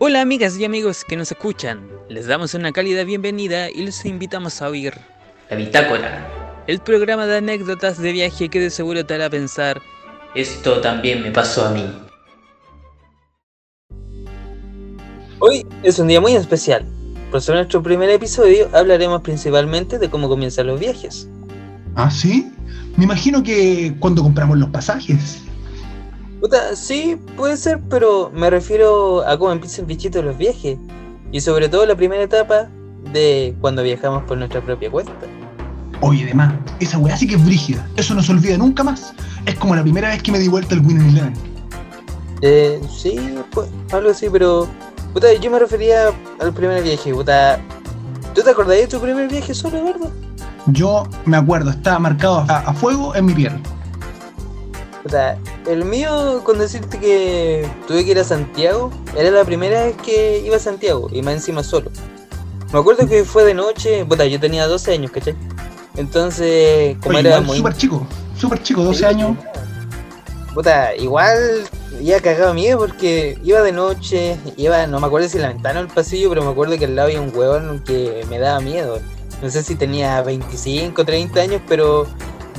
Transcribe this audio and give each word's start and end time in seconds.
Hola 0.00 0.20
amigas 0.20 0.56
y 0.56 0.64
amigos 0.64 1.04
que 1.04 1.16
nos 1.16 1.32
escuchan, 1.32 1.88
les 2.08 2.28
damos 2.28 2.54
una 2.54 2.70
cálida 2.70 3.02
bienvenida 3.02 3.68
y 3.68 3.84
los 3.84 4.04
invitamos 4.04 4.62
a 4.62 4.68
oír 4.68 4.94
La 5.50 5.56
bitácora. 5.56 6.62
el 6.68 6.78
programa 6.78 7.26
de 7.26 7.38
anécdotas 7.38 7.98
de 7.98 8.12
viaje 8.12 8.48
que 8.48 8.60
de 8.60 8.70
seguro 8.70 9.04
te 9.04 9.14
hará 9.14 9.28
pensar 9.28 9.82
Esto 10.36 10.80
también 10.80 11.24
me 11.24 11.32
pasó 11.32 11.66
a 11.66 11.70
mí. 11.70 11.84
Hoy 15.40 15.66
es 15.82 15.98
un 15.98 16.06
día 16.06 16.20
muy 16.20 16.36
especial. 16.36 16.84
Por 17.32 17.42
ser 17.42 17.56
nuestro 17.56 17.82
primer 17.82 18.08
episodio, 18.10 18.68
hablaremos 18.72 19.22
principalmente 19.22 19.98
de 19.98 20.08
cómo 20.08 20.28
comienzan 20.28 20.68
los 20.68 20.78
viajes. 20.78 21.28
¿Ah, 21.96 22.08
sí? 22.08 22.52
Me 22.96 23.02
imagino 23.02 23.42
que 23.42 23.94
cuando 23.98 24.22
compramos 24.22 24.58
los 24.58 24.70
pasajes. 24.70 25.42
Puta, 26.40 26.76
sí, 26.76 27.18
puede 27.36 27.56
ser, 27.56 27.80
pero 27.90 28.30
me 28.32 28.48
refiero 28.48 29.26
a 29.26 29.36
cómo 29.36 29.50
empieza 29.50 29.80
el 29.80 29.86
bichito 29.86 30.18
de 30.18 30.24
los 30.24 30.38
viajes. 30.38 30.78
Y 31.32 31.40
sobre 31.40 31.68
todo 31.68 31.84
la 31.84 31.96
primera 31.96 32.22
etapa 32.22 32.68
de 33.12 33.54
cuando 33.60 33.82
viajamos 33.82 34.22
por 34.24 34.38
nuestra 34.38 34.60
propia 34.60 34.90
cuenta. 34.90 35.12
Oye, 36.00 36.24
además, 36.24 36.54
esa 36.78 36.98
weá 36.98 37.16
sí 37.16 37.26
que 37.26 37.34
es 37.34 37.44
brígida. 37.44 37.86
Eso 37.96 38.14
no 38.14 38.22
se 38.22 38.32
olvida 38.32 38.56
nunca 38.56 38.84
más. 38.84 39.12
Es 39.46 39.56
como 39.56 39.74
la 39.74 39.82
primera 39.82 40.10
vez 40.10 40.22
que 40.22 40.30
me 40.30 40.38
di 40.38 40.48
vuelta 40.48 40.74
al 40.74 40.86
Winning 40.86 41.08
Eleven. 41.08 41.34
Eh, 42.42 42.80
sí, 42.88 43.18
pues, 43.50 43.68
algo 43.92 44.10
así, 44.10 44.28
pero. 44.30 44.68
Puta, 45.12 45.32
yo 45.34 45.50
me 45.50 45.58
refería 45.58 46.12
al 46.40 46.52
primer 46.52 46.82
viaje, 46.82 47.12
puta. 47.12 47.58
¿Tú 48.34 48.42
te 48.42 48.50
acordás 48.50 48.76
de 48.76 48.86
tu 48.86 49.00
primer 49.00 49.28
viaje 49.28 49.52
solo, 49.54 49.82
verdad? 49.82 50.10
Yo 50.66 51.08
me 51.24 51.36
acuerdo, 51.36 51.70
estaba 51.70 51.98
marcado 51.98 52.44
a, 52.48 52.58
a 52.58 52.74
fuego 52.74 53.14
en 53.16 53.24
mi 53.24 53.34
piel. 53.34 53.52
Puta, 55.02 55.36
el 55.68 55.84
mío, 55.84 56.42
con 56.44 56.58
decirte 56.58 56.98
que 56.98 57.68
tuve 57.86 58.04
que 58.04 58.12
ir 58.12 58.18
a 58.18 58.24
Santiago, 58.24 58.90
era 59.16 59.30
la 59.30 59.44
primera 59.44 59.84
vez 59.84 59.96
que 59.96 60.42
iba 60.44 60.56
a 60.56 60.60
Santiago, 60.60 61.08
y 61.12 61.22
más 61.22 61.34
encima 61.34 61.62
solo. 61.62 61.90
Me 62.72 62.78
acuerdo 62.78 63.06
que 63.06 63.24
fue 63.24 63.44
de 63.44 63.54
noche, 63.54 64.04
puta, 64.04 64.26
yo 64.26 64.40
tenía 64.40 64.66
12 64.66 64.92
años, 64.92 65.10
¿cachai? 65.10 65.34
Entonces, 65.96 66.96
como 67.02 67.18
Oye, 67.18 67.28
era 67.28 67.40
igual 67.40 67.46
muy... 67.46 67.56
súper 67.58 67.76
chico, 67.76 68.06
súper 68.36 68.62
chico, 68.62 68.82
12 68.82 69.06
años. 69.06 69.36
Puta, 70.54 70.96
igual 70.96 71.68
iba 72.00 72.20
cagado 72.20 72.54
miedo 72.54 72.78
porque 72.78 73.38
iba 73.44 73.62
de 73.62 73.72
noche, 73.72 74.36
iba, 74.56 74.86
no 74.86 75.00
me 75.00 75.06
acuerdo 75.06 75.28
si 75.28 75.38
la 75.38 75.48
ventana 75.48 75.80
o 75.80 75.82
el 75.82 75.88
pasillo, 75.88 76.28
pero 76.30 76.42
me 76.42 76.50
acuerdo 76.50 76.78
que 76.78 76.86
al 76.86 76.96
lado 76.96 77.08
había 77.08 77.20
un 77.20 77.34
huevón 77.34 77.82
que 77.84 78.24
me 78.28 78.38
daba 78.38 78.60
miedo. 78.60 79.00
No 79.42 79.50
sé 79.50 79.62
si 79.62 79.76
tenía 79.76 80.20
25, 80.22 81.04
30 81.04 81.40
años, 81.40 81.62
pero 81.68 82.06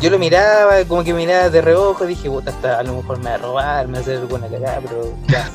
yo 0.01 0.09
lo 0.09 0.19
miraba, 0.19 0.83
como 0.87 1.03
que 1.03 1.13
miraba 1.13 1.49
de 1.49 1.61
reojo, 1.61 2.05
dije, 2.05 2.29
puta, 2.29 2.51
hasta 2.51 2.79
a 2.79 2.83
lo 2.83 2.95
mejor 2.97 3.17
me 3.19 3.29
va 3.29 3.35
a 3.35 3.37
robar, 3.37 3.87
me 3.87 3.93
va 3.93 3.99
a 3.99 4.01
hacer 4.01 4.17
alguna 4.17 4.47
cagada, 4.47 4.79
pero 4.81 5.13
ya, 5.27 5.49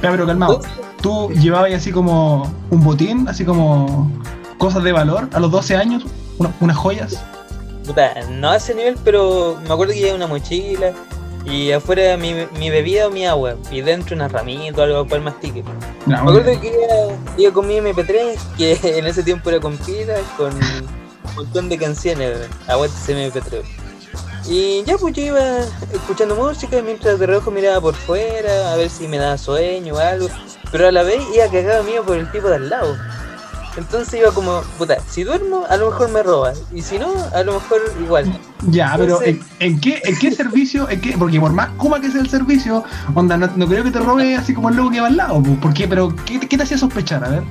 pero 0.00 0.26
calmado. 0.26 0.60
Tú 1.02 1.30
llevabas 1.30 1.72
así 1.74 1.92
como 1.92 2.52
un 2.70 2.82
botín, 2.82 3.28
así 3.28 3.44
como 3.44 4.10
cosas 4.58 4.82
de 4.82 4.92
valor 4.92 5.28
a 5.32 5.38
los 5.40 5.50
12 5.50 5.76
años, 5.76 6.04
una- 6.38 6.52
unas 6.60 6.76
joyas. 6.76 7.16
Puta, 7.86 8.12
no 8.30 8.50
a 8.50 8.56
ese 8.56 8.74
nivel, 8.74 8.96
pero 9.04 9.56
me 9.66 9.72
acuerdo 9.72 9.92
que 9.94 10.00
llevaba 10.00 10.16
una 10.16 10.26
mochila 10.26 10.92
y 11.46 11.72
afuera 11.72 12.16
mi, 12.18 12.34
mi 12.58 12.68
bebida 12.68 13.06
o 13.06 13.10
mi 13.10 13.24
agua 13.26 13.54
y 13.70 13.80
dentro 13.80 14.14
una 14.14 14.28
ramita 14.28 14.82
o 14.82 14.84
algo 14.84 15.04
para 15.04 15.16
el 15.16 15.22
mastique. 15.22 15.62
No, 16.04 16.22
Me 16.24 16.30
acuerdo 16.30 16.60
que 16.60 16.66
iba, 16.66 17.16
iba 17.38 17.52
con 17.52 17.66
mi 17.66 17.76
MP3, 17.78 18.36
que 18.58 18.78
en 18.98 19.06
ese 19.06 19.22
tiempo 19.22 19.48
era 19.50 19.60
con 19.60 19.76
pilas, 19.78 20.20
con 20.36 20.50
un 21.30 21.34
montón 21.36 21.68
de 21.68 21.78
canciones, 21.78 22.38
aguante 22.66 22.96
ese 22.96 23.30
MP3. 23.30 23.62
Y 24.48 24.82
ya 24.84 24.96
pues 24.96 25.14
yo 25.14 25.22
iba 25.22 25.58
escuchando 25.92 26.34
música 26.34 26.80
mientras 26.82 27.18
de 27.18 27.26
reojo 27.26 27.50
miraba 27.50 27.80
por 27.80 27.94
fuera 27.94 28.72
a 28.72 28.76
ver 28.76 28.88
si 28.88 29.06
me 29.06 29.18
daba 29.18 29.36
sueño 29.36 29.94
o 29.94 29.98
algo, 29.98 30.28
pero 30.72 30.88
a 30.88 30.92
la 30.92 31.02
vez 31.02 31.22
iba 31.34 31.46
cagado 31.48 31.84
mío 31.84 32.02
por 32.02 32.16
el 32.16 32.30
tipo 32.30 32.48
de 32.48 32.56
al 32.56 32.68
lado. 32.70 32.96
Entonces 33.76 34.18
iba 34.18 34.32
como, 34.32 34.62
puta, 34.76 34.98
si 35.08 35.22
duermo 35.22 35.64
a 35.68 35.76
lo 35.76 35.90
mejor 35.90 36.10
me 36.10 36.22
roban, 36.22 36.54
y 36.74 36.82
si 36.82 36.98
no, 36.98 37.12
a 37.32 37.42
lo 37.44 37.54
mejor 37.54 37.78
igual. 38.00 38.40
Ya, 38.70 38.94
pero 38.96 39.22
¿en, 39.22 39.40
en 39.60 39.80
qué, 39.80 40.00
¿en 40.02 40.18
qué 40.18 40.32
servicio? 40.32 40.88
En 40.88 41.00
qué, 41.00 41.16
porque 41.16 41.38
por 41.38 41.52
más 41.52 41.68
kuma 41.76 42.00
que 42.00 42.10
sea 42.10 42.22
el 42.22 42.28
servicio, 42.28 42.82
onda, 43.14 43.36
no, 43.36 43.48
no 43.54 43.68
creo 43.68 43.84
que 43.84 43.92
te 43.92 44.00
robe 44.00 44.34
así 44.34 44.52
como 44.52 44.70
el 44.70 44.76
loco 44.76 44.90
que 44.90 45.00
va 45.00 45.06
al 45.06 45.16
lado. 45.16 45.40
po. 45.42 45.54
¿Por 45.60 45.74
qué? 45.74 45.86
Pero, 45.86 46.12
¿qué, 46.26 46.40
qué 46.40 46.56
te 46.56 46.64
hacía 46.64 46.76
sospechar? 46.76 47.22
A 47.24 47.28
ver. 47.28 47.42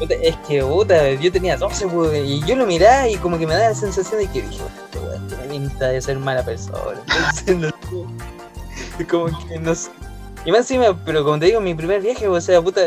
Es 0.00 0.36
que, 0.46 0.62
puta, 0.62 1.12
yo 1.14 1.32
tenía 1.32 1.56
12, 1.56 1.88
pues, 1.88 2.24
y 2.24 2.40
yo 2.44 2.56
lo 2.56 2.66
miraba 2.66 3.08
y 3.08 3.16
como 3.16 3.38
que 3.38 3.46
me 3.46 3.54
daba 3.54 3.70
la 3.70 3.74
sensación 3.74 4.20
de 4.20 4.26
que 4.28 4.42
dije, 4.42 4.62
"Puta, 4.62 4.84
este 4.84 4.98
weón 4.98 5.28
tiene 5.28 5.44
pinta 5.48 5.88
de 5.88 6.00
ser 6.00 6.18
mala 6.18 6.44
persona. 6.44 7.02
Como 9.08 9.26
que 9.26 9.58
no 9.58 9.74
sé. 9.74 9.90
Y 10.44 10.50
más 10.50 10.60
encima, 10.60 10.98
pero 11.04 11.24
como 11.24 11.38
te 11.38 11.46
digo, 11.46 11.60
mi 11.60 11.74
primer 11.74 12.00
viaje, 12.00 12.26
o 12.26 12.40
sea, 12.40 12.62
puta, 12.62 12.80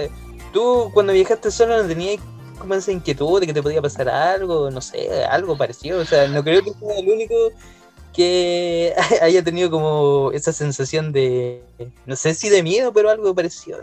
tú 0.51 0.89
cuando 0.93 1.13
viajaste 1.13 1.51
solo 1.51 1.81
no 1.81 1.87
tenías 1.87 2.19
como 2.57 2.75
esa 2.75 2.91
inquietud 2.91 3.39
de 3.39 3.47
que 3.47 3.53
te 3.53 3.63
podía 3.63 3.81
pasar 3.81 4.07
algo, 4.09 4.69
no 4.71 4.81
sé, 4.81 5.23
algo 5.25 5.57
parecido. 5.57 5.99
O 5.99 6.05
sea, 6.05 6.27
no 6.27 6.43
creo 6.43 6.63
que 6.63 6.71
sea 6.71 6.99
el 6.99 7.09
único 7.09 7.35
que 8.13 8.93
haya 9.21 9.43
tenido 9.43 9.69
como 9.69 10.31
esa 10.33 10.53
sensación 10.53 11.11
de, 11.11 11.63
no 12.05 12.15
sé 12.15 12.33
si 12.33 12.49
de 12.49 12.63
miedo, 12.63 12.93
pero 12.93 13.09
algo 13.09 13.33
parecido. 13.33 13.79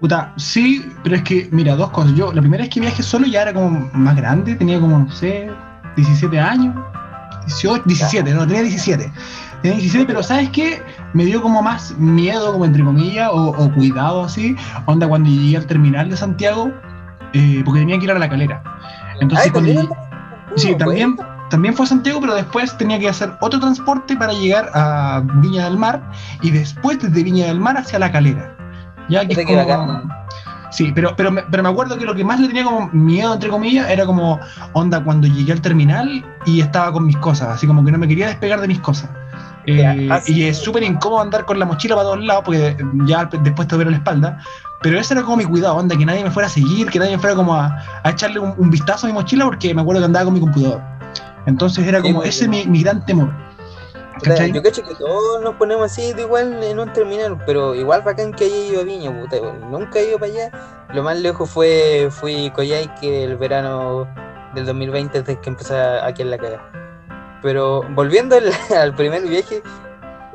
Puta, 0.00 0.32
sí, 0.36 0.86
pero 1.02 1.16
es 1.16 1.22
que, 1.22 1.48
mira, 1.52 1.74
dos 1.74 1.90
cosas. 1.90 2.12
Yo, 2.14 2.32
la 2.32 2.40
primera 2.42 2.62
vez 2.64 2.72
que 2.72 2.80
viajé 2.80 3.02
solo 3.02 3.26
ya 3.26 3.42
era 3.42 3.54
como 3.54 3.88
más 3.94 4.14
grande, 4.16 4.54
tenía 4.54 4.78
como, 4.78 4.98
no 4.98 5.10
sé, 5.10 5.50
17 5.96 6.38
años. 6.38 6.74
18, 7.46 7.82
17, 7.86 8.34
no, 8.34 8.46
tenía 8.46 8.62
17. 8.62 9.10
Tenía 9.62 9.76
17, 9.78 10.04
pero 10.06 10.22
¿sabes 10.22 10.50
qué? 10.50 10.82
Me 11.14 11.24
dio 11.24 11.40
como 11.40 11.62
más 11.62 11.96
miedo, 11.96 12.52
como 12.52 12.64
entre 12.66 12.84
comillas, 12.84 13.30
o, 13.32 13.50
o 13.50 13.72
cuidado 13.72 14.24
así. 14.24 14.54
Onda, 14.84 15.08
cuando 15.08 15.30
llegué 15.30 15.56
al 15.56 15.66
terminal 15.66 16.10
de 16.10 16.16
Santiago, 16.16 16.70
eh, 17.32 17.62
porque 17.64 17.80
tenía 17.80 17.98
que 17.98 18.04
ir 18.04 18.10
a 18.10 18.18
la 18.18 18.28
calera. 18.28 18.62
Entonces, 19.20 19.46
Ay, 19.46 19.50
cuando 19.52 19.72
¿también? 19.72 19.88
llegué- 19.88 20.06
Sí, 20.56 20.74
también, 20.76 21.16
también 21.50 21.74
fue 21.74 21.84
a 21.84 21.88
Santiago, 21.88 22.20
pero 22.20 22.34
después 22.34 22.76
tenía 22.78 22.98
que 22.98 23.08
hacer 23.08 23.32
otro 23.40 23.60
transporte 23.60 24.16
para 24.16 24.32
llegar 24.32 24.70
a 24.74 25.22
Viña 25.36 25.64
del 25.64 25.76
Mar 25.78 26.02
y 26.42 26.50
después 26.50 26.98
desde 27.00 27.22
Viña 27.22 27.46
del 27.46 27.60
Mar 27.60 27.76
hacia 27.78 27.98
La 27.98 28.10
Calera. 28.10 28.55
Ya 29.08 29.26
que 29.26 29.34
es 29.34 29.66
como-. 29.66 30.02
Sí, 30.70 30.92
pero, 30.94 31.14
pero, 31.16 31.30
me, 31.30 31.42
pero 31.42 31.62
me 31.62 31.68
acuerdo 31.68 31.96
que 31.96 32.04
lo 32.04 32.14
que 32.14 32.24
más 32.24 32.40
le 32.40 32.48
tenía 32.48 32.64
como 32.64 32.88
miedo, 32.92 33.32
entre 33.32 33.48
comillas, 33.48 33.88
era 33.88 34.04
como 34.04 34.38
onda 34.72 35.02
cuando 35.02 35.26
llegué 35.26 35.52
al 35.52 35.60
terminal 35.60 36.24
y 36.44 36.60
estaba 36.60 36.92
con 36.92 37.06
mis 37.06 37.16
cosas, 37.16 37.48
así 37.48 37.66
como 37.66 37.84
que 37.84 37.92
no 37.92 37.98
me 37.98 38.08
quería 38.08 38.26
despegar 38.26 38.60
de 38.60 38.68
mis 38.68 38.80
cosas. 38.80 39.08
Eh, 39.64 40.08
así 40.12 40.34
y 40.34 40.44
es 40.44 40.58
súper 40.58 40.82
incómodo 40.82 41.22
andar 41.22 41.44
con 41.44 41.58
la 41.58 41.66
mochila 41.66 41.96
para 41.96 42.04
todos 42.04 42.24
lados 42.24 42.44
porque 42.44 42.76
ya 43.04 43.24
después 43.24 43.66
te 43.66 43.76
veo 43.76 43.90
la 43.90 43.96
espalda. 43.96 44.38
Pero 44.82 44.98
ese 45.00 45.14
era 45.14 45.22
como 45.22 45.38
mi 45.38 45.44
cuidado, 45.44 45.76
onda, 45.76 45.96
que 45.96 46.04
nadie 46.04 46.22
me 46.22 46.30
fuera 46.30 46.46
a 46.46 46.50
seguir, 46.50 46.88
que 46.90 46.98
nadie 46.98 47.12
me 47.16 47.18
fuera 47.18 47.34
como 47.34 47.54
a, 47.54 47.82
a 48.04 48.10
echarle 48.10 48.38
un, 48.38 48.54
un 48.58 48.70
vistazo 48.70 49.06
a 49.06 49.08
mi 49.08 49.14
mochila 49.14 49.44
porque 49.46 49.74
me 49.74 49.80
acuerdo 49.80 50.02
que 50.02 50.06
andaba 50.06 50.26
con 50.26 50.34
mi 50.34 50.40
computador. 50.40 50.82
Entonces 51.46 51.86
era 51.86 52.02
como 52.02 52.18
muy 52.18 52.28
ese 52.28 52.48
mi 52.48 52.82
gran 52.82 53.04
temor. 53.06 53.32
Yo 54.52 54.62
cacho 54.62 54.82
que 54.82 54.94
todos 54.94 55.42
nos 55.42 55.54
ponemos 55.56 55.86
así 55.86 56.12
de 56.12 56.22
igual 56.22 56.62
en 56.62 56.78
un 56.78 56.92
terminal, 56.92 57.38
pero 57.44 57.74
igual 57.74 58.02
bacán 58.02 58.32
que 58.32 58.44
haya 58.44 58.56
ido 58.56 58.80
a 58.80 58.84
Viña, 58.84 59.12
puta, 59.20 59.36
nunca 59.70 59.98
he 59.98 60.08
ido 60.08 60.18
para 60.18 60.32
allá. 60.32 60.50
Lo 60.94 61.02
más 61.02 61.18
lejos 61.18 61.50
fue 61.50 62.08
fui 62.10 62.50
Coyhai 62.50 62.94
que 62.96 63.24
el 63.24 63.36
verano 63.36 64.08
del 64.54 64.64
2020 64.64 65.22
desde 65.22 65.40
que 65.40 65.50
empecé 65.50 65.76
aquí 65.76 66.22
en 66.22 66.30
la 66.30 66.38
caga. 66.38 66.70
Pero 67.42 67.82
volviendo 67.90 68.36
al, 68.36 68.50
al 68.76 68.94
primer 68.94 69.22
viaje, 69.22 69.62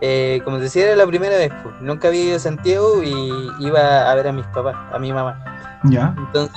eh, 0.02 0.42
como 0.44 0.58
te 0.58 0.64
decía, 0.64 0.86
era 0.86 0.96
la 0.96 1.06
primera 1.06 1.38
vez, 1.38 1.52
pues. 1.62 1.76
nunca 1.80 2.08
había 2.08 2.24
ido 2.24 2.36
a 2.36 2.40
Santiago 2.40 3.04
y 3.04 3.32
iba 3.60 4.10
a 4.10 4.16
ver 4.16 4.28
a 4.28 4.32
mis 4.32 4.46
papás, 4.48 4.76
a 4.92 4.98
mi 4.98 5.14
mamá. 5.14 5.44
Ya. 5.86 6.14
Entonces 6.18 6.56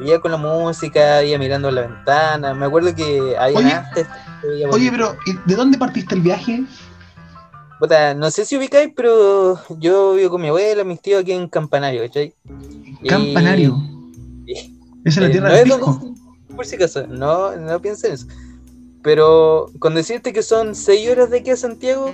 iba 0.00 0.20
con 0.20 0.30
la 0.30 0.36
música, 0.36 1.22
iba 1.22 1.38
mirando 1.38 1.70
la 1.70 1.82
ventana, 1.82 2.54
me 2.54 2.66
acuerdo 2.66 2.94
que 2.94 3.36
había 3.38 3.78
antes. 3.78 4.06
Oye, 4.70 4.90
pero 4.90 5.16
¿y 5.26 5.32
¿de 5.48 5.54
dónde 5.56 5.78
partiste 5.78 6.14
el 6.14 6.20
viaje? 6.20 6.64
Puta, 7.78 8.14
no 8.14 8.30
sé 8.30 8.44
si 8.44 8.56
ubicáis, 8.56 8.90
pero 8.96 9.60
yo 9.78 10.14
vivo 10.14 10.30
con 10.30 10.40
mi 10.42 10.48
abuela, 10.48 10.82
mis 10.84 11.00
tíos 11.00 11.22
aquí 11.22 11.32
en 11.32 11.48
Campanario, 11.48 12.02
¿cachai? 12.02 12.34
Campanario. 13.08 13.76
y- 14.46 14.76
Esa 15.04 15.20
es 15.20 15.22
la 15.22 15.26
eh, 15.28 15.30
tierra 15.30 15.48
no 15.48 15.54
del 15.54 15.66
es 15.70 15.74
pisco. 15.76 15.92
donde- 15.92 16.20
por 16.56 16.64
si 16.66 16.74
acaso, 16.76 17.06
no, 17.06 17.54
no 17.56 17.80
piensen 17.82 18.12
eso. 18.12 18.26
Pero 19.02 19.70
con 19.78 19.94
decirte 19.94 20.32
que 20.32 20.42
son 20.42 20.74
6 20.74 21.08
horas 21.10 21.30
de 21.30 21.38
aquí 21.38 21.50
a 21.50 21.56
Santiago, 21.56 22.12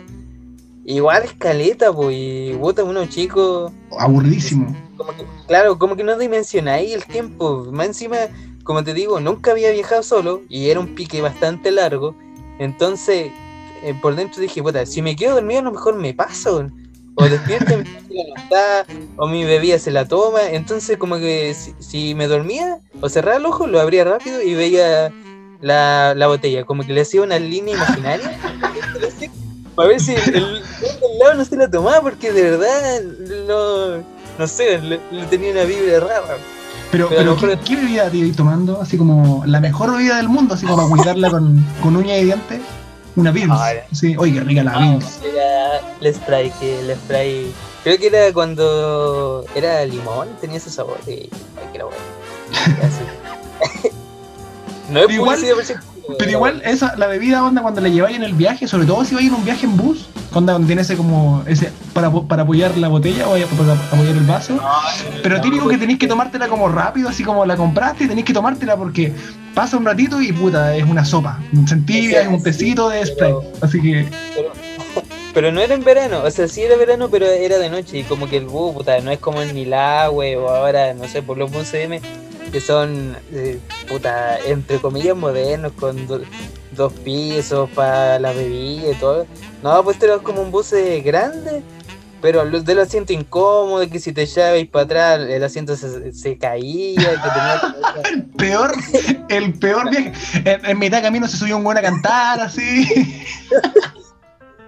igual 0.85 1.23
es 1.23 1.33
caleta, 1.35 1.93
pues, 1.93 2.15
y 2.19 2.57
puta, 2.61 2.83
uno 2.85 3.07
chico, 3.07 3.73
Aburridísimo. 3.99 4.77
como 4.97 5.13
que, 5.17 5.25
claro, 5.47 5.79
como 5.79 5.95
que 5.97 6.03
no 6.05 6.19
dimensionáis 6.19 6.93
el 6.93 7.05
tiempo. 7.07 7.69
Más 7.73 7.87
encima, 7.87 8.17
como 8.65 8.85
te 8.85 8.95
digo, 8.95 9.21
nunca 9.21 9.51
había 9.53 9.71
viajado 9.71 10.03
solo 10.03 10.43
y 10.49 10.71
era 10.71 10.81
un 10.81 10.95
pique 10.95 11.21
bastante 11.21 11.71
largo. 11.71 12.15
Entonces, 12.59 13.31
eh, 13.83 13.95
por 14.01 14.15
dentro 14.15 14.41
dije, 14.41 14.63
puta, 14.63 14.87
si 14.87 15.03
me 15.03 15.17
quedo 15.17 15.35
dormido 15.35 15.61
a 15.61 15.65
lo 15.65 15.73
mejor 15.73 15.97
me 15.97 16.15
paso. 16.15 16.67
O 17.15 17.25
despierto, 17.25 17.77
mi 17.77 17.85
no 17.85 18.37
está, 18.37 18.87
o 19.17 19.27
mi 19.27 19.45
bebida 19.45 19.79
se 19.79 19.91
la 19.91 20.07
toma. 20.07 20.49
Entonces, 20.51 20.97
como 20.97 21.17
que 21.17 21.53
si, 21.55 21.75
si 21.79 22.15
me 22.15 22.27
dormía 22.27 22.79
o 23.01 23.09
cerraba 23.09 23.37
el 23.37 23.45
ojo, 23.45 23.67
lo 23.67 23.81
abría 23.81 24.05
rápido 24.05 24.41
y 24.41 24.55
veía 24.55 25.13
la, 25.61 26.15
la 26.17 26.27
botella. 26.27 26.65
Como 26.65 26.85
que 26.87 26.93
le 26.93 27.03
hacía 27.03 27.23
una 27.23 27.39
línea 27.39 27.75
imaginaria. 27.75 28.39
Para 29.75 29.89
ver 29.89 30.01
si 30.01 30.13
el, 30.15 30.21
el 30.21 30.63
del 30.63 31.19
lado 31.19 31.35
no 31.35 31.45
se 31.45 31.57
la 31.57 31.71
tomaba, 31.71 32.01
porque 32.01 32.33
de 32.33 32.43
verdad 32.43 33.03
no, 33.47 34.05
no 34.39 34.47
sé, 34.47 34.79
le, 34.79 35.01
le 35.11 35.27
tenía 35.27 35.53
una 35.53 35.65
vibra 35.65 36.01
rara. 36.01 36.39
Pero, 36.93 37.09
Pero 37.09 37.37
pero 37.41 37.59
¿qué, 37.59 37.65
qué 37.65 37.77
bebida 37.77 38.09
te 38.11 38.19
ibas 38.19 38.37
tomando? 38.37 38.81
Así 38.81 38.97
como 38.99 39.43
la 39.47 39.59
mejor 39.61 39.93
bebida 39.93 40.19
del 40.19 40.29
mundo, 40.29 40.55
así 40.55 40.67
como 40.67 40.77
para 40.77 40.89
cuidarla 40.91 41.31
con, 41.31 41.67
con 41.83 41.97
uña 41.97 42.17
y 42.19 42.25
dientes. 42.27 42.61
Una. 43.17 43.33
Ay. 43.61 43.79
Sí, 43.93 44.15
oye, 44.17 44.33
qué 44.35 44.41
rica 44.41 44.63
la 44.63 44.73
Ah, 44.75 44.79
Pils. 44.99 45.19
era 45.25 45.81
el 46.01 46.15
spray, 46.15 46.51
que 46.61 46.81
el 46.81 46.95
spray. 46.97 47.53
Creo 47.83 47.99
que 47.99 48.07
era 48.07 48.33
cuando 48.33 49.45
era 49.55 49.85
limón, 49.85 50.29
tenía 50.41 50.59
ese 50.59 50.71
sabor. 50.71 50.99
Y, 51.07 51.11
ay, 51.11 51.29
que 51.73 51.77
era 51.77 51.87
bueno. 51.87 52.01
Así. 52.83 53.89
no 54.91 55.01
es 55.01 55.11
igual- 55.11 55.37
publicidad, 55.41 55.81
Pero 56.19 56.31
igual, 56.31 56.63
esa, 56.65 56.97
la 56.97 57.07
bebida 57.07 57.45
onda 57.45 57.63
cuando 57.63 57.81
la 57.81 57.89
lleváis 57.89 58.17
en 58.17 58.23
el 58.23 58.35
viaje, 58.35 58.67
sobre 58.67 58.87
todo 58.87 59.05
si 59.05 59.15
vais 59.15 59.29
en 59.29 59.35
un 59.35 59.45
viaje 59.45 59.67
en 59.67 59.77
bus, 59.77 60.09
cuando 60.33 60.59
tiene 60.61 60.83
ese 60.83 60.97
como 60.97 61.43
ese 61.47 61.71
para, 61.93 62.11
para 62.11 62.43
apoyar 62.43 62.77
la 62.79 62.89
botella 62.89 63.29
o 63.29 63.33
para 63.33 63.73
apoyar 63.73 64.17
el 64.17 64.25
vaso. 64.25 64.59
Pero 65.23 65.41
típico 65.41 65.69
que 65.69 65.79
tenéis 65.79 65.99
que 65.99 66.09
tomártela 66.09 66.49
como 66.49 66.69
rápido, 66.69 67.09
así 67.09 67.23
como 67.23 67.45
la 67.45 67.57
compraste, 67.57 68.05
y 68.05 68.09
tenéis 68.09 68.27
que 68.27 68.33
tomártela 68.33 68.77
porque 68.77 69.13
pasa 69.55 69.77
un 69.77 69.85
ratito 69.85 70.21
y 70.21 70.33
puta, 70.33 70.75
es 70.75 70.85
una 70.85 71.05
sopa. 71.05 71.39
Sentía, 71.67 72.23
es 72.23 72.29
un 72.29 72.43
tecito 72.43 72.89
de 72.89 73.05
spray. 73.07 73.35
Así 73.61 73.81
que, 73.81 74.07
Pero 75.35 75.51
no 75.51 75.61
era 75.63 75.75
en 75.75 75.83
verano, 75.83 76.23
o 76.23 76.31
sea, 76.31 76.47
sí 76.47 76.63
era 76.63 76.77
verano, 76.77 77.09
pero 77.09 77.25
era 77.27 77.59
de 77.59 77.71
noche. 77.71 77.99
Y 77.99 78.03
como 78.03 78.29
que 78.29 78.37
el 78.37 78.47
bus, 78.47 78.75
puta, 78.75 79.01
no 79.01 79.11
es 79.11 79.19
como 79.19 79.41
en 79.41 79.55
Milagüe 79.55 80.37
o 80.37 80.49
ahora, 80.51 80.93
no 80.93 81.09
sé, 81.09 81.23
por 81.23 81.39
los 81.39 81.51
buses 81.51 81.87
M, 81.87 82.01
que 82.53 82.61
son, 82.61 83.17
eh, 83.33 83.59
puta, 83.89 84.39
entre 84.47 84.79
comillas 84.79 85.17
modernos, 85.17 85.73
con 85.73 86.07
do- 86.07 86.21
dos 86.73 86.93
pisos 86.93 87.69
para 87.71 88.19
la 88.19 88.33
bebida 88.33 88.91
y 88.93 88.95
todo. 88.95 89.27
No, 89.63 89.83
pues 89.83 89.97
este 89.97 90.07
era 90.07 90.19
como 90.19 90.43
un 90.43 90.51
bus 90.51 90.73
grande, 91.05 91.63
pero 92.21 92.45
del 92.49 92.79
asiento 92.79 93.13
incómodo, 93.13 93.89
que 93.89 93.99
si 93.99 94.13
te 94.13 94.23
echabais 94.23 94.69
para 94.69 94.85
atrás, 94.85 95.21
el 95.29 95.43
asiento 95.43 95.75
se, 95.77 96.13
se 96.13 96.39
caía, 96.39 96.95
que 97.11 97.31
tenía 97.31 97.61
que- 98.05 98.23
peor, 98.39 98.73
el 99.29 99.53
peor 99.59 99.91
viaje. 99.91 100.13
En, 100.45 100.65
en 100.67 100.79
mitad 100.79 100.99
de 100.99 101.03
camino 101.05 101.27
se 101.27 101.37
subió 101.37 101.57
un 101.57 101.65
buen 101.65 101.79
a 101.79 101.83
cantar, 101.83 102.41
así. 102.41 102.87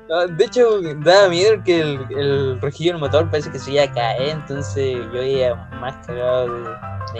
No, 0.07 0.27
de 0.27 0.45
hecho, 0.45 0.83
daba 1.03 1.31
miedo 1.31 1.63
que 1.65 1.81
el, 1.81 1.99
el 2.15 2.61
rejillo 2.61 2.93
del 2.93 3.01
motor 3.01 3.31
parece 3.31 3.51
que 3.51 3.59
se 3.59 3.73
iba 3.73 3.85
a 3.85 3.91
caer, 3.91 4.29
entonces 4.39 4.99
yo 5.15 5.23
iba 5.23 5.71
más 5.85 6.07
cagado 6.07 6.47
de, 6.53 6.61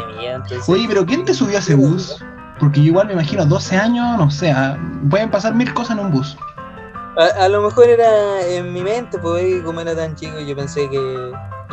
de 0.01 0.07
miedo. 0.17 0.37
Entonces, 0.37 0.69
Oye, 0.69 0.87
pero 0.89 1.05
¿quién 1.07 1.25
te 1.25 1.35
subió 1.35 1.57
a 1.57 1.61
ese 1.61 1.75
bus? 1.75 2.23
Porque 2.59 2.81
yo 2.81 2.87
igual 2.87 3.07
me 3.09 3.13
imagino 3.15 3.45
12 3.45 3.77
años, 3.77 4.17
no 4.17 4.31
sé, 4.31 4.51
ah, 4.51 4.79
pueden 5.11 5.31
pasar 5.31 5.55
mil 5.55 5.73
cosas 5.75 5.99
en 5.99 6.05
un 6.07 6.11
bus. 6.13 6.37
a, 7.17 7.45
a 7.45 7.49
lo 7.49 7.63
mejor 7.63 7.89
era 7.89 8.41
en 8.47 8.73
mi 8.73 8.83
mente, 8.83 9.19
pues 9.19 9.63
como 9.63 9.81
era 9.81 9.95
tan 9.95 10.15
chico, 10.17 10.39
yo 10.41 10.55
pensé 10.57 10.89
que 10.89 10.97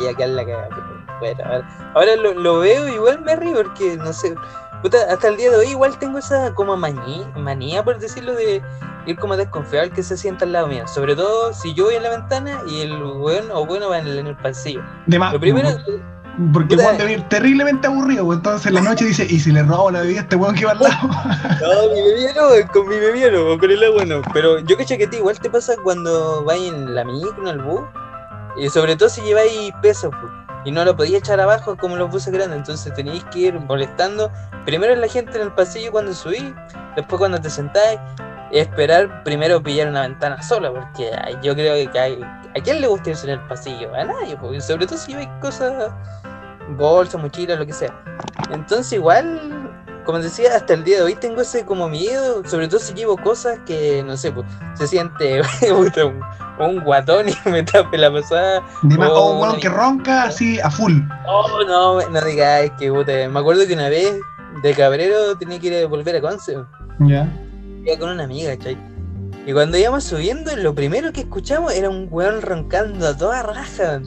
iba 0.00 0.10
a 0.10 0.14
quedar 0.14 0.30
la 0.30 0.44
cagada. 0.44 0.68
Pero 0.70 1.18
bueno, 1.20 1.44
ahora, 1.44 1.92
ahora 1.94 2.16
lo, 2.16 2.34
lo 2.34 2.58
veo 2.58 2.88
y 2.88 2.92
igual 2.94 3.20
me 3.22 3.36
río 3.36 3.54
porque 3.56 3.96
no 3.96 4.12
sé. 4.12 4.34
puta, 4.82 4.98
hasta 5.10 5.28
el 5.28 5.36
día 5.36 5.50
de 5.50 5.56
hoy 5.56 5.68
igual 5.68 5.96
tengo 5.98 6.18
esa 6.18 6.52
como 6.54 6.76
mañi- 6.76 7.32
manía, 7.36 7.84
por 7.84 7.98
decirlo, 7.98 8.34
de 8.34 8.60
ir 9.06 9.16
como 9.18 9.36
desconfiado 9.36 9.84
al 9.84 9.92
que 9.92 10.02
se 10.02 10.16
sienta 10.16 10.44
al 10.44 10.52
lado 10.52 10.66
mío. 10.66 10.86
Sobre 10.88 11.14
todo 11.14 11.52
si 11.52 11.74
yo 11.74 11.84
voy 11.84 11.94
en 11.94 12.02
la 12.02 12.10
ventana 12.10 12.60
y 12.66 12.80
el 12.80 13.00
bueno 13.02 13.54
o 13.54 13.66
bueno 13.66 13.88
va 13.88 13.98
en 13.98 14.06
el, 14.08 14.18
en 14.18 14.26
el 14.26 14.36
pasillo. 14.36 14.82
De 15.06 15.18
más, 15.18 15.32
Lo 15.32 15.38
primero, 15.40 15.68
porque. 16.52 16.76
Juan 16.76 16.98
debe 16.98 17.12
ir 17.12 17.28
terriblemente 17.28 17.86
aburrido, 17.86 18.32
entonces 18.32 18.66
en 18.66 18.74
la 18.74 18.80
noche 18.80 19.04
dice, 19.04 19.26
¿y 19.28 19.38
si 19.38 19.52
le 19.52 19.62
robo 19.62 19.90
la 19.90 20.00
bebida 20.00 20.20
a 20.20 20.22
este 20.22 20.36
weón 20.36 20.54
que 20.54 20.64
va 20.64 20.72
al 20.72 20.78
lado? 20.80 21.08
No, 21.60 21.94
mi 21.94 22.02
bebida 22.02 22.32
no, 22.34 22.72
con 22.72 22.88
mi 22.88 22.96
bebida 22.96 23.30
no, 23.30 23.58
con 23.58 23.70
el 23.70 23.84
agua 23.84 24.04
no. 24.04 24.22
Pero 24.32 24.58
yo 24.60 24.76
cacho 24.76 24.96
que 24.96 25.06
ti 25.06 25.18
igual 25.18 25.38
te 25.38 25.50
pasa 25.50 25.74
cuando 25.82 26.44
vais 26.44 26.72
en 26.72 26.94
la 26.94 27.04
micro, 27.04 27.42
en 27.42 27.48
el 27.48 27.58
bus. 27.62 27.82
Y 28.56 28.68
sobre 28.68 28.96
todo 28.96 29.08
si 29.08 29.22
lleváis 29.22 29.72
peso, 29.80 30.10
pues, 30.10 30.32
y 30.64 30.70
no 30.70 30.84
lo 30.84 30.96
podías 30.96 31.20
echar 31.20 31.40
abajo 31.40 31.76
como 31.76 31.96
los 31.96 32.10
buses 32.10 32.32
grandes. 32.32 32.58
Entonces 32.58 32.92
tenéis 32.94 33.24
que 33.24 33.38
ir 33.38 33.60
molestando 33.60 34.30
primero 34.64 34.92
a 34.92 34.96
la 34.96 35.08
gente 35.08 35.36
en 35.36 35.42
el 35.42 35.52
pasillo 35.52 35.92
cuando 35.92 36.12
subís, 36.12 36.52
después 36.96 37.18
cuando 37.18 37.40
te 37.40 37.50
sentáis. 37.50 37.98
Esperar 38.52 39.22
primero 39.24 39.62
pillar 39.62 39.88
una 39.88 40.02
ventana 40.02 40.42
sola, 40.42 40.70
porque 40.70 41.10
yo 41.42 41.54
creo 41.54 41.90
que 41.90 41.98
hay, 41.98 42.20
a 42.22 42.60
quién 42.62 42.80
le 42.80 42.86
gusta 42.86 43.10
irse 43.10 43.26
en 43.26 43.38
el 43.40 43.46
pasillo, 43.48 43.94
a 43.94 44.04
nadie, 44.04 44.36
pues, 44.36 44.64
sobre 44.64 44.86
todo 44.86 44.98
si 44.98 45.12
lleváis 45.12 45.28
cosas, 45.40 45.90
bolsas, 46.76 47.20
mochilas, 47.20 47.58
lo 47.58 47.66
que 47.66 47.72
sea. 47.72 47.94
Entonces 48.50 48.92
igual 48.92 49.62
como 50.04 50.18
decía, 50.18 50.56
hasta 50.56 50.74
el 50.74 50.82
día 50.84 50.96
de 50.96 51.02
hoy 51.04 51.14
tengo 51.14 51.40
ese 51.42 51.64
como 51.64 51.88
miedo, 51.88 52.42
sobre 52.46 52.66
todo 52.66 52.80
si 52.80 52.92
llevo 52.92 53.16
cosas 53.16 53.58
que, 53.64 54.02
no 54.04 54.16
sé, 54.16 54.32
pues, 54.32 54.46
se 54.74 54.86
siente 54.88 55.40
un, 55.72 55.90
un 56.58 56.80
guatón 56.84 57.28
y 57.28 57.48
me 57.48 57.62
tape 57.62 57.96
la 57.98 58.12
pasada. 58.12 58.62
De 58.82 58.98
más, 58.98 59.10
oh, 59.12 59.34
un 59.38 59.48
una- 59.48 59.58
que 59.58 59.68
ronca 59.68 60.24
así 60.24 60.58
a 60.60 60.70
full. 60.70 60.94
Oh, 61.26 61.62
no, 61.66 62.00
no 62.08 62.20
digáis 62.20 62.72
que 62.78 62.90
puta. 62.90 63.12
Me 63.28 63.38
acuerdo 63.38 63.66
que 63.66 63.74
una 63.74 63.88
vez 63.88 64.18
de 64.62 64.74
Cabrero 64.74 65.36
tenía 65.38 65.58
que 65.60 65.68
ir 65.68 65.84
a 65.84 65.88
volver 65.88 66.16
a 66.16 66.20
Conce, 66.20 66.56
Ya. 66.98 67.28
Iba 67.84 67.98
con 67.98 68.10
una 68.10 68.24
amiga, 68.24 68.56
¿cachai? 68.56 68.76
Y 69.46 69.52
cuando 69.52 69.76
íbamos 69.76 70.04
subiendo, 70.04 70.54
lo 70.56 70.74
primero 70.74 71.12
que 71.12 71.20
escuchamos 71.20 71.74
era 71.74 71.90
un 71.90 72.06
weón 72.10 72.42
roncando 72.42 73.08
a 73.08 73.16
toda 73.16 73.42
raja. 73.42 74.00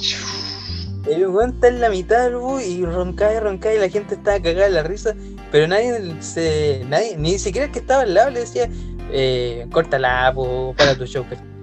El 1.08 1.28
weón 1.28 1.52
está 1.56 1.68
en 1.68 1.82
la 1.82 1.90
mitad 1.90 2.24
del 2.24 2.38
bus 2.38 2.64
y 2.64 2.86
roncaba 2.86 3.34
y 3.34 3.40
roncaba 3.40 3.76
y 3.76 3.80
la 3.80 3.90
gente 3.90 4.16
estaba 4.16 4.40
cagada 4.40 4.68
de 4.68 4.72
la 4.72 4.84
risa, 4.84 5.14
pero 5.52 5.68
nadie 5.68 6.16
se. 6.22 6.86
nadie, 6.88 7.18
ni 7.18 7.38
siquiera 7.38 7.68
el 7.68 7.74
que 7.74 7.80
estaba 7.80 8.04
al 8.04 8.14
lado 8.14 8.30
le 8.32 8.40
decía, 8.42 8.70
eh, 9.12 9.68
córtala, 9.72 10.32
po, 10.34 10.74
para 10.78 10.96
tu 10.96 11.06
show. 11.06 11.26
¿cachai? 11.30 11.56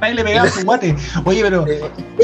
Ahí 0.00 0.14
le 0.14 0.24
pegaba 0.24 0.48
su 0.48 0.64
guate. 0.64 0.94
Oye, 1.24 1.42
pero, 1.42 1.66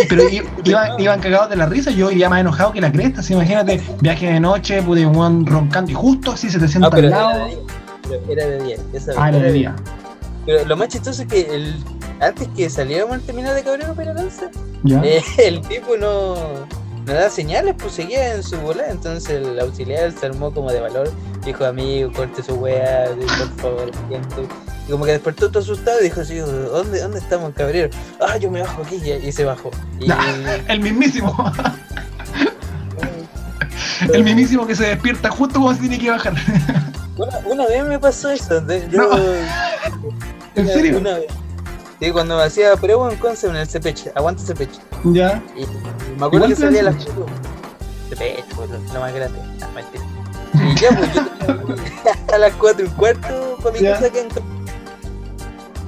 pero 0.09 0.23
iban, 0.65 1.01
iban 1.01 1.21
cagados 1.21 1.51
de 1.51 1.57
la 1.57 1.67
risa, 1.67 1.91
yo 1.91 2.11
iría 2.11 2.29
más 2.29 2.41
enojado 2.41 2.73
que 2.73 2.81
la 2.81 2.93
cresta. 2.93 3.21
Así, 3.21 3.35
imagínate, 3.35 3.81
viaje 4.01 4.33
de 4.33 4.41
noche, 4.41 4.81
pude 4.83 5.05
un 5.05 5.17
weón 5.17 5.47
roncando 5.47 5.91
y 5.91 5.95
justo 5.95 6.33
así 6.33 6.51
se 6.51 6.59
te 6.59 6.69
sienta 6.69 6.91
no, 6.91 6.97
al 6.97 7.11
lado. 7.11 7.64
Era 8.29 8.47
de 8.47 8.63
día, 8.63 8.77
esa 8.93 9.13
Ah, 9.17 9.29
era 9.29 9.39
de 9.39 9.53
día. 9.53 9.77
Pero 10.47 10.65
lo 10.65 10.77
más 10.77 10.89
chistoso 10.89 11.23
es 11.23 11.29
que 11.29 11.55
el, 11.55 11.83
antes 12.21 12.49
que 12.57 12.69
saliéramos 12.69 13.15
al 13.15 13.23
terminal 13.23 13.55
de 13.55 13.63
Cabrero 13.63 13.95
para 13.95 14.15
Ya. 14.83 15.03
Eh, 15.03 15.23
el 15.39 15.61
tipo 15.63 15.97
no, 15.97 16.35
no 17.07 17.13
da 17.13 17.31
señales, 17.31 17.75
pues 17.79 17.93
seguía 17.95 18.35
en 18.35 18.43
su 18.43 18.57
bola. 18.59 18.89
Entonces 18.89 19.31
el 19.31 19.59
auxiliar 19.61 20.13
se 20.13 20.27
armó 20.27 20.53
como 20.53 20.71
de 20.71 20.81
valor. 20.81 21.11
Dijo, 21.45 21.65
amigo, 21.65 22.13
corte 22.13 22.43
su 22.43 22.55
weá, 22.55 23.07
por 23.39 23.57
favor. 23.61 23.91
Y 24.87 24.91
como 24.91 25.05
que 25.05 25.13
despertó 25.13 25.51
todo 25.51 25.61
asustado 25.61 26.01
y 26.01 26.05
dijo 26.05 26.23
¿dónde, 26.23 27.01
dónde 27.01 27.19
estamos, 27.19 27.55
cabrero? 27.55 27.89
Ah, 28.21 28.37
yo 28.37 28.51
me 28.51 28.61
bajo 28.61 28.83
aquí 28.83 28.97
y, 28.97 29.33
se 29.33 29.45
bajó. 29.45 29.71
Y, 29.99 30.09
El 30.69 30.81
mismísimo. 30.81 31.53
El 34.13 34.25
mismísimo 34.25 34.67
que 34.67 34.75
se 34.75 34.87
despierta 34.87 35.31
justo 35.31 35.61
cuando 35.61 35.81
se 35.81 35.89
tiene 35.89 36.03
que 36.03 36.11
bajar. 36.11 36.35
Una, 37.17 37.39
una 37.47 37.67
vez 37.67 37.85
me 37.85 37.99
pasó 37.99 38.31
eso. 38.31 38.61
de- 38.61 38.89
yo, 38.91 39.03
No. 39.09 39.17
¿En 40.57 40.65
una- 40.65 40.73
serio? 40.73 40.99
Una 40.99 41.15
vez. 41.19 41.27
Sí, 42.01 42.11
cuando 42.11 42.37
me 42.37 42.43
hacía 42.43 42.77
prueba 42.77 43.11
en 43.11 43.19
Conce 43.19 43.47
en 43.49 43.57
el 43.57 43.67
Cepeche, 43.69 44.13
aguante 44.15 44.43
Cepeche. 44.43 44.81
Ya. 45.05 45.43
Y 45.57 45.65
me 46.19 46.27
acuerdo 46.27 46.49
que 46.49 46.57
salía 46.57 46.81
a 46.81 46.85
dan 46.85 46.95
las 46.97 47.05
4. 47.07 47.27
Cepeche, 48.11 48.45
lo, 48.93 49.01
más 49.01 49.15
grande. 49.15 49.39
Ah, 49.63 49.69
mentira. 49.75 50.05
Y 50.55 50.75
ya, 50.81 50.91
pues 50.97 51.15
yo 51.15 51.25
tenía 51.75 52.35
a 52.35 52.39
las 52.39 52.53
4 52.55 52.85
y 52.87 52.89
cuarto 52.91 53.57
para 53.63 53.73
mi 53.73 53.81
Ya. 53.81 53.93
casa 53.95 54.11
que 54.11 54.21
en 54.21 54.29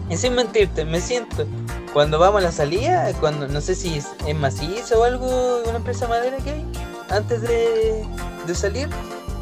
Y 0.09 0.17
sin 0.17 0.35
mentirte, 0.35 0.85
me 0.85 1.01
siento. 1.01 1.45
Cuando 1.93 2.19
vamos 2.19 2.41
a 2.43 2.45
la 2.45 2.53
salida, 2.53 3.11
cuando 3.21 3.49
no 3.49 3.61
sé 3.61 3.75
si 3.75 3.97
es, 3.97 4.07
es 4.27 4.35
macizo 4.37 5.01
o 5.01 5.05
algo, 5.05 5.63
una 5.67 5.77
empresa 5.77 6.07
madera 6.09 6.37
que 6.39 6.51
hay, 6.51 6.65
antes 7.11 7.43
de, 7.43 8.05
de 8.47 8.55
salir. 8.55 8.89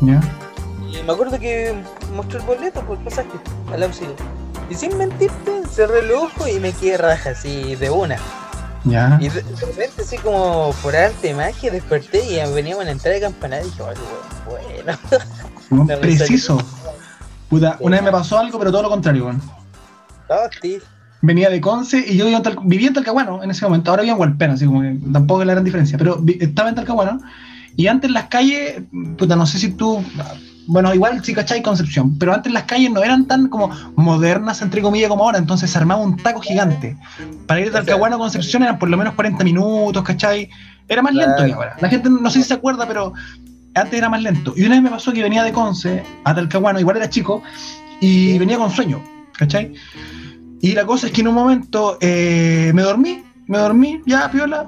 Ya. 0.01 0.21
Me 1.07 1.13
acuerdo 1.13 1.39
que 1.39 1.75
mostró 2.15 2.39
el 2.41 2.47
boleto 2.47 2.81
por 2.83 2.99
pasaje 2.99 3.29
al 3.73 3.83
auxilio. 3.83 4.15
Y 4.71 4.75
sin 4.75 4.97
mentirte, 4.97 5.63
cerré 5.71 6.01
el 6.01 6.13
ojo 6.13 6.49
y 6.49 6.59
me 6.59 6.73
quedé 6.73 6.97
raja 6.97 7.31
así 7.31 7.75
de 7.77 7.91
una. 7.91 8.17
Ya. 8.85 9.19
Y 9.21 9.29
de, 9.29 9.43
de 9.43 9.67
repente, 9.67 10.03
así 10.03 10.17
como 10.19 10.75
por 10.83 10.95
arte 10.97 11.35
magia, 11.35 11.71
desperté 11.71 12.23
y 12.25 12.53
veníamos 12.55 12.83
a 12.83 12.87
la 12.87 12.93
entrada 12.93 13.15
de 13.15 13.21
campanario 13.23 13.67
y 13.67 13.71
dije, 13.71 13.83
"Oh, 13.83 14.51
bueno, 15.71 15.87
La 15.89 15.97
Preciso. 16.01 16.59
Puta, 17.49 17.77
una 17.81 17.97
vez 17.97 18.05
me 18.05 18.11
pasó 18.13 18.39
algo, 18.39 18.59
pero 18.59 18.71
todo 18.71 18.83
lo 18.83 18.91
contrario, 18.91 19.27
weón. 19.27 19.43
Steve. 20.57 20.83
Venía 21.21 21.49
de 21.49 21.61
Conce 21.61 21.99
y 22.07 22.17
yo 22.17 22.25
vivía 22.25 22.39
en, 22.39 22.43
Tal- 22.43 22.59
vivía 22.65 22.89
en 22.89 22.95
Talcahuano 22.95 23.43
en 23.43 23.51
ese 23.51 23.65
momento. 23.65 23.91
Ahora 23.91 24.03
vivo 24.03 24.15
en 24.15 24.21
Hualpena, 24.21 24.55
así 24.55 24.67
como 24.67 24.83
que 24.83 24.97
tampoco 25.13 25.41
es 25.43 25.47
la 25.47 25.53
gran 25.55 25.65
diferencia. 25.65 25.97
Pero 25.99 26.23
estaba 26.41 26.69
en 26.71 26.75
Talcahuano 26.75 27.21
y 27.77 27.87
antes 27.87 28.11
las 28.11 28.25
calles, 28.29 28.83
puta, 29.19 29.37
no 29.37 29.47
sé 29.47 29.59
si 29.59 29.73
tú. 29.73 30.03
Bueno, 30.67 30.95
igual 30.95 31.23
sí, 31.25 31.35
¿cachai? 31.35 31.63
Concepción. 31.63 32.19
Pero 32.19 32.33
antes 32.33 32.53
las 32.53 32.65
calles 32.65 32.91
no 32.91 33.03
eran 33.03 33.27
tan 33.27 33.49
como 33.49 33.71
modernas, 33.97 34.63
entre 34.63 34.83
comillas, 34.83 35.09
como 35.09 35.25
ahora. 35.25 35.39
Entonces 35.39 35.71
se 35.71 35.79
armaba 35.79 36.01
un 36.01 36.17
taco 36.17 36.41
gigante. 36.41 36.97
Para 37.47 37.61
ir 37.61 37.67
de 37.67 37.73
Talcahuano 37.73 38.17
a 38.17 38.19
Concepción 38.19 38.63
eran 38.63 38.79
por 38.79 38.89
lo 38.89 38.97
menos 38.97 39.15
40 39.15 39.45
minutos, 39.45 40.03
¿cachai? 40.03 40.49
Era 40.89 41.03
más 41.03 41.15
lento 41.15 41.45
que 41.45 41.53
ahora. 41.53 41.77
La 41.81 41.89
gente 41.89 42.09
no 42.11 42.31
sé 42.31 42.43
si 42.43 42.49
se 42.49 42.55
acuerda, 42.55 42.87
pero 42.87 43.13
antes 43.75 43.95
era 43.95 44.09
más 44.09 44.23
lento. 44.23 44.55
Y 44.57 44.65
una 44.65 44.77
vez 44.77 44.83
me 44.83 44.91
pasó 44.91 45.13
que 45.13 45.23
venía 45.23 45.43
de 45.43 45.53
Conce 45.53 46.03
a 46.25 46.35
Talcahuano, 46.35 46.81
igual 46.81 46.97
era 46.97 47.11
chico, 47.11 47.43
y 48.01 48.39
venía 48.39 48.57
con 48.59 48.71
sueño, 48.71 49.03
¿cachai? 49.37 49.75
Y 50.61 50.73
la 50.73 50.87
cosa 50.87 51.07
es 51.07 51.13
que 51.13 51.21
en 51.21 51.29
un 51.29 51.35
momento 51.35 51.99
eh, 52.01 52.71
me 52.75 52.83
dormí, 52.83 53.23
me 53.47 53.59
dormí, 53.59 54.01
ya, 54.07 54.31
piola, 54.31 54.67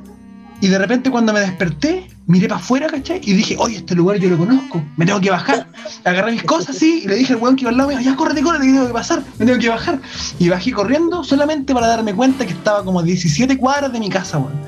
y 0.61 0.69
de 0.69 0.79
repente 0.79 1.11
cuando 1.11 1.33
me 1.33 1.41
desperté, 1.41 2.09
miré 2.27 2.49
para 2.49 2.61
afuera, 2.61 2.87
¿cachai? 2.89 3.21
Y 3.23 3.33
dije, 3.35 3.57
oye, 3.59 3.77
este 3.77 3.95
lugar 3.95 4.19
yo 4.19 4.29
lo 4.29 4.39
conozco, 4.39 4.83
me 4.97 5.07
tengo 5.07 5.21
que 5.21 5.31
bajar. 5.31 5.69
Agarré 6.05 6.33
mis 6.33 6.43
cosas 6.43 6.77
así 6.77 7.03
y 7.05 7.09
le 7.09 7.17
dije 7.17 7.33
al 7.33 7.39
weón 7.39 7.57
que 7.57 7.63
iba 7.63 7.71
al 7.71 7.77
lado 7.77 7.91
mío, 7.91 8.01
ya 8.01 8.17
córrete, 8.17 8.43
córrete, 8.43 8.67
que 8.67 8.73
tengo 8.73 8.87
que 8.87 8.93
pasar, 8.93 9.23
me 9.39 9.47
tengo 9.47 9.59
que 9.59 9.69
bajar. 9.69 10.01
Y 10.39 10.49
bajé 10.49 10.73
corriendo 10.73 11.23
solamente 11.25 11.73
para 11.73 11.87
darme 11.87 12.15
cuenta 12.15 12.45
que 12.45 12.53
estaba 12.53 12.85
como 12.85 13.01
a 13.01 13.03
17 13.03 13.57
cuadras 13.57 13.93
de 13.93 14.01
mi 14.01 14.09
casa, 14.09 14.39
weón. 14.39 14.61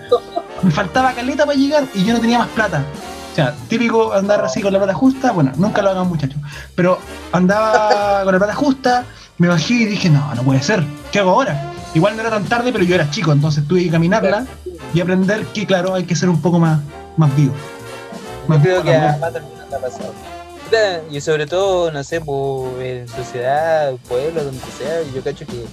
Me 0.62 0.70
faltaba 0.70 1.12
caleta 1.12 1.46
para 1.46 1.56
llegar 1.56 1.86
y 1.94 2.04
yo 2.04 2.12
no 2.12 2.20
tenía 2.20 2.38
más 2.38 2.48
plata. 2.48 2.84
O 3.32 3.34
sea, 3.34 3.54
típico 3.68 4.12
andar 4.12 4.44
así 4.44 4.60
con 4.60 4.72
la 4.72 4.78
plata 4.78 4.94
justa, 4.94 5.32
bueno, 5.32 5.52
nunca 5.56 5.82
lo 5.82 5.90
hagan 5.90 6.08
muchachos. 6.08 6.40
Pero 6.74 6.98
andaba 7.32 8.20
con 8.24 8.32
la 8.32 8.38
plata 8.38 8.54
justa, 8.54 9.04
me 9.38 9.48
bajé 9.48 9.74
y 9.74 9.84
dije, 9.86 10.10
no, 10.10 10.34
no 10.34 10.42
puede 10.42 10.62
ser, 10.62 10.84
¿qué 11.12 11.20
hago 11.20 11.30
ahora? 11.30 11.72
Igual 11.94 12.16
no 12.16 12.22
era 12.22 12.30
tan 12.30 12.44
tarde, 12.44 12.72
pero 12.72 12.84
yo 12.84 12.94
era 12.94 13.10
chico, 13.10 13.32
entonces 13.32 13.66
tuve 13.66 13.84
que 13.84 13.90
caminarla 13.90 14.46
y 14.92 15.00
aprender 15.00 15.46
que, 15.46 15.66
claro, 15.66 15.94
hay 15.94 16.04
que 16.04 16.16
ser 16.16 16.28
un 16.28 16.40
poco 16.40 16.58
más, 16.58 16.80
más 17.18 17.37
vivo. 17.37 17.54
Más 18.46 18.62
creo 18.62 18.80
vivo 18.82 18.84
que 18.92 18.96
a 18.96 19.14
ha 19.16 19.78
pasado. 19.80 20.14
Y 21.10 21.20
sobre 21.20 21.46
todo, 21.46 21.90
no 21.90 22.04
sé, 22.04 22.20
pues, 22.20 22.78
en 22.80 23.08
sociedad, 23.08 23.92
pueblo, 24.08 24.44
donde 24.44 24.60
sea, 24.78 25.02
yo 25.14 25.22
cacho 25.22 25.46
que, 25.46 25.64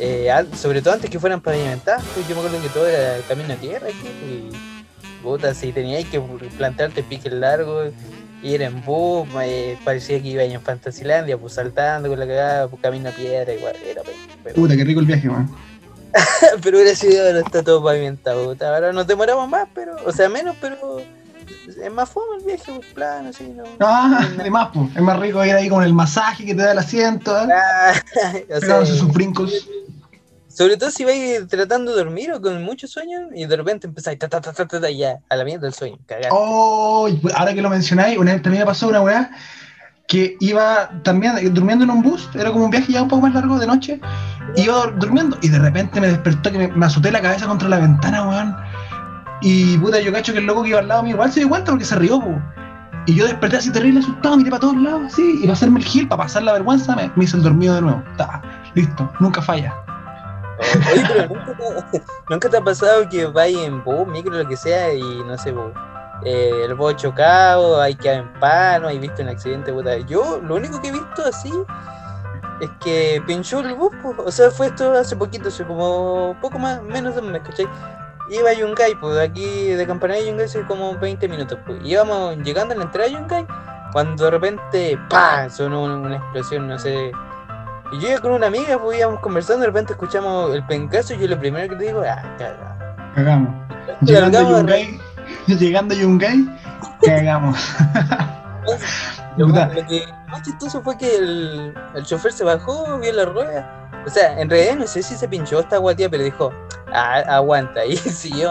eh, 0.00 0.30
sobre 0.56 0.80
todo 0.82 0.94
antes 0.94 1.10
que 1.10 1.18
fueran 1.18 1.40
pavimentadas, 1.40 2.02
pues 2.14 2.26
yo 2.28 2.34
me 2.34 2.40
acuerdo 2.40 2.62
que 2.62 2.68
todo 2.70 2.86
era 2.88 3.18
camino 3.28 3.48
de 3.48 3.56
tierra 3.56 3.88
y 3.90 4.50
puta, 5.22 5.52
si 5.52 5.72
teníais 5.72 6.06
que 6.06 6.20
plantarte 6.56 7.02
piques 7.02 7.32
largos, 7.32 7.88
ir 8.42 8.62
en 8.62 8.82
bus, 8.84 9.28
eh, 9.42 9.76
parecía 9.84 10.20
que 10.22 10.28
iba 10.28 10.42
en 10.44 10.62
Fantasilandia, 10.62 11.36
pues 11.36 11.52
saltando 11.54 12.08
con 12.08 12.18
la 12.18 12.26
cagada, 12.26 12.68
pues, 12.68 12.80
camino 12.80 13.08
a 13.10 13.12
piedra, 13.12 13.52
igual, 13.52 13.74
era 13.84 14.02
pe- 14.02 14.12
pero, 14.42 14.54
Puta, 14.54 14.76
qué 14.76 14.84
rico 14.84 15.00
el 15.00 15.06
viaje, 15.06 15.28
weón. 15.28 15.50
pero 16.62 16.78
hubiera 16.78 16.94
sido 16.94 17.26
ahora 17.26 17.40
está 17.40 17.62
todo 17.62 17.82
pavimentado, 17.82 18.56
ahora 18.60 18.92
nos 18.92 19.06
demoramos 19.06 19.48
más, 19.48 19.68
pero, 19.74 19.96
o 20.04 20.12
sea, 20.12 20.28
menos, 20.28 20.56
pero 20.60 21.00
es 21.66 21.92
más 21.92 22.08
fome 22.08 22.38
el 22.38 22.44
viaje, 22.44 22.72
pues 22.74 22.86
plano, 22.88 23.30
así, 23.30 23.44
¿no? 23.44 23.64
Ah, 23.80 24.28
además, 24.38 24.70
pues, 24.72 24.96
es 24.96 25.02
más 25.02 25.18
rico 25.18 25.44
ir 25.44 25.54
ahí 25.54 25.68
con 25.68 25.82
el 25.82 25.94
masaje 25.94 26.44
que 26.44 26.54
te 26.54 26.62
da 26.62 26.72
el 26.72 26.78
asiento, 26.78 27.36
¿eh? 27.36 27.48
Ah, 27.52 27.94
o 28.56 28.60
sea, 28.60 28.84
sus 28.84 29.12
brincos. 29.12 29.68
sobre 30.48 30.76
todo 30.76 30.90
si 30.90 31.04
vais 31.04 31.46
tratando 31.48 31.92
de 31.92 31.98
dormir 31.98 32.32
o 32.32 32.40
con 32.40 32.62
mucho 32.62 32.86
sueño 32.86 33.28
y 33.34 33.46
de 33.46 33.56
repente 33.56 33.86
empezáis 33.86 34.18
ta, 34.18 34.28
ta, 34.28 34.40
ta, 34.40 34.52
ta, 34.52 34.66
ta, 34.66 34.90
ya, 34.90 35.18
a 35.28 35.36
la 35.36 35.44
mierda 35.44 35.66
del 35.66 35.74
sueño, 35.74 35.98
cagar. 36.06 36.30
Oh, 36.32 37.08
ahora 37.34 37.54
que 37.54 37.62
lo 37.62 37.70
mencionáis, 37.70 38.18
una 38.18 38.32
vez 38.32 38.42
también 38.42 38.62
me 38.62 38.66
pasó 38.66 38.88
una 38.88 39.02
weá 39.02 39.30
que 40.10 40.36
iba 40.40 40.90
también 41.04 41.32
durmiendo 41.54 41.84
en 41.84 41.90
un 41.90 42.02
bus, 42.02 42.28
era 42.34 42.50
como 42.50 42.64
un 42.64 42.70
viaje 42.72 42.92
ya 42.92 43.02
un 43.02 43.08
poco 43.08 43.22
más 43.22 43.32
largo 43.32 43.60
de 43.60 43.66
noche, 43.68 44.00
iba 44.56 44.74
dur- 44.74 44.94
durmiendo 44.98 45.38
y 45.40 45.48
de 45.48 45.58
repente 45.60 46.00
me 46.00 46.08
despertó 46.08 46.50
que 46.50 46.58
me, 46.58 46.66
me 46.66 46.86
azoté 46.86 47.12
la 47.12 47.20
cabeza 47.22 47.46
contra 47.46 47.68
la 47.68 47.78
ventana, 47.78 48.28
weón. 48.28 48.56
Y 49.40 49.78
puta, 49.78 50.00
yo 50.00 50.12
cacho 50.12 50.32
que 50.32 50.40
el 50.40 50.46
loco 50.46 50.64
que 50.64 50.70
iba 50.70 50.80
al 50.80 50.88
lado 50.88 51.04
mío 51.04 51.14
igual 51.14 51.30
se 51.30 51.38
dio 51.40 51.48
cuenta 51.48 51.70
porque 51.70 51.84
se 51.84 51.94
rió, 51.94 52.18
po. 52.20 52.42
Y 53.06 53.14
yo 53.14 53.24
desperté 53.24 53.58
así 53.58 53.70
terrible 53.70 54.00
asustado, 54.00 54.36
miré 54.36 54.50
para 54.50 54.60
todos 54.60 54.76
lados, 54.76 55.02
así, 55.06 55.36
y 55.38 55.42
para 55.42 55.52
hacerme 55.52 55.78
el 55.78 55.84
gil, 55.86 56.08
para 56.08 56.24
pasar 56.24 56.42
la 56.42 56.54
vergüenza, 56.54 56.96
me, 56.96 57.10
me 57.14 57.24
hice 57.24 57.36
el 57.36 57.44
dormido 57.44 57.76
de 57.76 57.82
nuevo. 57.82 58.02
Ta, 58.16 58.42
listo, 58.74 59.08
nunca 59.20 59.40
falla. 59.40 59.72
Oye, 60.92 61.02
pero 61.08 61.28
¿nunca 61.28 61.56
te, 61.56 62.02
nunca 62.28 62.48
te 62.50 62.56
ha 62.56 62.60
pasado 62.60 63.08
que 63.08 63.26
vais 63.26 63.56
en 63.56 63.82
bus, 63.84 64.08
micro, 64.08 64.32
lo 64.36 64.46
que 64.48 64.56
sea, 64.56 64.92
y 64.92 65.00
no 65.24 65.38
sé, 65.38 65.52
vos, 65.52 65.72
eh, 66.24 66.64
el 66.64 66.74
bus 66.74 66.96
chocado, 66.96 67.80
hay 67.80 67.94
que 67.94 68.12
en 68.12 68.32
pano, 68.34 68.88
hay 68.88 68.98
visto 68.98 69.22
un 69.22 69.28
accidente, 69.28 69.72
puta. 69.72 69.98
Yo 69.98 70.40
lo 70.42 70.56
único 70.56 70.80
que 70.80 70.88
he 70.88 70.92
visto 70.92 71.24
así 71.24 71.52
es 72.60 72.70
que 72.82 73.22
pinchó 73.26 73.60
el 73.60 73.74
bus, 73.74 73.90
o 74.18 74.30
sea, 74.30 74.50
fue 74.50 74.66
esto 74.66 74.92
hace 74.92 75.16
poquito, 75.16 75.48
hace 75.48 75.64
como 75.64 76.36
poco 76.40 76.58
más, 76.58 76.82
menos 76.82 77.14
de 77.14 77.22
un 77.22 77.32
mes, 77.32 77.42
¿cachai? 77.42 77.66
Iba 78.28 78.50
a 78.50 78.52
Yungay, 78.52 78.94
pues 79.00 79.18
aquí 79.18 79.70
de 79.70 79.86
Campanilla 79.86 80.20
a 80.20 80.24
Yungay 80.24 80.44
hace 80.44 80.62
como 80.66 80.96
20 80.98 81.26
minutos, 81.28 81.58
pues. 81.66 81.78
Íbamos 81.82 82.36
llegando 82.38 82.74
a 82.74 82.76
la 82.76 82.84
entrada 82.84 83.08
de 83.08 83.14
Yungay, 83.14 83.46
cuando 83.92 84.24
de 84.24 84.30
repente, 84.30 84.98
¡pah! 85.08 85.48
sonó 85.48 85.82
una, 85.82 86.16
explosión, 86.16 86.68
no 86.68 86.78
sé. 86.78 87.10
Y 87.92 87.98
yo 87.98 88.08
iba 88.10 88.20
con 88.20 88.32
una 88.32 88.46
amiga, 88.46 88.78
pues 88.78 88.98
íbamos 88.98 89.20
conversando, 89.20 89.62
de 89.62 89.66
repente 89.68 89.94
escuchamos 89.94 90.54
el 90.54 90.64
pencazo 90.66 91.14
y 91.14 91.18
yo 91.18 91.28
lo 91.28 91.38
primero 91.38 91.68
que 91.70 91.76
te 91.76 91.86
digo, 91.86 92.02
ah, 92.06 92.22
cagado. 92.38 93.14
Cagamos. 93.14 93.54
Llegando 94.02 94.38
a 94.38 94.42
Yungay, 94.42 95.00
llegando 95.58 95.94
a 95.94 95.98
Yungay, 95.98 96.46
cagamos. 97.02 97.58
Lo, 99.36 99.46
Puta. 99.46 99.68
lo 99.68 99.86
que 99.86 100.04
más 100.28 100.42
chistoso 100.42 100.82
fue 100.82 100.98
que 100.98 101.16
el, 101.16 101.74
el 101.94 102.04
chofer 102.04 102.32
se 102.32 102.44
bajó, 102.44 102.98
vio 102.98 103.12
la 103.12 103.24
rueda. 103.24 103.90
O 104.06 104.10
sea, 104.10 104.38
en 104.40 104.50
realidad 104.50 104.76
no 104.76 104.86
sé 104.86 105.02
si 105.02 105.14
se 105.14 105.28
pinchó 105.28 105.60
esta 105.60 105.78
guatía, 105.78 106.08
pero 106.10 106.24
dijo, 106.24 106.50
"Ah, 106.92 107.22
aguanta. 107.28 107.84
Y 107.86 107.96
siguió 107.96 108.50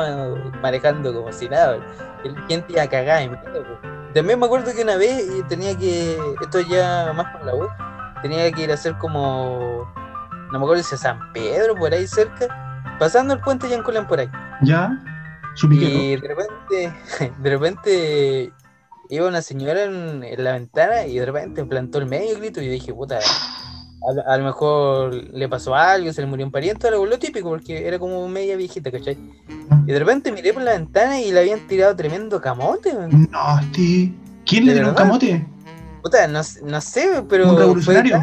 manejando 0.62 1.14
como 1.14 1.32
si 1.32 1.50
nada. 1.50 1.78
El 2.24 2.36
gente 2.48 2.74
iba 2.74 2.84
en 3.22 3.32
miedo, 3.32 3.64
po. 3.64 3.88
También 4.14 4.40
me 4.40 4.46
acuerdo 4.46 4.72
que 4.74 4.82
una 4.82 4.96
vez 4.96 5.24
y 5.38 5.44
tenía 5.44 5.78
que, 5.78 6.18
esto 6.42 6.62
ya 6.62 7.12
más 7.14 7.28
con 7.38 7.46
la 7.46 7.54
U, 7.56 7.68
tenía 8.22 8.52
que 8.52 8.64
ir 8.64 8.72
a 8.72 8.74
hacer 8.74 8.98
como, 8.98 9.88
no 10.52 10.60
me 10.60 10.66
acuerdo 10.66 10.82
si 10.82 10.96
a 10.96 10.98
San 10.98 11.32
Pedro, 11.34 11.76
por 11.76 11.94
ahí 11.94 12.08
cerca, 12.08 12.48
pasando 12.98 13.36
el 13.36 13.40
puente 13.42 13.70
Yancolán 13.70 14.08
por 14.08 14.20
ahí. 14.20 14.30
¿Ya? 14.64 14.98
Y 15.64 16.16
de 16.16 16.28
repente, 16.28 17.34
de 17.42 17.50
repente 17.50 18.52
iba 19.10 19.28
una 19.28 19.42
señora 19.42 19.84
en, 19.86 20.24
en 20.24 20.44
la 20.44 20.54
ventana 20.54 21.06
y 21.06 21.18
de 21.18 21.26
repente 21.26 21.66
plantó 21.66 21.98
el 22.00 22.06
medio 22.06 22.38
grito 22.40 22.62
y 22.62 22.66
yo 22.68 22.72
dije, 22.72 22.94
puta, 22.94 23.18
a, 23.18 24.14
lo- 24.14 24.28
a 24.28 24.38
lo 24.38 24.44
mejor 24.46 25.14
le 25.14 25.50
pasó 25.50 25.74
algo, 25.76 26.14
se 26.14 26.22
le 26.22 26.28
murió 26.28 26.46
un 26.46 26.52
pariente, 26.52 26.88
algo 26.88 27.06
lo 27.06 27.18
típico, 27.20 27.50
porque 27.50 27.88
era 27.88 27.98
como 28.00 28.28
media 28.30 28.56
viejita, 28.56 28.92
¿cachai? 28.92 29.18
Y 29.88 29.92
de 29.92 30.00
repente 30.00 30.32
miré 30.32 30.54
por 30.54 30.62
la 30.64 30.74
ventana 30.74 31.20
y 31.20 31.32
le 31.32 31.40
habían 31.40 31.66
tirado 31.68 31.96
tremendo 31.96 32.40
camote. 32.40 32.94
No, 32.94 33.60
este. 33.60 34.14
¿Quién 34.46 34.66
le 34.66 34.74
¿De 34.74 34.80
tiró 34.80 34.90
un 34.90 34.96
camote? 34.96 35.46
Puta, 36.04 36.28
no, 36.28 36.42
no 36.64 36.82
sé, 36.82 37.24
pero... 37.28 37.50
¿Un 37.52 37.58
revolucionario? 37.58 38.20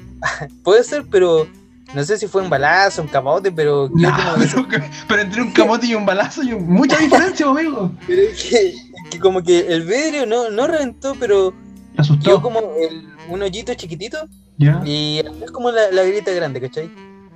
Puede 0.64 0.84
ser, 0.84 1.04
pero 1.10 1.46
no 1.92 2.04
sé 2.04 2.16
si 2.18 2.26
fue 2.26 2.42
un 2.42 2.50
balazo, 2.50 3.02
un 3.02 3.08
camote, 3.08 3.50
pero 3.52 3.88
No, 3.94 4.10
como 4.10 4.66
pero, 5.08 5.22
entre 5.22 5.42
un 5.42 5.52
camote 5.52 5.86
y 5.86 5.94
un 5.94 6.06
balazo, 6.06 6.40
hay 6.42 6.54
mucha 6.54 6.98
diferencia, 6.98 7.46
amigo. 7.46 7.90
pero 8.06 8.22
es 8.22 8.42
que, 8.42 8.74
que 9.10 9.18
como 9.18 9.42
que 9.42 9.60
el 9.60 9.82
vidrio 9.82 10.26
no, 10.26 10.50
no 10.50 10.66
reventó, 10.66 11.14
pero 11.18 11.52
Me 11.52 11.92
quedó 11.96 12.00
asustó. 12.02 12.42
como 12.42 12.60
el- 12.80 13.08
un 13.30 13.42
hoyito 13.42 13.72
chiquitito 13.74 14.18
Ya, 14.58 14.80
y 14.84 15.20
es 15.42 15.50
como 15.52 15.70
la, 15.70 15.90
la 15.90 16.02
grita 16.04 16.32
grande, 16.32 16.60
¿cachai? 16.60 16.90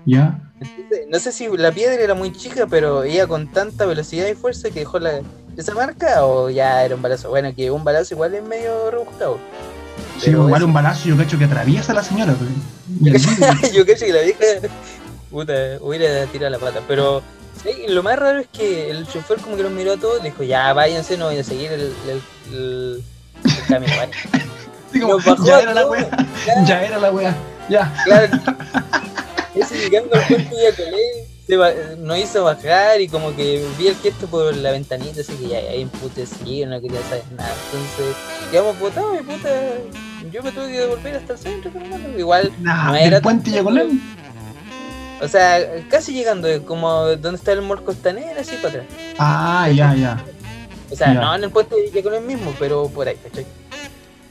ya. 0.04 0.40
Entonces, 0.58 1.06
no 1.10 1.18
sé 1.18 1.32
si 1.32 1.48
la 1.54 1.70
piedra 1.70 2.02
era 2.02 2.14
muy 2.14 2.32
chica, 2.32 2.66
pero 2.66 3.04
iba 3.04 3.26
con 3.26 3.46
tanta 3.52 3.84
velocidad 3.84 4.26
y 4.26 4.34
fuerza 4.34 4.70
que 4.70 4.80
dejó 4.80 4.98
la, 4.98 5.20
esa 5.54 5.74
marca 5.74 6.24
o 6.24 6.48
ya 6.48 6.82
era 6.82 6.94
un 6.94 7.02
balazo. 7.02 7.28
Bueno, 7.28 7.54
que 7.54 7.70
un 7.70 7.84
balazo 7.84 8.14
igual 8.14 8.34
es 8.34 8.42
medio 8.42 8.90
rebuscado. 8.90 9.38
Sí, 10.20 10.30
igual 10.30 10.62
un 10.62 10.72
balazo, 10.72 11.08
yo 11.08 11.16
cacho 11.16 11.38
que 11.38 11.44
atraviesa 11.44 11.92
a 11.92 11.94
la 11.96 12.02
señora. 12.02 12.34
pues. 12.34 13.22
Yo 13.74 13.84
creo 13.84 13.96
que 13.98 14.12
la 14.12 14.22
vieja 14.22 14.44
puta, 15.30 15.52
hubiera 15.80 16.24
tirado 16.26 16.50
la 16.50 16.58
pata. 16.58 16.80
Pero 16.88 17.22
sí, 17.62 17.70
lo 17.88 18.02
más 18.02 18.18
raro 18.18 18.38
es 18.40 18.46
que 18.52 18.90
el 18.90 19.06
chofer 19.06 19.38
como 19.38 19.56
que 19.56 19.62
los 19.62 19.72
miró 19.72 19.92
a 19.92 19.96
todos 19.96 20.22
dijo, 20.22 20.42
ya 20.42 20.72
váyanse, 20.72 21.16
no 21.18 21.26
voy 21.26 21.38
a 21.38 21.44
seguir 21.44 21.70
el, 21.72 21.92
el, 22.08 22.22
el- 22.52 23.02
el 23.44 23.66
camino. 23.68 23.92
vaya". 23.96 24.12
Así 24.90 25.00
como, 25.00 25.14
Nos 25.14 25.24
bajó 25.24 25.44
ya 25.44 25.60
era 25.60 25.74
la 25.74 25.80
todos, 25.82 25.92
wea, 25.98 26.10
ya, 26.46 26.64
ya 26.64 26.84
era 26.84 26.98
la 26.98 27.10
wea, 27.10 27.36
ya. 27.68 27.94
Claro. 28.04 28.38
Ese 29.54 29.78
llegando 29.78 30.14
al 30.14 30.22
puente 30.26 30.50
ya 30.54 30.76
colé, 30.76 30.98
se 31.00 31.22
ba- 31.22 31.36
no 31.98 32.16
hizo 32.16 32.44
bajar 32.44 33.00
y 33.00 33.08
como 33.08 33.34
que 33.36 33.64
vi 33.78 33.88
el 33.88 33.96
gesto 33.96 34.26
por 34.26 34.54
la 34.56 34.72
ventanita, 34.72 35.20
así 35.20 35.32
que 35.34 35.48
ya 35.48 35.58
ahí 35.58 35.82
emputecido, 35.82 36.68
no 36.68 36.80
quería 36.80 37.00
saber 37.02 37.22
nada. 37.36 37.52
Entonces, 37.72 38.16
quedamos 38.50 38.78
botados 38.80 39.16
y 39.20 39.22
puta, 39.22 39.48
yo 40.32 40.42
me 40.42 40.50
tuve 40.52 40.72
que 40.72 40.80
devolver 40.80 41.16
hasta 41.16 41.32
el 41.34 41.38
centro, 41.38 41.70
pero 41.72 42.18
igual, 42.18 42.52
Nah, 42.60 42.88
No 42.90 42.96
era 42.96 43.20
puente 43.20 43.50
Yacolán. 43.52 44.00
o 45.22 45.28
sea, 45.28 45.58
casi 45.88 46.12
llegando, 46.12 46.48
eh, 46.48 46.62
como 46.62 46.90
donde 47.16 47.36
está 47.38 47.52
el 47.52 47.62
mall 47.62 47.84
costanera, 47.84 48.40
así 48.40 48.56
para 48.56 48.68
atrás. 48.68 48.86
Ah, 49.18 49.68
ya, 49.72 49.94
ya. 49.94 50.24
O 50.90 50.96
sea, 50.96 51.14
Ya. 51.14 51.20
no 51.20 51.34
en 51.36 51.44
el 51.44 51.50
puente 51.50 51.76
Yacolén 51.94 52.26
mismo, 52.26 52.52
pero 52.58 52.88
por 52.88 53.06
ahí, 53.08 53.16
¿cachai? 53.22 53.46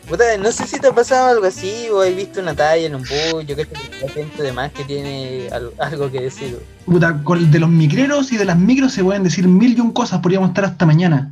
Puta, 0.08 0.24
no 0.40 0.52
sé 0.52 0.68
si 0.68 0.80
te 0.80 0.88
ha 0.88 0.94
pasado 0.94 1.30
algo 1.30 1.46
así 1.48 1.88
o 1.92 2.02
has 2.02 2.16
visto 2.16 2.40
una 2.40 2.54
talla 2.54 2.86
en 2.86 2.94
un 2.94 3.02
bus, 3.02 3.46
yo 3.48 3.56
creo 3.56 3.68
que 3.68 3.76
hay 4.04 4.10
gente 4.10 4.44
de 4.44 4.52
más 4.54 4.72
que 4.72 4.84
tiene 4.84 5.48
al- 5.52 5.72
algo 5.80 6.12
que 6.12 6.22
decir. 6.22 6.60
Puta, 6.86 7.24
con 7.24 7.50
de 7.50 7.60
los 7.60 7.70
micreros 7.70 8.32
y 8.32 8.38
de 8.38 8.46
las 8.46 8.58
micros 8.58 8.94
se 8.94 9.04
pueden 9.04 9.24
decir 9.24 9.48
mil 9.48 9.76
y 9.76 9.82
un 9.82 9.92
cosas, 9.92 10.20
podríamos 10.20 10.50
estar 10.50 10.64
hasta 10.66 10.86
mañana. 10.86 11.32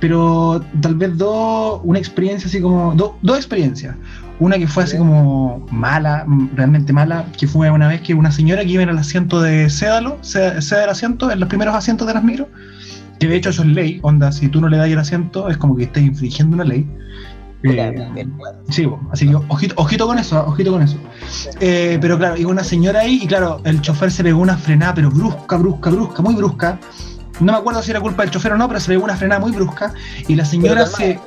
Pero 0.00 0.64
tal 0.80 0.94
vez 0.94 1.16
dos, 1.18 1.80
una 1.84 1.98
experiencia 1.98 2.48
así 2.48 2.60
como, 2.60 2.94
do- 2.94 3.18
dos 3.20 3.36
experiencias. 3.36 3.94
Una 4.38 4.58
que 4.58 4.66
fue 4.66 4.84
así 4.84 4.96
como 4.96 5.66
mala, 5.70 6.26
realmente 6.54 6.92
mala, 6.94 7.26
que 7.38 7.46
fue 7.46 7.70
una 7.70 7.88
vez 7.88 8.00
que 8.00 8.14
una 8.14 8.30
señora 8.32 8.62
que 8.62 8.70
iba 8.70 8.82
en 8.82 8.88
el 8.90 8.98
asiento 8.98 9.40
de 9.42 9.68
Cédalo, 9.70 10.18
ceda 10.22 10.60
ceda 10.62 10.84
el 10.84 10.90
asiento, 10.90 11.30
en 11.30 11.40
los 11.40 11.48
primeros 11.48 11.74
asientos 11.74 12.06
de 12.06 12.14
las 12.14 12.24
micros, 12.24 12.48
que 13.18 13.26
de 13.26 13.36
hecho 13.36 13.50
eso 13.50 13.62
es 13.62 13.68
ley, 13.68 13.98
onda, 14.02 14.32
si 14.32 14.48
tú 14.48 14.60
no 14.60 14.68
le 14.68 14.76
das 14.78 14.88
el 14.88 14.98
asiento 14.98 15.48
es 15.48 15.56
como 15.56 15.76
que 15.76 15.84
estás 15.84 16.02
infringiendo 16.02 16.54
una 16.54 16.64
ley. 16.64 16.86
Eh. 17.62 18.26
Sí, 18.70 18.88
así 19.10 19.28
que 19.28 19.36
ojito, 19.48 19.74
ojito 19.76 20.06
con 20.06 20.18
eso, 20.18 20.44
ojito 20.46 20.72
con 20.72 20.82
eso. 20.82 20.96
Eh, 21.60 21.98
pero 22.00 22.18
claro, 22.18 22.36
iba 22.36 22.50
una 22.50 22.64
señora 22.64 23.00
ahí 23.00 23.20
y 23.22 23.26
claro, 23.26 23.60
el 23.64 23.80
chofer 23.80 24.10
se 24.10 24.22
pegó 24.22 24.40
una 24.40 24.56
frenada, 24.56 24.94
pero 24.94 25.10
brusca, 25.10 25.56
brusca, 25.56 25.90
brusca, 25.90 26.22
muy 26.22 26.34
brusca. 26.34 26.78
no 27.40 27.52
me 27.52 27.58
acuerdo 27.58 27.82
si 27.82 27.90
era 27.90 28.00
culpa 28.00 28.22
del 28.22 28.30
chofer 28.30 28.52
o 28.52 28.56
no, 28.56 28.68
pero 28.68 28.80
se 28.80 28.88
pegó 28.88 29.04
una 29.04 29.16
frenada 29.16 29.40
muy 29.40 29.52
brusca 29.52 29.92
y 30.28 30.34
la 30.34 30.44
señora 30.44 30.86
se... 30.86 31.10
¿eh? 31.10 31.20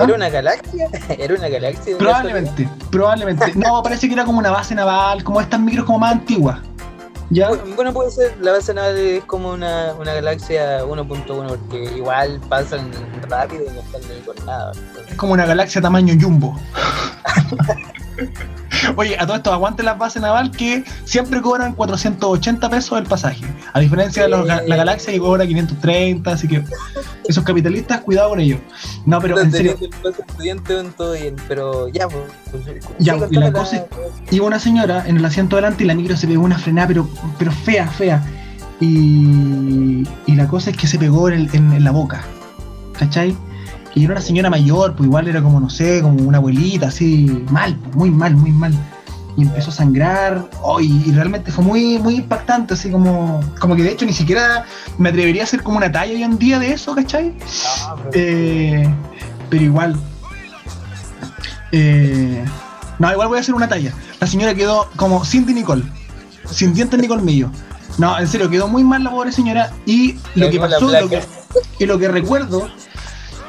¿Era 0.00 0.14
una 0.14 0.28
galaxia? 0.28 0.88
¿Era 1.08 1.34
una 1.34 1.48
galaxia? 1.48 1.96
Probablemente, 1.98 2.68
probablemente. 2.90 3.52
No, 3.54 3.82
parece 3.82 4.08
que 4.08 4.14
era 4.14 4.24
como 4.24 4.38
una 4.38 4.50
base 4.50 4.74
naval, 4.74 5.22
como 5.22 5.40
estas 5.40 5.60
micros 5.60 5.86
como 5.86 6.00
más 6.00 6.12
antiguas. 6.12 6.58
¿Ya? 7.34 7.50
Bueno, 7.74 7.92
puede 7.92 8.12
ser, 8.12 8.36
la 8.40 8.52
base 8.52 8.72
naval 8.72 8.96
es 8.96 9.24
como 9.24 9.50
una, 9.50 9.92
una 9.94 10.14
galaxia 10.14 10.84
1.1 10.84 11.48
porque 11.48 11.82
igual 11.96 12.40
pasan 12.48 12.92
rápido 13.28 13.64
y 13.64 13.74
no 13.74 13.80
están 13.80 14.02
ni 14.02 14.20
con 14.20 14.46
nada. 14.46 14.70
Es 15.08 15.16
como 15.16 15.32
una 15.32 15.44
galaxia 15.44 15.82
tamaño 15.82 16.14
jumbo. 16.20 16.56
Oye, 18.96 19.16
a 19.18 19.26
todo 19.26 19.36
esto, 19.36 19.52
aguante 19.52 19.82
las 19.82 19.98
bases 19.98 20.22
naval 20.22 20.50
que 20.50 20.84
siempre 21.04 21.40
cobran 21.40 21.74
480 21.74 22.68
pesos 22.70 22.98
el 22.98 23.04
pasaje. 23.06 23.44
A 23.72 23.80
diferencia 23.80 24.24
de 24.24 24.28
los 24.28 24.46
la 24.68 24.76
galaxia 24.76 25.12
que 25.12 25.18
cobra 25.18 25.46
530, 25.46 26.30
así 26.30 26.48
que 26.48 26.64
esos 27.28 27.44
capitalistas, 27.44 28.00
cuidado 28.02 28.30
con 28.30 28.40
ellos. 28.40 28.60
No, 29.06 29.20
pero 29.20 29.34
en 29.40 29.50
serio, 29.52 29.76
pero 31.48 31.88
ya, 31.88 32.08
pues. 32.08 32.22
pues, 32.50 32.64
Ya, 32.98 33.14
sigue 33.14 33.26
y 33.30 33.34
la 33.36 33.52
cosa 33.52 33.76
es- 33.76 33.84
iba 34.34 34.46
una 34.46 34.58
señora 34.58 35.04
en 35.06 35.16
el 35.16 35.24
asiento 35.24 35.56
delante 35.56 35.84
y 35.84 35.86
la 35.86 35.94
micro 35.94 36.16
se 36.16 36.26
pegó 36.26 36.44
una 36.44 36.58
frenada, 36.58 36.88
pero, 36.88 37.08
pero 37.38 37.52
fea, 37.52 37.86
fea. 37.88 38.22
Y, 38.80 40.02
y 40.26 40.34
la 40.34 40.46
cosa 40.48 40.70
es 40.70 40.76
que 40.76 40.86
se 40.86 40.98
pegó 40.98 41.28
en, 41.28 41.34
el- 41.34 41.50
en- 41.54 41.72
en 41.72 41.84
la 41.84 41.90
boca. 41.90 42.22
¿Cachai? 42.98 43.36
Y 43.94 44.04
era 44.04 44.12
una 44.14 44.20
señora 44.20 44.50
mayor, 44.50 44.94
pues 44.96 45.06
igual 45.06 45.28
era 45.28 45.40
como, 45.42 45.60
no 45.60 45.70
sé, 45.70 46.02
como 46.02 46.20
una 46.22 46.38
abuelita, 46.38 46.88
así, 46.88 47.44
mal, 47.50 47.76
pues, 47.76 47.94
muy 47.96 48.10
mal, 48.10 48.34
muy 48.36 48.50
mal. 48.50 48.72
Y 49.36 49.42
empezó 49.42 49.70
a 49.70 49.74
sangrar, 49.74 50.48
oh, 50.62 50.80
y, 50.80 50.86
y 51.06 51.12
realmente 51.12 51.50
fue 51.52 51.64
muy, 51.64 51.98
muy 51.98 52.16
impactante, 52.16 52.74
así 52.74 52.90
como, 52.90 53.40
como 53.60 53.74
que 53.76 53.82
de 53.82 53.92
hecho 53.92 54.04
ni 54.06 54.12
siquiera 54.12 54.64
me 54.98 55.08
atrevería 55.10 55.42
a 55.42 55.44
hacer 55.44 55.62
como 55.62 55.76
una 55.76 55.90
talla 55.90 56.12
hoy 56.12 56.22
en 56.22 56.38
día 56.38 56.58
de 56.58 56.72
eso, 56.72 56.94
¿cachai? 56.94 57.34
Ah, 57.82 57.94
pero- 57.96 58.10
Eh, 58.14 58.94
pero 59.50 59.62
igual. 59.64 59.96
eh, 61.72 62.44
no, 62.98 63.12
igual 63.12 63.28
voy 63.28 63.38
a 63.38 63.40
hacer 63.40 63.54
una 63.54 63.68
talla. 63.68 63.92
La 64.20 64.26
señora 64.26 64.54
quedó 64.54 64.88
como 64.96 65.24
Cindy 65.24 65.52
Nicole. 65.54 65.82
Sin 66.50 66.74
dientes 66.74 66.98
ni 67.00 67.08
colmillo. 67.08 67.50
No, 67.98 68.18
en 68.18 68.28
serio, 68.28 68.48
quedó 68.50 68.68
muy 68.68 68.84
mal 68.84 69.02
la 69.04 69.10
pobre 69.10 69.32
señora. 69.32 69.72
Y 69.86 70.16
lo 70.34 70.50
que 70.50 70.58
pasó, 70.58 70.80
lo 70.90 71.08
que, 71.08 71.22
y 71.78 71.86
lo 71.86 71.98
que 71.98 72.08
recuerdo, 72.08 72.68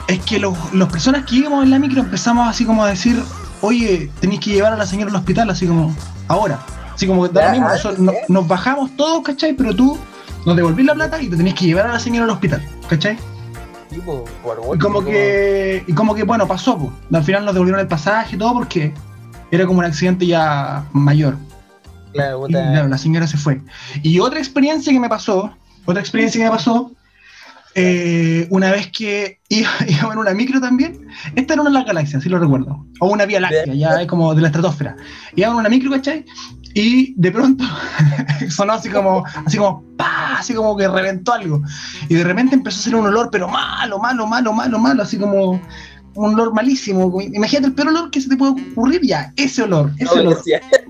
es 0.07 0.19
que 0.23 0.39
los, 0.39 0.55
los 0.73 0.89
personas 0.91 1.25
que 1.25 1.35
íbamos 1.37 1.63
en 1.63 1.71
la 1.71 1.79
micro 1.79 2.01
empezamos 2.01 2.47
así 2.47 2.65
como 2.65 2.83
a 2.83 2.89
decir, 2.89 3.21
oye, 3.61 4.11
tenéis 4.19 4.39
que 4.41 4.51
llevar 4.51 4.73
a 4.73 4.77
la 4.77 4.85
señora 4.85 5.09
al 5.11 5.15
hospital, 5.17 5.49
así 5.49 5.65
como, 5.67 5.95
ahora. 6.27 6.59
Así 6.93 7.07
como, 7.07 7.27
da 7.27 7.41
lo 7.41 7.47
Ya, 7.47 7.51
mismo, 7.51 7.67
ah, 7.67 7.71
nosotros 7.73 7.99
no- 7.99 8.13
nos 8.29 8.47
bajamos 8.47 8.95
todos, 8.95 9.21
¿cachai? 9.23 9.53
Pero 9.53 9.75
tú 9.75 9.97
nos 10.45 10.55
devolvís 10.55 10.85
la 10.85 10.93
plata 10.93 11.21
y 11.21 11.27
te 11.27 11.35
tenés 11.35 11.53
que 11.55 11.65
llevar 11.65 11.87
a 11.87 11.93
la 11.93 11.99
señora 11.99 12.23
al 12.25 12.29
hospital, 12.31 12.63
¿cachai? 12.87 13.17
por 14.43 14.75
Y 14.75 14.79
como 14.79 15.03
que, 15.03 15.83
y 15.87 15.93
como 15.93 16.13
que 16.15 16.23
bueno, 16.23 16.47
pasó, 16.47 16.77
pues. 16.77 16.91
Al 17.13 17.23
final 17.23 17.45
nos 17.45 17.53
devolvieron 17.53 17.79
el 17.81 17.87
pasaje 17.87 18.35
y 18.35 18.39
todo 18.39 18.53
porque 18.53 18.93
era 19.51 19.65
como 19.65 19.79
un 19.79 19.85
accidente 19.85 20.25
ya 20.25 20.85
mayor. 20.91 21.37
Claro, 22.13 22.45
Y 22.47 22.51
claro, 22.51 22.87
la 22.87 22.97
señora 22.97 23.27
se 23.27 23.37
fue. 23.37 23.61
Y 24.01 24.19
otra 24.19 24.39
experiencia 24.39 24.91
que 24.91 24.99
me 24.99 25.09
pasó, 25.09 25.51
otra 25.85 26.01
experiencia 26.01 26.39
que 26.39 26.45
me 26.45 26.51
pasó, 26.51 26.91
eh, 27.77 28.47
una 28.49 28.71
vez 28.71 28.89
que 28.89 29.39
iba, 29.49 29.69
iba 29.87 30.13
en 30.13 30.17
una 30.17 30.33
micro 30.33 30.61
también, 30.61 31.07
esta 31.35 31.53
era 31.53 31.61
una 31.61 31.71
de 31.71 31.75
las 31.75 31.85
galaxias, 31.85 32.23
si 32.23 32.29
lo 32.29 32.39
recuerdo, 32.39 32.85
o 33.01 33.07
una 33.09 33.25
vía 33.25 33.41
láctea, 33.41 33.73
ya 33.73 34.01
es 34.01 34.07
como 34.07 34.33
de 34.33 34.41
la 34.41 34.47
estratosfera. 34.47 34.95
Iba 35.35 35.49
en 35.49 35.55
una 35.55 35.69
micro, 35.69 35.91
¿cachai? 35.91 36.25
Y 36.73 37.13
de 37.17 37.31
pronto 37.31 37.63
sonó 38.49 38.73
así 38.73 38.89
como, 38.89 39.25
así 39.45 39.57
como, 39.57 39.83
¡pa! 39.97 40.37
así 40.39 40.53
como 40.53 40.75
que 40.77 40.87
reventó 40.87 41.33
algo. 41.33 41.61
Y 42.09 42.15
de 42.15 42.23
repente 42.23 42.55
empezó 42.55 42.77
a 42.77 42.81
hacer 42.81 42.95
un 42.95 43.07
olor, 43.07 43.29
pero 43.31 43.47
malo, 43.47 43.99
malo, 43.99 44.25
malo, 44.25 44.53
malo, 44.53 44.79
malo, 44.79 45.03
así 45.03 45.17
como 45.17 45.61
un 46.15 46.33
olor 46.33 46.53
malísimo. 46.53 47.21
Imagínate 47.21 47.67
el 47.67 47.73
peor 47.73 47.89
olor 47.89 48.09
que 48.09 48.21
se 48.21 48.29
te 48.29 48.37
puede 48.37 48.53
ocurrir, 48.71 49.01
ya, 49.03 49.33
ese 49.35 49.63
olor, 49.63 49.91
ese 49.97 50.05
No, 50.15 50.21
olor 50.21 50.41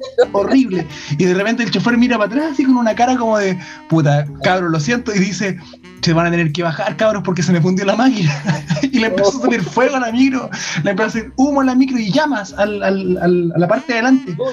horrible. 0.34 0.86
Y 1.18 1.26
de 1.26 1.34
repente 1.34 1.64
el 1.64 1.72
chofer 1.72 1.98
mira 1.98 2.18
para 2.18 2.28
atrás 2.30 2.52
así 2.54 2.64
con 2.66 2.78
una 2.78 2.96
cara 2.96 3.16
como 3.18 3.38
de, 3.38 3.58
puta, 3.90 4.26
cabros, 4.44 4.72
lo 4.72 4.80
siento, 4.80 5.14
y 5.14 5.20
dice, 5.20 5.58
se 6.02 6.14
van 6.14 6.28
a 6.28 6.32
tener 6.32 6.52
que 6.52 6.62
bajar, 6.64 6.96
cabros, 6.98 7.24
porque 7.24 7.42
se 7.44 7.52
me 7.52 7.62
fundió 7.62 7.86
la 7.86 7.96
máquina. 7.96 8.32
y 8.82 9.00
le 9.00 9.08
empezó 9.08 9.40
a 9.40 9.42
salir 9.42 9.64
fuego 9.64 9.96
a 9.96 10.00
la 10.00 10.12
micro, 10.12 10.50
le 10.84 10.92
empezó 10.92 11.06
a 11.06 11.10
hacer 11.10 11.32
humo 11.38 11.62
a 11.62 11.66
la 11.66 11.76
micro 11.76 11.98
y 11.98 12.12
llamas 12.12 12.54
al, 12.54 12.82
al- 12.84 13.18
al- 13.22 13.52
a 13.56 13.58
la 13.60 13.68
parte 13.68 13.94
de 13.94 14.00
adelante. 14.00 14.36
no, 14.38 14.46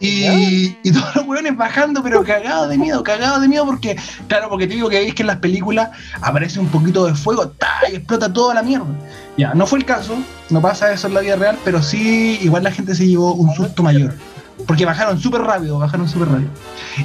y 0.00 0.76
Y, 0.82 0.92
todos 0.92 1.16
los 1.16 1.26
hueones 1.26 1.56
bajando, 1.56 2.02
pero 2.02 2.22
cagados 2.24 2.68
de 2.70 2.78
miedo, 2.78 3.02
cagados 3.02 3.40
de 3.42 3.48
miedo, 3.48 3.66
porque, 3.66 3.96
claro, 4.28 4.48
porque 4.48 4.66
te 4.66 4.74
digo 4.74 4.88
que 4.88 4.98
veis 5.00 5.14
que 5.14 5.22
en 5.22 5.26
las 5.28 5.38
películas 5.38 5.90
aparece 6.20 6.58
un 6.60 6.68
poquito 6.68 7.06
de 7.06 7.14
fuego, 7.14 7.52
y 7.90 7.96
explota 7.96 8.32
toda 8.32 8.54
la 8.54 8.62
mierda. 8.62 8.86
Ya, 9.36 9.54
no 9.54 9.66
fue 9.66 9.78
el 9.78 9.84
caso, 9.84 10.16
no 10.50 10.60
pasa 10.60 10.90
eso 10.92 11.06
en 11.06 11.14
la 11.14 11.20
vida 11.20 11.36
real, 11.36 11.56
pero 11.64 11.80
sí, 11.82 12.38
igual 12.42 12.64
la 12.64 12.72
gente 12.72 12.94
se 12.94 13.06
llevó 13.06 13.34
un 13.34 13.54
susto 13.54 13.82
mayor. 13.82 14.14
Porque 14.66 14.84
bajaron 14.84 15.18
súper 15.18 15.42
rápido, 15.42 15.78
bajaron 15.78 16.08
súper 16.08 16.28
rápido. 16.28 16.50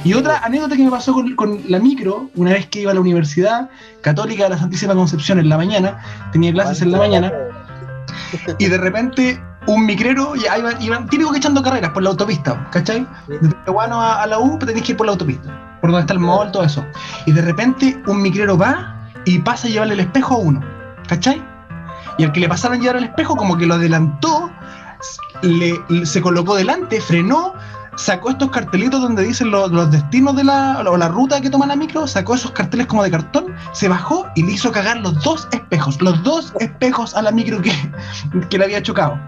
Y 0.02 0.14
otra 0.14 0.38
anécdota 0.38 0.76
que 0.76 0.82
me 0.82 0.90
pasó 0.90 1.12
con, 1.12 1.34
con 1.36 1.60
la 1.68 1.78
micro, 1.78 2.30
una 2.34 2.52
vez 2.52 2.66
que 2.66 2.80
iba 2.80 2.90
a 2.90 2.94
la 2.94 3.00
Universidad 3.00 3.70
Católica 4.00 4.44
de 4.44 4.50
la 4.50 4.58
Santísima 4.58 4.94
Concepción 4.94 5.38
en 5.38 5.48
la 5.48 5.56
mañana, 5.56 6.02
tenía 6.32 6.52
clases 6.52 6.82
en 6.82 6.92
la 6.92 6.98
mañana, 6.98 7.32
y 8.58 8.66
de 8.66 8.78
repente 8.78 9.40
un 9.66 9.86
micrero, 9.86 10.34
ya 10.34 10.58
iban, 10.58 10.80
iban 10.82 11.08
típico 11.08 11.32
que 11.32 11.38
echando 11.38 11.62
carreras 11.62 11.90
por 11.90 12.02
la 12.02 12.10
autopista, 12.10 12.68
¿cachai? 12.70 13.06
De 13.28 13.48
Tehuano 13.64 14.00
a, 14.00 14.22
a 14.22 14.26
la 14.26 14.38
U, 14.38 14.58
pero 14.58 14.66
tenéis 14.66 14.84
que 14.84 14.92
ir 14.92 14.96
por 14.96 15.06
la 15.06 15.12
autopista, 15.12 15.78
por 15.80 15.90
donde 15.90 16.02
está 16.02 16.12
el 16.12 16.18
mall, 16.18 16.52
todo 16.52 16.64
eso. 16.64 16.84
Y 17.26 17.32
de 17.32 17.40
repente 17.40 18.02
un 18.06 18.20
micrero 18.20 18.58
va 18.58 19.08
y 19.24 19.38
pasa 19.38 19.68
a 19.68 19.70
llevarle 19.70 19.94
el 19.94 20.00
espejo 20.00 20.34
a 20.34 20.38
uno, 20.38 20.60
¿cachai? 21.08 21.42
Y 22.18 22.24
al 22.24 22.32
que 22.32 22.40
le 22.40 22.48
pasaron 22.48 22.78
a 22.78 22.80
llevar 22.80 22.96
el 22.96 23.04
espejo, 23.04 23.36
como 23.36 23.56
que 23.56 23.66
lo 23.66 23.74
adelantó, 23.74 24.50
le, 25.44 26.06
se 26.06 26.20
colocó 26.20 26.56
delante, 26.56 27.00
frenó, 27.00 27.54
sacó 27.96 28.30
estos 28.30 28.50
cartelitos 28.50 29.00
donde 29.00 29.22
dicen 29.22 29.50
lo- 29.50 29.68
los 29.68 29.90
destinos 29.90 30.36
de 30.36 30.44
la, 30.44 30.80
o 30.88 30.96
la 30.96 31.08
ruta 31.08 31.40
que 31.40 31.50
toma 31.50 31.66
la 31.66 31.76
micro, 31.76 32.06
sacó 32.06 32.34
esos 32.34 32.50
carteles 32.52 32.86
como 32.86 33.02
de 33.02 33.10
cartón, 33.10 33.54
se 33.72 33.88
bajó 33.88 34.26
y 34.34 34.42
le 34.42 34.52
hizo 34.52 34.72
cagar 34.72 34.98
los 34.98 35.22
dos 35.22 35.48
espejos, 35.52 36.00
los 36.00 36.22
dos 36.22 36.52
espejos 36.60 37.14
a 37.14 37.22
la 37.22 37.30
micro 37.30 37.60
que, 37.62 37.72
que 38.50 38.58
le 38.58 38.64
había 38.64 38.82
chocado. 38.82 39.18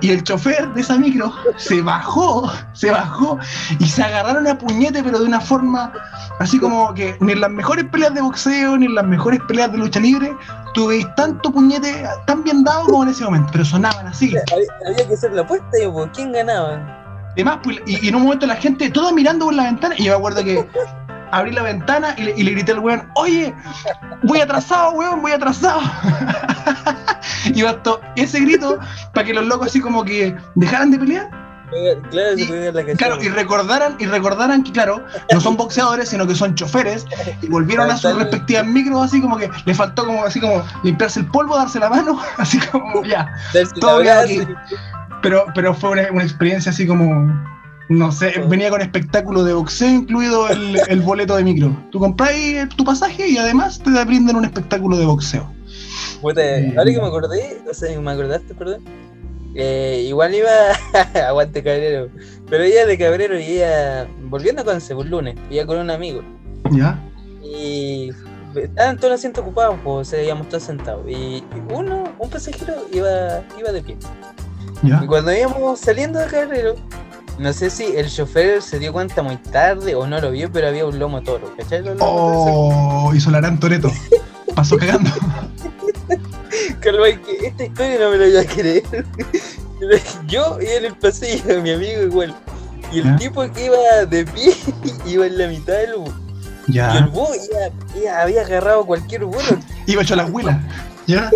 Y 0.00 0.10
el 0.10 0.24
chofer 0.24 0.72
de 0.74 0.80
esa 0.80 0.98
micro 0.98 1.32
se 1.56 1.80
bajó, 1.80 2.50
se 2.72 2.90
bajó 2.90 3.38
y 3.78 3.86
se 3.86 4.02
agarraron 4.02 4.48
a 4.48 4.58
puñete, 4.58 5.00
pero 5.04 5.20
de 5.20 5.26
una 5.26 5.40
forma 5.40 5.92
así 6.40 6.58
como 6.58 6.92
que 6.92 7.16
ni 7.20 7.32
en 7.32 7.40
las 7.40 7.50
mejores 7.50 7.84
peleas 7.84 8.12
de 8.12 8.20
boxeo, 8.20 8.76
ni 8.78 8.86
en 8.86 8.96
las 8.96 9.04
mejores 9.06 9.38
peleas 9.46 9.70
de 9.70 9.78
lucha 9.78 10.00
libre, 10.00 10.34
tuveis 10.74 11.06
tanto 11.14 11.52
puñete 11.52 12.04
tan 12.26 12.42
bien 12.42 12.64
dado 12.64 12.86
como 12.86 13.04
en 13.04 13.10
ese 13.10 13.22
momento, 13.22 13.50
pero 13.52 13.64
sonaban 13.64 14.08
así. 14.08 14.34
Había, 14.84 15.06
que 15.06 15.14
hacer 15.14 15.32
la 15.34 15.42
apuesta, 15.42 15.68
pues, 15.92 16.10
¿quién 16.14 16.32
ganaba? 16.32 16.80
Además, 17.32 17.58
pues, 17.62 17.78
y, 17.86 18.04
y 18.04 18.08
en 18.08 18.16
un 18.16 18.22
momento 18.22 18.46
la 18.46 18.56
gente, 18.56 18.90
toda 18.90 19.12
mirando 19.12 19.46
por 19.46 19.54
la 19.54 19.64
ventana, 19.64 19.94
y 19.98 20.04
yo 20.04 20.12
me 20.12 20.18
acuerdo 20.18 20.44
que 20.44 20.68
abrí 21.30 21.50
la 21.52 21.62
ventana 21.62 22.14
y 22.18 22.22
le, 22.24 22.34
y 22.36 22.42
le 22.42 22.50
grité 22.52 22.72
al 22.72 22.80
weón, 22.80 23.10
oye, 23.14 23.54
voy 24.22 24.40
atrasado, 24.40 24.92
weón, 24.92 25.22
voy 25.22 25.32
atrasado. 25.32 25.80
y 27.46 27.62
bastó 27.62 28.00
ese 28.16 28.40
grito 28.40 28.78
para 29.14 29.26
que 29.26 29.34
los 29.34 29.46
locos 29.46 29.68
así 29.68 29.80
como 29.80 30.04
que 30.04 30.36
dejaran 30.54 30.90
de 30.90 30.98
pelear. 30.98 31.42
Claro, 32.10 32.38
Y- 32.38 32.46
la. 32.70 32.84
Claro, 32.96 33.18
recordaran, 33.30 33.96
y 33.98 34.04
recordaran 34.04 34.62
que, 34.62 34.72
claro, 34.72 35.06
no 35.32 35.40
son 35.40 35.56
boxeadores, 35.56 36.10
sino 36.10 36.26
que 36.26 36.34
son 36.34 36.54
choferes, 36.54 37.06
y 37.40 37.48
volvieron 37.48 37.90
a 37.90 37.96
sus 37.96 38.14
respectivas 38.14 38.66
micros, 38.66 39.02
así 39.02 39.22
como 39.22 39.38
que 39.38 39.50
le 39.64 39.74
faltó 39.74 40.04
como 40.04 40.22
así 40.24 40.38
como 40.38 40.62
limpiarse 40.84 41.20
el 41.20 41.26
polvo, 41.28 41.56
darse 41.56 41.78
la 41.78 41.88
mano, 41.88 42.20
así 42.36 42.58
como 42.58 43.02
ya. 43.04 43.32
Todo 43.80 43.90
abrazo. 43.92 44.22
aquí. 44.22 44.46
Pero, 45.22 45.46
pero 45.54 45.74
fue 45.74 45.90
una, 45.90 46.10
una 46.12 46.22
experiencia 46.22 46.70
así 46.72 46.86
como, 46.86 47.32
no 47.88 48.12
sé, 48.12 48.32
venía 48.48 48.70
con 48.70 48.80
espectáculo 48.80 49.44
de 49.44 49.52
boxeo 49.52 49.88
incluido 49.88 50.48
el, 50.48 50.78
el 50.88 51.00
boleto 51.00 51.36
de 51.36 51.44
micro. 51.44 51.76
Tú 51.90 51.98
compras 52.00 52.32
tu 52.76 52.84
pasaje 52.84 53.28
y 53.28 53.36
además 53.38 53.80
te 53.80 53.90
brindan 54.04 54.36
un 54.36 54.44
espectáculo 54.44 54.96
de 54.96 55.04
boxeo. 55.06 55.52
Puta, 56.20 56.40
ahora 56.76 56.90
que 56.90 57.00
me 57.00 57.06
acordé, 57.06 57.62
o 57.70 57.74
sea, 57.74 57.98
me 58.00 58.10
acordaste, 58.10 58.54
perdón. 58.54 58.82
eh, 59.54 60.04
igual 60.06 60.34
iba 60.34 60.50
aguante 61.28 61.62
cabrero. 61.62 62.08
Pero 62.48 62.64
ella 62.64 62.86
de 62.86 62.98
cabrero 62.98 63.38
y 63.38 63.44
ella 63.44 64.06
volviendo 64.24 64.64
con 64.64 64.78
un 64.96 65.10
lunes, 65.10 65.36
iba 65.50 65.66
con 65.66 65.78
un 65.78 65.90
amigo. 65.90 66.22
¿Ya? 66.70 66.98
Y 67.42 68.10
estaban 68.54 68.96
todos 68.96 69.10
los 69.10 69.20
asientos 69.20 69.42
ocupados, 69.42 69.76
pues 69.82 70.08
se 70.08 70.24
íbamos 70.24 70.48
todos 70.48 70.62
sentados. 70.64 71.04
Y 71.08 71.42
uno, 71.72 72.04
un 72.18 72.30
pasajero, 72.30 72.74
iba, 72.92 73.42
iba 73.58 73.72
de 73.72 73.82
pie. 73.82 73.96
¿Ya? 74.82 75.00
Y 75.02 75.06
cuando 75.06 75.32
íbamos 75.32 75.80
saliendo 75.80 76.18
de 76.18 76.26
cabrero, 76.26 76.74
no 77.38 77.52
sé 77.52 77.70
si 77.70 77.84
el 77.96 78.10
chofer 78.10 78.60
se 78.62 78.78
dio 78.78 78.92
cuenta 78.92 79.22
muy 79.22 79.36
tarde 79.36 79.94
o 79.94 80.06
no 80.06 80.20
lo 80.20 80.30
vio, 80.30 80.50
pero 80.52 80.68
había 80.68 80.84
un 80.86 80.98
lomo 80.98 81.22
toro, 81.22 81.54
¿cachai? 81.56 81.82
Toros 81.82 81.98
Oh, 82.00 83.12
hizo 83.14 83.30
Larán 83.30 83.58
Toreto. 83.60 83.90
Pasó 84.54 84.76
cagando. 84.76 85.10
Calma, 86.80 87.04
que 87.06 87.46
esta 87.46 87.64
historia 87.64 87.98
no 88.00 88.10
me 88.10 88.18
la 88.18 88.26
voy 88.26 88.36
a 88.36 88.44
creer. 88.46 88.82
Yo 90.26 90.58
iba 90.60 90.72
en 90.74 90.84
el 90.84 90.94
pasillo, 90.96 91.60
mi 91.62 91.70
amigo 91.72 92.02
igual. 92.02 92.34
Y 92.92 92.98
el 92.98 93.04
¿Ya? 93.04 93.16
tipo 93.16 93.50
que 93.52 93.66
iba 93.66 94.04
de 94.08 94.24
pie 94.26 94.54
iba 95.06 95.26
en 95.26 95.38
la 95.38 95.46
mitad 95.48 95.72
del 95.74 95.94
bus. 95.96 96.12
Y 96.68 96.78
el 96.78 96.84
Ya. 96.84 97.06
búho 97.12 97.28
ya, 97.34 98.00
ya 98.00 98.22
había 98.22 98.42
agarrado 98.42 98.84
cualquier 98.86 99.24
vuelo. 99.24 99.58
Iba 99.86 100.02
hecho 100.02 100.14
la 100.14 100.24
abuela. 100.24 100.60
Ya. 101.06 101.30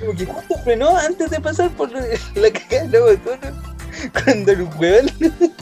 Como 0.00 0.12
que 0.14 0.26
justo 0.26 0.54
frenó 0.64 0.96
antes 0.96 1.30
de 1.30 1.40
pasar 1.40 1.70
por 1.70 1.90
la 1.92 2.50
cagada 2.50 2.88
de 2.88 2.98
la 2.98 3.04
botona. 3.06 3.62
Cuando 4.24 4.52
el 4.52 4.62
weón. 4.78 5.06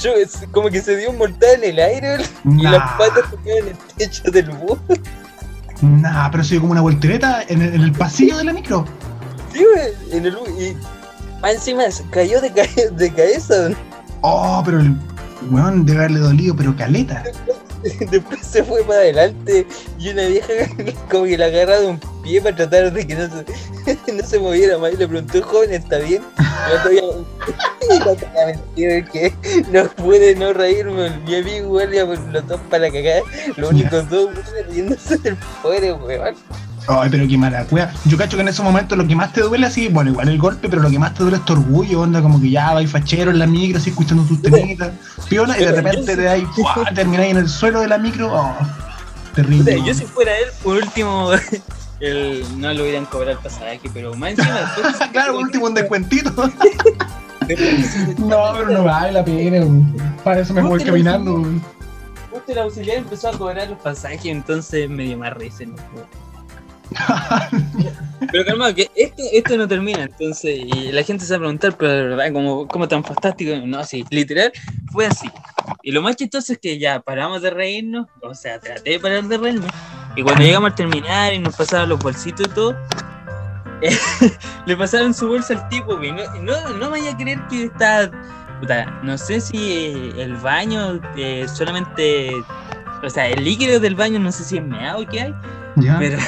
Yo, 0.00 0.12
como 0.52 0.70
que 0.70 0.80
se 0.80 0.96
dio 0.96 1.10
un 1.10 1.18
mortal 1.18 1.62
en 1.62 1.70
el 1.70 1.78
aire 1.78 2.16
y 2.44 2.62
las 2.62 2.92
patas 2.92 3.24
tocaban 3.30 3.58
en 3.58 3.68
el 3.68 3.76
techo 3.96 4.30
del 4.30 4.50
búho. 4.50 4.78
Nah, 5.82 6.30
pero 6.30 6.42
se 6.44 6.50
dio 6.52 6.60
como 6.60 6.72
una 6.72 6.80
voltereta 6.80 7.42
en 7.48 7.60
el, 7.62 7.74
en 7.74 7.80
el 7.82 7.92
pasillo 7.92 8.38
de 8.38 8.44
la 8.44 8.52
micro. 8.52 8.84
Sí, 9.52 9.64
en 10.12 10.24
el. 10.26 10.36
Y 10.58 10.76
encima 11.48 11.82
cayó 12.10 12.40
de, 12.40 12.52
cae- 12.52 12.90
de 12.90 13.12
cabeza. 13.12 13.70
Oh, 14.22 14.62
pero 14.64 14.80
el 14.80 14.94
weón 15.50 15.84
debe 15.84 15.98
haberle 15.98 16.20
dolido, 16.20 16.56
pero 16.56 16.74
caleta. 16.76 17.22
Después 18.10 18.40
se 18.46 18.64
fue 18.64 18.82
para 18.82 19.00
adelante 19.00 19.66
y 19.98 20.10
una 20.10 20.26
vieja 20.26 20.52
como 21.10 21.24
que 21.24 21.38
la 21.38 21.46
agarra 21.46 21.80
de 21.80 21.86
un 21.86 22.00
pie 22.22 22.40
para 22.40 22.56
tratar 22.56 22.92
de 22.92 23.06
que 23.06 23.14
no 23.14 23.28
se, 23.28 24.12
no 24.12 24.26
se 24.26 24.38
moviera 24.38 24.78
más 24.78 24.92
y 24.92 24.96
le 24.96 25.08
preguntó, 25.08 25.42
joven, 25.42 25.72
¿está 25.72 25.98
bien? 25.98 26.22
Y 26.38 26.42
no 26.42 26.82
todavía, 26.82 27.02
y 27.90 27.98
no 27.98 28.14
te 28.16 28.26
voy 28.26 28.42
a 28.42 28.46
mentir 28.46 29.04
que 29.10 29.32
no 29.70 29.88
pude 29.90 30.34
no 30.34 30.52
reírme, 30.52 31.10
mi 31.20 31.36
amigo 31.36 31.70
pues, 31.70 32.20
los 32.32 32.46
dos 32.46 32.60
para 32.70 32.90
cagar, 32.90 33.22
los 33.56 33.70
únicos 33.70 34.08
dos 34.10 34.30
riéndose 34.68 35.16
del 35.18 35.36
pobre 35.62 35.92
weón. 35.92 36.34
Ay, 36.88 37.10
pero 37.10 37.28
qué 37.28 37.36
mala 37.36 37.64
cueva. 37.64 37.92
Yo 38.06 38.16
cacho 38.16 38.38
que 38.38 38.42
en 38.42 38.48
ese 38.48 38.62
momento 38.62 38.96
lo 38.96 39.06
que 39.06 39.14
más 39.14 39.32
te 39.34 39.42
duele 39.42 39.66
así, 39.66 39.88
bueno, 39.88 40.10
igual 40.10 40.28
el 40.28 40.38
golpe, 40.38 40.70
pero 40.70 40.80
lo 40.80 40.88
que 40.88 40.98
más 40.98 41.12
te 41.12 41.22
duele 41.22 41.36
es 41.36 41.44
tu 41.44 41.52
orgullo, 41.52 42.00
onda, 42.00 42.22
como 42.22 42.40
que 42.40 42.48
ya 42.48 42.72
vais 42.72 42.90
fachero 42.90 43.30
en 43.30 43.38
la 43.38 43.46
micro, 43.46 43.78
así 43.78 43.90
escuchando 43.90 44.24
tus 44.24 44.40
temitas, 44.40 44.92
piola, 45.28 45.58
y 45.60 45.64
de 45.64 45.72
repente 45.72 46.16
te 46.16 46.22
dais, 46.22 46.44
¡fua! 46.54 46.86
termináis 46.94 47.32
en 47.32 47.36
el 47.36 47.48
suelo 47.48 47.80
de 47.80 47.88
la 47.88 47.98
micro, 47.98 48.32
oh, 48.32 48.56
terrible. 49.34 49.82
yo 49.84 49.92
si 49.92 50.06
fuera 50.06 50.32
él, 50.38 50.46
por 50.64 50.76
último, 50.78 51.30
el, 52.00 52.42
no 52.58 52.72
le 52.72 52.82
hubieran 52.82 53.04
cobrado 53.04 53.32
el 53.32 53.38
pasaje, 53.38 53.82
pero 53.92 54.14
más 54.14 54.30
encima 54.30 54.58
después... 54.76 55.10
claro, 55.12 55.34
por 55.34 55.42
último 55.42 55.66
un 55.66 55.74
descuentito. 55.74 56.30
no, 58.18 58.52
pero 58.56 58.70
no 58.70 58.84
vale 58.84 59.12
la 59.12 59.22
pena, 59.22 59.66
para 60.24 60.40
eso 60.40 60.54
me 60.54 60.62
voy 60.62 60.82
caminando. 60.82 61.44
Justo 62.30 62.52
el 62.52 62.58
auxiliar 62.60 62.96
empezó 62.96 63.28
a 63.28 63.32
cobrar 63.32 63.68
los 63.68 63.78
pasajes, 63.78 64.24
entonces 64.24 64.88
me 64.88 65.02
dio 65.02 65.18
más 65.18 65.34
risa. 65.34 65.64
¿no? 65.66 65.74
Pero 68.30 68.44
calma, 68.44 68.74
que 68.74 68.90
esto, 68.94 69.22
esto 69.32 69.56
no 69.56 69.66
termina, 69.66 70.02
entonces, 70.02 70.58
y 70.58 70.92
la 70.92 71.02
gente 71.02 71.24
se 71.24 71.32
va 71.32 71.36
a 71.36 71.40
preguntar, 71.40 71.76
pero 71.76 71.92
de 71.92 72.02
verdad, 72.02 72.32
¿cómo, 72.32 72.66
cómo 72.66 72.88
tan 72.88 73.02
fantástico? 73.04 73.52
No, 73.64 73.82
sí, 73.84 74.04
literal, 74.10 74.52
fue 74.92 75.06
así. 75.06 75.30
Y 75.82 75.92
lo 75.92 76.02
más 76.02 76.16
chistoso 76.16 76.52
es 76.52 76.58
que 76.58 76.78
ya 76.78 77.00
paramos 77.00 77.42
de 77.42 77.50
reírnos, 77.50 78.06
o 78.22 78.34
sea, 78.34 78.58
traté 78.58 78.90
de 78.90 79.00
parar 79.00 79.24
de 79.24 79.38
reírme, 79.38 79.68
y 80.16 80.22
cuando 80.22 80.42
llegamos 80.42 80.70
al 80.70 80.74
terminar 80.74 81.32
y 81.32 81.38
nos 81.38 81.56
pasaron 81.56 81.88
los 81.88 82.00
bolsitos 82.00 82.46
y 82.46 82.50
todo, 82.50 82.76
le 84.66 84.76
pasaron 84.76 85.14
su 85.14 85.28
bolsa 85.28 85.54
al 85.54 85.68
tipo, 85.68 85.96
no, 85.96 86.42
no, 86.42 86.70
no 86.70 86.90
vaya 86.90 87.12
a 87.12 87.16
creer 87.16 87.40
que 87.48 87.64
está, 87.64 88.10
puta, 88.60 88.84
no 89.04 89.16
sé 89.16 89.40
si 89.40 90.12
el 90.16 90.34
baño 90.36 91.00
eh, 91.16 91.46
solamente, 91.48 92.32
o 93.02 93.08
sea, 93.08 93.28
el 93.28 93.44
líquido 93.44 93.78
del 93.80 93.94
baño 93.94 94.18
no 94.18 94.32
sé 94.32 94.44
si 94.44 94.58
es 94.58 94.64
meado 94.64 95.06
que 95.06 95.20
hay, 95.20 95.34
Ya, 95.80 95.96
pero 95.98 96.18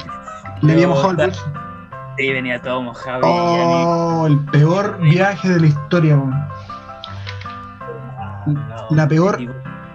le 0.62 0.72
había 0.72 0.88
mojado 0.88 1.10
el 1.10 1.16
bolso. 1.16 1.52
Sí, 2.16 2.32
venía 2.32 2.60
todo 2.60 2.82
mojado 2.82 3.20
y 3.20 3.24
Oh, 3.24 4.26
el 4.26 4.38
peor 4.46 4.98
viaje 5.00 5.48
de 5.48 5.60
la 5.60 5.66
historia, 5.68 6.18
la 8.90 9.06
peor- 9.08 9.38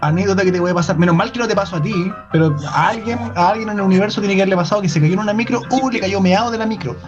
anécdota 0.01 0.43
que 0.43 0.51
te 0.51 0.59
puede 0.59 0.73
pasar. 0.73 0.97
Menos 0.97 1.15
mal 1.15 1.31
que 1.31 1.39
no 1.39 1.47
te 1.47 1.55
pasó 1.55 1.77
a 1.77 1.81
ti, 1.81 2.11
pero 2.31 2.55
a 2.69 2.89
alguien, 2.89 3.19
a 3.35 3.49
alguien 3.49 3.69
en 3.69 3.75
el 3.79 3.81
universo 3.85 4.21
tiene 4.21 4.35
que 4.35 4.41
haberle 4.41 4.55
pasado 4.57 4.81
que 4.81 4.89
se 4.89 4.99
cayó 5.01 5.13
en 5.13 5.19
una 5.19 5.33
micro 5.33 5.61
o 5.69 5.89
le 5.89 5.99
cayó 5.99 6.19
meado 6.21 6.51
de 6.51 6.57
la 6.57 6.65
micro. 6.65 6.95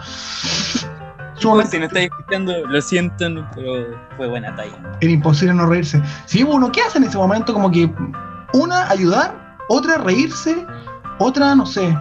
Si 1.38 1.46
no 1.78 1.84
estáis 1.84 2.06
escuchando, 2.10 2.52
lo 2.66 2.80
siento, 2.80 3.26
pero 3.54 3.94
fue 4.16 4.26
buena 4.26 4.56
talla. 4.56 4.72
era 5.00 5.12
imposible 5.12 5.52
no 5.54 5.66
reírse. 5.66 6.02
Si 6.24 6.42
uno, 6.42 6.72
¿qué 6.72 6.80
hace 6.80 6.96
en 6.98 7.04
ese 7.04 7.18
momento? 7.18 7.52
Como 7.52 7.70
que 7.70 7.88
una, 8.54 8.88
ayudar, 8.90 9.56
otra, 9.68 9.98
reírse, 9.98 10.66
otra, 11.18 11.54
no 11.54 11.66
sé, 11.66 11.96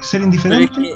ser 0.00 0.22
indiferente. 0.22 0.94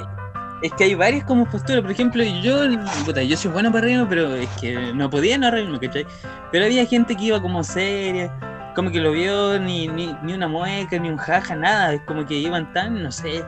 es 0.61 0.73
que 0.73 0.83
hay 0.85 0.95
varias 0.95 1.23
como 1.25 1.45
posturas. 1.45 1.81
Por 1.81 1.91
ejemplo, 1.91 2.23
yo, 2.23 2.63
yo 2.65 3.37
soy 3.37 3.51
bueno 3.51 3.71
para 3.71 3.85
reírme, 3.85 4.05
pero 4.07 4.35
es 4.35 4.49
que 4.59 4.93
no 4.93 5.09
podía 5.09 5.37
no 5.37 5.51
reírme, 5.51 5.79
¿cachai? 5.79 6.05
Pero 6.51 6.65
había 6.65 6.85
gente 6.85 7.15
que 7.15 7.25
iba 7.25 7.41
como 7.41 7.63
seria, 7.63 8.31
como 8.75 8.91
que 8.91 8.99
lo 8.99 9.11
vio 9.11 9.59
ni, 9.59 9.87
ni, 9.87 10.15
ni 10.23 10.33
una 10.33 10.47
mueca, 10.47 10.97
ni 10.99 11.09
un 11.09 11.17
jaja, 11.17 11.55
nada. 11.55 11.93
Es 11.93 12.01
como 12.01 12.25
que 12.25 12.35
iban 12.35 12.71
tan, 12.73 13.01
no 13.01 13.11
sé, 13.11 13.43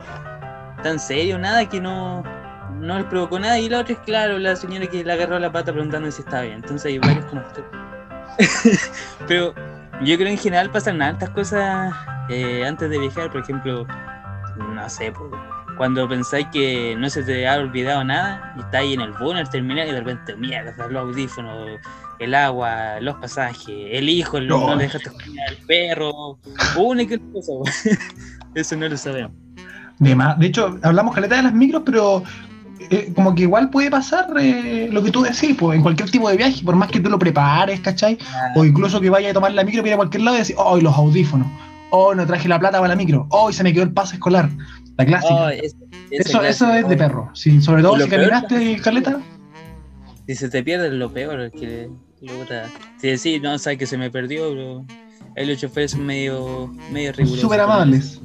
tan 0.82 0.98
serio, 0.98 1.38
nada, 1.38 1.68
que 1.68 1.80
no, 1.80 2.22
no 2.80 2.98
les 2.98 3.06
provocó 3.06 3.38
nada. 3.38 3.58
Y 3.58 3.68
la 3.68 3.80
otra 3.80 3.94
es, 3.94 4.00
claro, 4.00 4.38
la 4.38 4.56
señora 4.56 4.86
que 4.86 5.04
le 5.04 5.12
agarró 5.12 5.38
la 5.38 5.52
pata 5.52 5.72
preguntando 5.72 6.10
si 6.10 6.22
estaba 6.22 6.42
bien. 6.42 6.56
Entonces 6.56 6.86
hay 6.86 6.98
varios 6.98 7.24
como 7.26 7.42
Pero 9.28 9.54
yo 10.00 10.16
creo 10.16 10.26
que 10.26 10.32
en 10.32 10.38
general 10.38 10.70
pasan 10.70 11.02
altas 11.02 11.30
cosas 11.30 11.94
eh, 12.28 12.64
antes 12.66 12.88
de 12.90 12.98
viajar. 12.98 13.30
Por 13.30 13.42
ejemplo, 13.42 13.86
no 14.56 14.88
sé, 14.88 15.12
pues, 15.12 15.30
cuando 15.76 16.08
pensáis 16.08 16.46
que 16.52 16.94
no 16.98 17.08
se 17.10 17.22
te 17.22 17.46
ha 17.48 17.56
olvidado 17.56 18.04
nada 18.04 18.54
y 18.56 18.60
estáis 18.60 18.94
en 18.94 19.00
el 19.00 19.12
en 19.20 19.36
el 19.36 19.48
terminal 19.48 19.88
y 19.88 19.92
de 19.92 19.98
repente, 19.98 20.36
mierda, 20.36 20.86
los 20.88 21.02
audífonos, 21.08 21.78
el 22.18 22.34
agua, 22.34 23.00
los 23.00 23.16
pasajes, 23.16 23.68
el 23.68 24.08
hijo, 24.08 24.36
el- 24.38 24.46
no, 24.48 24.66
No. 24.68 24.74
le 24.76 24.84
dejaste 24.84 25.10
al 25.48 25.56
perro, 25.66 26.38
otra 26.76 27.18
cosa. 27.32 27.52
Eso 28.54 28.76
no 28.76 28.88
lo 28.88 28.96
sabemos. 28.96 29.32
De, 29.98 30.14
más- 30.14 30.38
de 30.38 30.46
hecho, 30.46 30.78
hablamos 30.82 31.14
caleta 31.14 31.36
de 31.36 31.42
las 31.42 31.52
micros, 31.52 31.82
pero 31.84 32.22
eh, 32.88 33.12
como 33.14 33.34
que 33.34 33.42
igual 33.42 33.68
puede 33.68 33.90
pasar 33.90 34.26
eh, 34.40 34.88
lo 34.90 35.02
que 35.02 35.10
tú 35.10 35.22
decís, 35.22 35.54
pues 35.58 35.76
en 35.76 35.82
cualquier 35.82 36.10
tipo 36.10 36.30
de 36.30 36.36
viaje, 36.36 36.64
por 36.64 36.76
más 36.76 36.90
que 36.90 37.00
tú 37.00 37.10
lo 37.10 37.18
prepares, 37.18 37.80
¿cachai? 37.80 38.16
O 38.54 38.64
incluso 38.64 39.00
que 39.00 39.10
vaya 39.10 39.30
a 39.30 39.34
tomar 39.34 39.52
la 39.52 39.64
micro, 39.64 39.86
ir 39.86 39.92
a 39.92 39.96
cualquier 39.96 40.22
lado 40.22 40.36
y 40.36 40.40
decir, 40.40 40.56
oh, 40.58 40.78
y 40.78 40.80
los 40.80 40.96
audífonos, 40.96 41.46
oh, 41.90 42.14
no 42.14 42.26
traje 42.26 42.48
la 42.48 42.58
plata 42.58 42.78
para 42.78 42.88
la 42.88 42.96
micro, 42.96 43.26
oh, 43.30 43.50
y 43.50 43.52
se 43.52 43.62
me 43.62 43.72
quedó 43.72 43.82
el 43.82 43.92
pase 43.92 44.14
escolar, 44.14 44.48
la 44.96 45.04
clásica. 45.04 45.34
Oh, 45.34 45.48
eso, 45.50 46.42
eso 46.42 46.72
es 46.72 46.88
de 46.88 46.96
perro, 46.96 47.30
sí, 47.34 47.60
sobre 47.60 47.82
todo 47.82 47.98
si 47.98 48.08
caminaste 48.08 48.80
caleta. 48.80 49.20
Si 50.26 50.34
se 50.36 50.48
te 50.48 50.62
pierde 50.62 50.90
lo 50.90 51.12
peor, 51.12 51.40
es 51.40 51.52
que 51.52 51.90
Si 52.98 53.08
decís, 53.08 53.42
no, 53.42 53.58
sabes 53.58 53.78
que 53.78 53.86
se 53.86 53.98
me 53.98 54.10
perdió, 54.10 54.84
ahí 55.36 55.46
los 55.46 55.58
choferes 55.58 55.90
son 55.90 56.06
medio, 56.06 56.72
medio 56.90 57.12
rigurosos. 57.12 57.40
Súper 57.40 57.60
amables. 57.60 58.20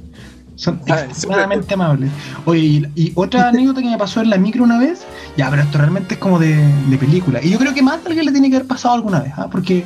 Son 0.56 0.80
extremadamente 0.86 1.74
amables. 1.74 2.10
Oye, 2.44 2.60
y, 2.60 2.86
y 2.96 3.12
otra 3.14 3.48
anécdota 3.50 3.80
que 3.82 3.88
me 3.90 3.98
pasó 3.98 4.20
en 4.22 4.30
la 4.30 4.38
micro 4.38 4.64
una 4.64 4.78
vez, 4.78 5.04
ya, 5.36 5.48
pero 5.50 5.62
esto 5.62 5.78
realmente 5.78 6.14
es 6.14 6.20
como 6.20 6.38
de, 6.38 6.56
de 6.88 6.98
película. 6.98 7.40
Y 7.42 7.50
yo 7.50 7.58
creo 7.58 7.72
que 7.74 7.82
más 7.82 8.02
de 8.02 8.08
alguien 8.08 8.26
le 8.26 8.32
tiene 8.32 8.50
que 8.50 8.56
haber 8.56 8.68
pasado 8.68 8.94
alguna 8.94 9.20
vez, 9.20 9.32
¿ah? 9.36 9.48
porque 9.50 9.84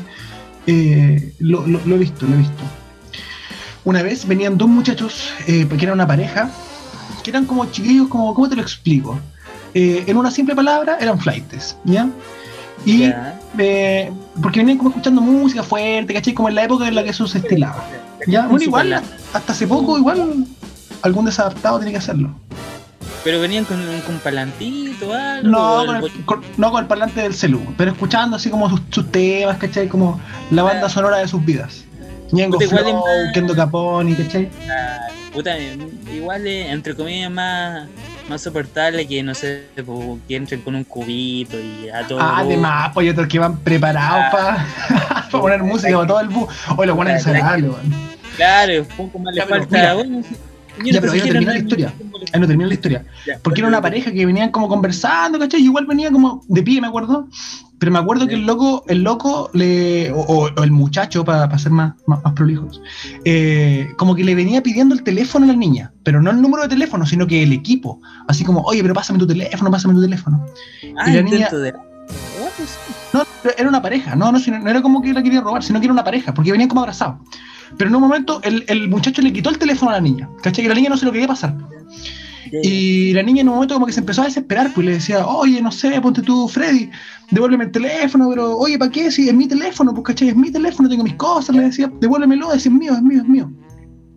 eh, 0.67 1.33
lo, 1.41 1.67
lo- 1.67 1.81
lo 1.85 1.95
he 1.97 1.99
visto, 1.99 2.27
lo 2.27 2.35
he 2.35 2.39
visto. 2.39 2.63
Una 3.85 4.03
vez 4.03 4.27
venían 4.27 4.59
dos 4.59 4.69
muchachos, 4.69 5.31
eh, 5.47 5.67
que 5.67 5.85
eran 5.85 5.95
una 5.95 6.07
pareja, 6.07 6.51
que 7.23 7.31
eran 7.31 7.47
como 7.47 7.65
chiquillos, 7.67 8.09
como, 8.09 8.35
¿cómo 8.35 8.49
te 8.49 8.57
lo 8.57 8.63
explico? 8.63 9.19
Eh, 9.75 10.05
en 10.07 10.17
una 10.17 10.31
simple 10.31 10.55
palabra, 10.55 10.99
eran 11.01 11.19
flightes, 11.19 11.77
¿ya? 11.85 12.09
Y 12.85 13.11
eh, 13.59 14.13
porque 14.43 14.61
venían 14.61 14.79
como 14.79 14.91
escuchando 14.91 15.21
música 15.23 15.63
fuerte, 15.63 16.13
¿cachai? 16.15 16.35
Como 16.35 16.49
en 16.49 16.55
la 16.57 16.65
época 16.65 16.89
en 16.89 16.95
la 16.95 17.03
que 17.05 17.11
eso 17.11 17.27
se 17.27 17.39
estilaba. 17.39 17.85
Ya, 18.27 18.47
bueno, 18.47 18.63
igual, 18.63 18.93
hasta 19.33 19.53
hace 19.53 19.67
poco, 19.67 19.97
igual, 19.99 20.45
algún 21.03 21.25
desadaptado 21.25 21.79
tiene 21.79 21.93
que 21.93 21.99
hacerlo. 21.99 22.35
Pero 23.23 23.39
venían 23.41 23.65
con, 23.67 23.79
con 24.07 24.19
palantito, 24.21 25.13
algo. 25.13 25.49
No 25.49 25.85
con, 25.87 25.97
el, 25.97 26.11
con- 26.25 26.41
no 26.57 26.71
con 26.71 26.83
el 26.83 26.87
parlante 26.89 27.21
del 27.23 27.35
celu, 27.35 27.61
pero 27.77 27.91
escuchando 27.93 28.37
así 28.37 28.49
como 28.49 28.71
sus, 28.71 28.81
sus 28.91 29.11
temas, 29.13 29.59
¿cachai? 29.59 29.89
Como 29.89 30.19
la 30.51 30.63
banda 30.63 30.89
sonora 30.89 31.19
de 31.19 31.29
sus 31.29 31.45
vidas. 31.45 31.85
Ñengo 32.33 32.59
Puta, 32.59 32.65
igual 32.65 32.85
es 32.87 32.91
Flow, 32.93 33.05
más- 33.05 33.35
Kendo 33.35 33.55
Caponi, 33.57 34.15
¿cachai? 34.15 34.49
Puta, 35.35 35.55
igual 36.15 36.47
entre 36.47 36.95
comillas, 36.95 37.31
más, 37.31 37.89
más 38.29 38.41
soportable 38.41 39.07
que, 39.07 39.23
no 39.23 39.35
sé, 39.35 39.67
que 40.27 40.37
entren 40.37 40.63
con 40.63 40.75
un 40.75 40.85
cubito 40.85 41.59
y 41.61 41.89
a 41.91 42.07
todo. 42.07 42.21
Ah, 42.21 42.37
además, 42.39 42.91
pues 42.95 43.05
hay 43.05 43.11
otros 43.11 43.27
que 43.29 43.39
van 43.39 43.59
preparados 43.59 44.25
Ah. 44.33 44.65
para 45.31 45.43
poner 45.43 45.63
música 45.63 45.95
para 45.95 46.07
todo 46.07 46.21
el 46.21 46.29
bus. 46.29 46.49
Oye, 46.77 46.87
lo 46.87 46.95
bueno 46.97 47.11
es 47.11 47.27
weón. 47.27 47.77
Claro, 48.37 48.73
un 48.81 48.87
poco 48.97 49.19
más 49.19 49.35
le 49.35 49.43
falta. 49.43 49.67
mira. 49.71 49.95
bueno, 49.95 50.23
Ya, 50.85 51.01
pero 51.01 51.13
ahí 51.13 51.21
no 51.21 51.27
termina 51.27 51.53
la 51.53 51.59
historia. 51.59 51.95
Ahí 52.33 52.41
no 52.41 52.47
termina 52.47 52.69
la 52.69 52.75
historia. 52.75 53.05
Porque 53.43 53.61
era 53.61 53.69
una 53.69 53.81
pareja 53.81 54.13
que 54.13 54.27
venían 54.27 54.51
como 54.51 54.69
conversando, 54.69 55.39
¿cachai? 55.39 55.61
Y 55.61 55.65
igual 55.65 55.87
venía 55.87 56.11
como 56.11 56.43
de 56.49 56.63
pie, 56.63 56.81
me 56.81 56.87
acuerdo. 56.87 57.29
Pero 57.79 57.93
me 57.93 57.99
acuerdo 57.99 58.27
que 58.27 58.35
el 58.35 58.45
loco, 58.45 58.85
el 58.89 59.03
loco 59.03 59.51
le, 59.55 60.13
o, 60.13 60.49
el 60.63 60.71
muchacho, 60.71 61.25
para 61.25 61.59
ser 61.59 61.73
más, 61.73 61.95
más, 62.07 62.23
más 62.23 62.35
prolijos, 62.35 62.83
eh, 63.25 63.89
como 63.97 64.15
que 64.15 64.23
le 64.23 64.35
venía 64.35 64.63
pidiendo 64.63 64.95
el 64.95 65.03
teléfono 65.03 65.47
a 65.47 65.49
la 65.49 65.57
niña, 65.57 65.91
pero 66.03 66.21
no 66.21 66.31
el 66.31 66.43
número 66.43 66.63
de 66.65 66.69
teléfono, 66.69 67.07
sino 67.07 67.27
que 67.27 67.43
el 67.43 67.55
equipo. 67.55 68.03
Así 68.29 68.45
como, 68.45 68.61
oye, 68.63 68.83
pero 68.83 68.93
pásame 68.93 69.19
tu 69.19 69.27
teléfono, 69.27 69.71
pásame 69.71 69.95
tu 69.95 70.03
teléfono. 70.03 70.45
Ah, 70.99 71.09
y 71.11 71.15
la 71.15 71.21
intento 71.21 71.59
de. 71.59 71.73
No, 73.15 73.23
era 73.57 73.69
una 73.69 73.81
pareja, 73.81 74.15
no, 74.15 74.31
no, 74.31 74.39
no 74.39 74.71
era 74.71 74.83
como 74.83 75.01
que 75.01 75.15
la 75.15 75.23
quería 75.23 75.41
robar, 75.41 75.63
sino 75.63 75.81
que 75.81 75.87
era 75.87 75.93
una 75.95 76.05
pareja, 76.05 76.35
porque 76.35 76.53
venían 76.53 76.69
como 76.69 76.83
abrazados. 76.83 77.17
Pero 77.77 77.89
en 77.89 77.97
un 77.97 78.03
momento 78.03 78.41
el, 78.43 78.65
el 78.69 78.89
muchacho 78.89 79.23
le 79.23 79.33
quitó 79.33 79.51
el 79.51 79.59
teléfono 79.59 79.91
a 79.91 79.95
la 79.95 80.01
niña, 80.01 80.29
¿cachai? 80.43 80.65
Que 80.65 80.69
la 80.69 80.75
niña 80.75 80.91
no 80.91 80.97
se 80.97 81.07
lo 81.07 81.13
quería 81.13 81.29
pasar. 81.29 81.57
Y 82.53 83.13
la 83.13 83.23
niña 83.23 83.43
en 83.43 83.49
un 83.49 83.55
momento 83.55 83.75
como 83.75 83.87
que 83.87 83.93
se 83.93 84.01
empezó 84.01 84.23
a 84.23 84.25
desesperar, 84.25 84.73
pues 84.75 84.85
le 84.85 84.93
decía, 84.95 85.27
oye, 85.27 85.61
no 85.63 85.71
sé, 85.71 86.01
ponte 86.01 86.23
tú, 86.23 86.49
Freddy, 86.49 86.91
devuélveme 87.31 87.65
el 87.65 87.71
teléfono, 87.71 88.29
pero 88.31 88.57
oye, 88.57 88.79
¿para 88.79 88.91
qué? 88.91 89.11
Si 89.11 89.29
es 89.29 89.35
mi 89.35 89.47
teléfono, 89.47 89.93
pues 89.93 90.05
cachai, 90.07 90.31
es 90.31 90.37
mi 90.37 90.51
teléfono, 90.51 90.89
tengo 90.89 91.05
mis 91.05 91.15
cosas, 91.15 91.55
le 91.55 91.63
decía, 91.63 91.91
devuélvemelo, 92.01 92.53
es 92.53 92.69
mío, 92.71 92.95
es 92.95 93.03
mío, 93.03 93.23
es 93.23 93.29
mío. 93.29 93.53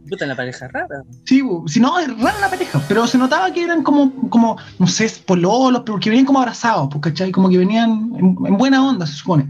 Puta, 0.10 0.26
la 0.26 0.36
pareja 0.36 0.68
rara. 0.68 1.04
Sí, 1.26 1.42
si 1.68 1.80
no, 1.80 2.00
es 2.00 2.08
rara 2.20 2.40
la 2.40 2.50
pareja, 2.50 2.82
pero 2.88 3.08
se 3.08 3.18
notaba 3.18 3.52
que 3.52 3.64
eran 3.64 3.84
como, 3.84 4.30
como 4.30 4.58
no 4.80 4.88
sé, 4.88 5.12
pololos, 5.26 5.84
pero 5.86 6.00
que 6.00 6.10
venían 6.10 6.26
como 6.26 6.40
abrazados, 6.40 6.90
pues, 6.92 7.02
¿cachai? 7.02 7.32
Como 7.32 7.50
que 7.50 7.58
venían 7.58 8.12
en, 8.18 8.36
en 8.46 8.58
buena 8.58 8.86
onda, 8.86 9.06
se 9.06 9.14
supone. 9.14 9.48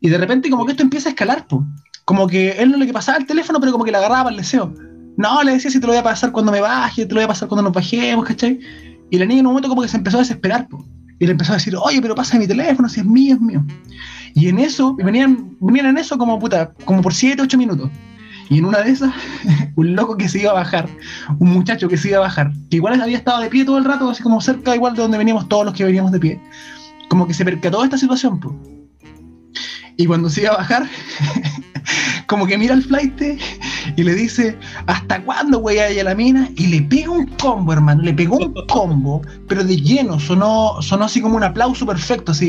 Y 0.00 0.08
de 0.08 0.18
repente 0.18 0.48
como 0.48 0.64
que 0.64 0.72
esto 0.72 0.82
empieza 0.82 1.08
a 1.08 1.10
escalar, 1.10 1.46
pues. 1.46 1.62
Como 2.08 2.26
que 2.26 2.52
él 2.52 2.70
no 2.70 2.78
le 2.78 2.90
pasaba 2.90 3.18
el 3.18 3.26
teléfono, 3.26 3.60
pero 3.60 3.70
como 3.70 3.84
que 3.84 3.90
le 3.90 3.98
agarraba 3.98 4.30
el 4.30 4.38
deseo. 4.38 4.72
No, 5.18 5.42
le 5.42 5.52
decía 5.52 5.70
si 5.70 5.78
te 5.78 5.86
lo 5.86 5.92
voy 5.92 6.00
a 6.00 6.02
pasar 6.02 6.32
cuando 6.32 6.50
me 6.50 6.62
baje, 6.62 7.04
te 7.04 7.12
lo 7.12 7.16
voy 7.16 7.24
a 7.24 7.28
pasar 7.28 7.48
cuando 7.48 7.64
nos 7.64 7.72
bajemos, 7.74 8.24
¿cachai? 8.24 8.58
Y 9.10 9.18
la 9.18 9.26
niña 9.26 9.40
en 9.40 9.46
un 9.46 9.52
momento 9.52 9.68
como 9.68 9.82
que 9.82 9.88
se 9.88 9.98
empezó 9.98 10.16
a 10.16 10.20
desesperar, 10.20 10.68
po. 10.68 10.82
Y 11.18 11.26
le 11.26 11.32
empezó 11.32 11.52
a 11.52 11.56
decir, 11.56 11.76
oye, 11.76 12.00
pero 12.00 12.14
pasa 12.14 12.38
mi 12.38 12.46
teléfono, 12.46 12.88
si 12.88 13.00
es 13.00 13.06
mío, 13.06 13.34
es 13.34 13.40
mío. 13.42 13.62
Y 14.34 14.48
en 14.48 14.58
eso, 14.58 14.94
venían, 14.94 15.54
venían 15.60 15.84
en 15.84 15.98
eso 15.98 16.16
como 16.16 16.38
puta, 16.38 16.72
como 16.86 17.02
por 17.02 17.12
7, 17.12 17.42
8 17.42 17.58
minutos. 17.58 17.90
Y 18.48 18.56
en 18.56 18.64
una 18.64 18.78
de 18.80 18.90
esas, 18.90 19.12
un 19.76 19.94
loco 19.94 20.16
que 20.16 20.30
se 20.30 20.40
iba 20.40 20.52
a 20.52 20.54
bajar, 20.54 20.88
un 21.38 21.50
muchacho 21.50 21.90
que 21.90 21.98
se 21.98 22.08
iba 22.08 22.16
a 22.16 22.22
bajar, 22.22 22.52
que 22.70 22.78
igual 22.78 22.98
había 23.02 23.18
estado 23.18 23.40
de 23.40 23.50
pie 23.50 23.66
todo 23.66 23.76
el 23.76 23.84
rato, 23.84 24.08
así 24.08 24.22
como 24.22 24.40
cerca 24.40 24.74
igual 24.74 24.94
de 24.94 25.02
donde 25.02 25.18
veníamos 25.18 25.46
todos 25.46 25.66
los 25.66 25.74
que 25.74 25.84
veníamos 25.84 26.10
de 26.12 26.20
pie, 26.20 26.40
como 27.10 27.26
que 27.26 27.34
se 27.34 27.44
percató 27.44 27.80
de 27.80 27.84
esta 27.84 27.98
situación, 27.98 28.40
po. 28.40 28.77
Y 29.98 30.06
cuando 30.06 30.30
se 30.30 30.42
iba 30.42 30.52
a 30.52 30.58
bajar, 30.58 30.88
como 32.26 32.46
que 32.46 32.56
mira 32.56 32.72
al 32.72 32.84
flight 32.84 33.20
y 33.96 34.04
le 34.04 34.14
dice, 34.14 34.56
¿hasta 34.86 35.20
cuándo 35.22 35.66
a 35.66 35.90
ir 35.90 36.00
a 36.00 36.04
la 36.04 36.14
mina? 36.14 36.48
Y 36.54 36.68
le 36.68 36.82
pega 36.82 37.10
un 37.10 37.26
combo, 37.26 37.72
hermano, 37.72 38.02
le 38.02 38.14
pegó 38.14 38.36
un 38.36 38.54
combo, 38.68 39.22
pero 39.48 39.64
de 39.64 39.76
lleno, 39.76 40.20
sonó, 40.20 40.80
sonó 40.82 41.06
así 41.06 41.20
como 41.20 41.36
un 41.36 41.42
aplauso 41.42 41.84
perfecto, 41.84 42.30
así, 42.30 42.48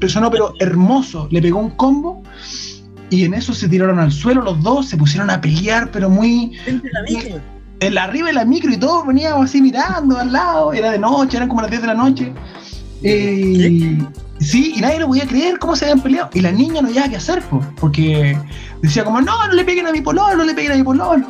pero 0.00 0.10
sonó 0.10 0.30
pero 0.30 0.54
hermoso, 0.58 1.28
le 1.30 1.42
pegó 1.42 1.58
un 1.58 1.70
combo 1.70 2.22
y 3.10 3.24
en 3.24 3.34
eso 3.34 3.52
se 3.52 3.68
tiraron 3.68 3.98
al 3.98 4.10
suelo 4.10 4.40
los 4.40 4.62
dos, 4.62 4.88
se 4.88 4.96
pusieron 4.96 5.28
a 5.28 5.38
pelear, 5.38 5.90
pero 5.90 6.08
muy... 6.08 6.52
La. 6.92 7.40
En 7.78 7.98
arriba 7.98 8.28
de 8.28 8.32
la 8.32 8.46
micro 8.46 8.72
y 8.72 8.78
todos 8.78 9.06
veníamos 9.06 9.50
así 9.50 9.60
mirando 9.60 10.16
al 10.16 10.32
lado, 10.32 10.72
era 10.72 10.92
de 10.92 10.98
noche, 10.98 11.36
eran 11.36 11.50
como 11.50 11.60
las 11.60 11.68
10 11.68 11.82
de 11.82 11.86
la 11.88 11.94
noche. 11.94 12.32
Eh, 13.02 13.98
sí, 14.40 14.74
y 14.76 14.80
nadie 14.80 14.98
lo 15.00 15.06
podía 15.08 15.26
creer 15.26 15.58
cómo 15.58 15.76
se 15.76 15.84
habían 15.86 16.00
peleado. 16.00 16.30
Y 16.34 16.40
la 16.40 16.52
niña 16.52 16.82
no 16.82 16.88
había 16.88 17.08
qué 17.08 17.16
hacer, 17.16 17.42
po, 17.42 17.60
porque 17.80 18.38
decía 18.82 19.04
como, 19.04 19.20
no, 19.20 19.46
no 19.46 19.52
le 19.54 19.64
peguen 19.64 19.86
a 19.86 19.92
mi 19.92 20.00
pololo, 20.00 20.36
no 20.36 20.44
le 20.44 20.54
peguen 20.54 20.72
a 20.72 20.76
mi 20.76 20.82
pololo. 20.82 21.26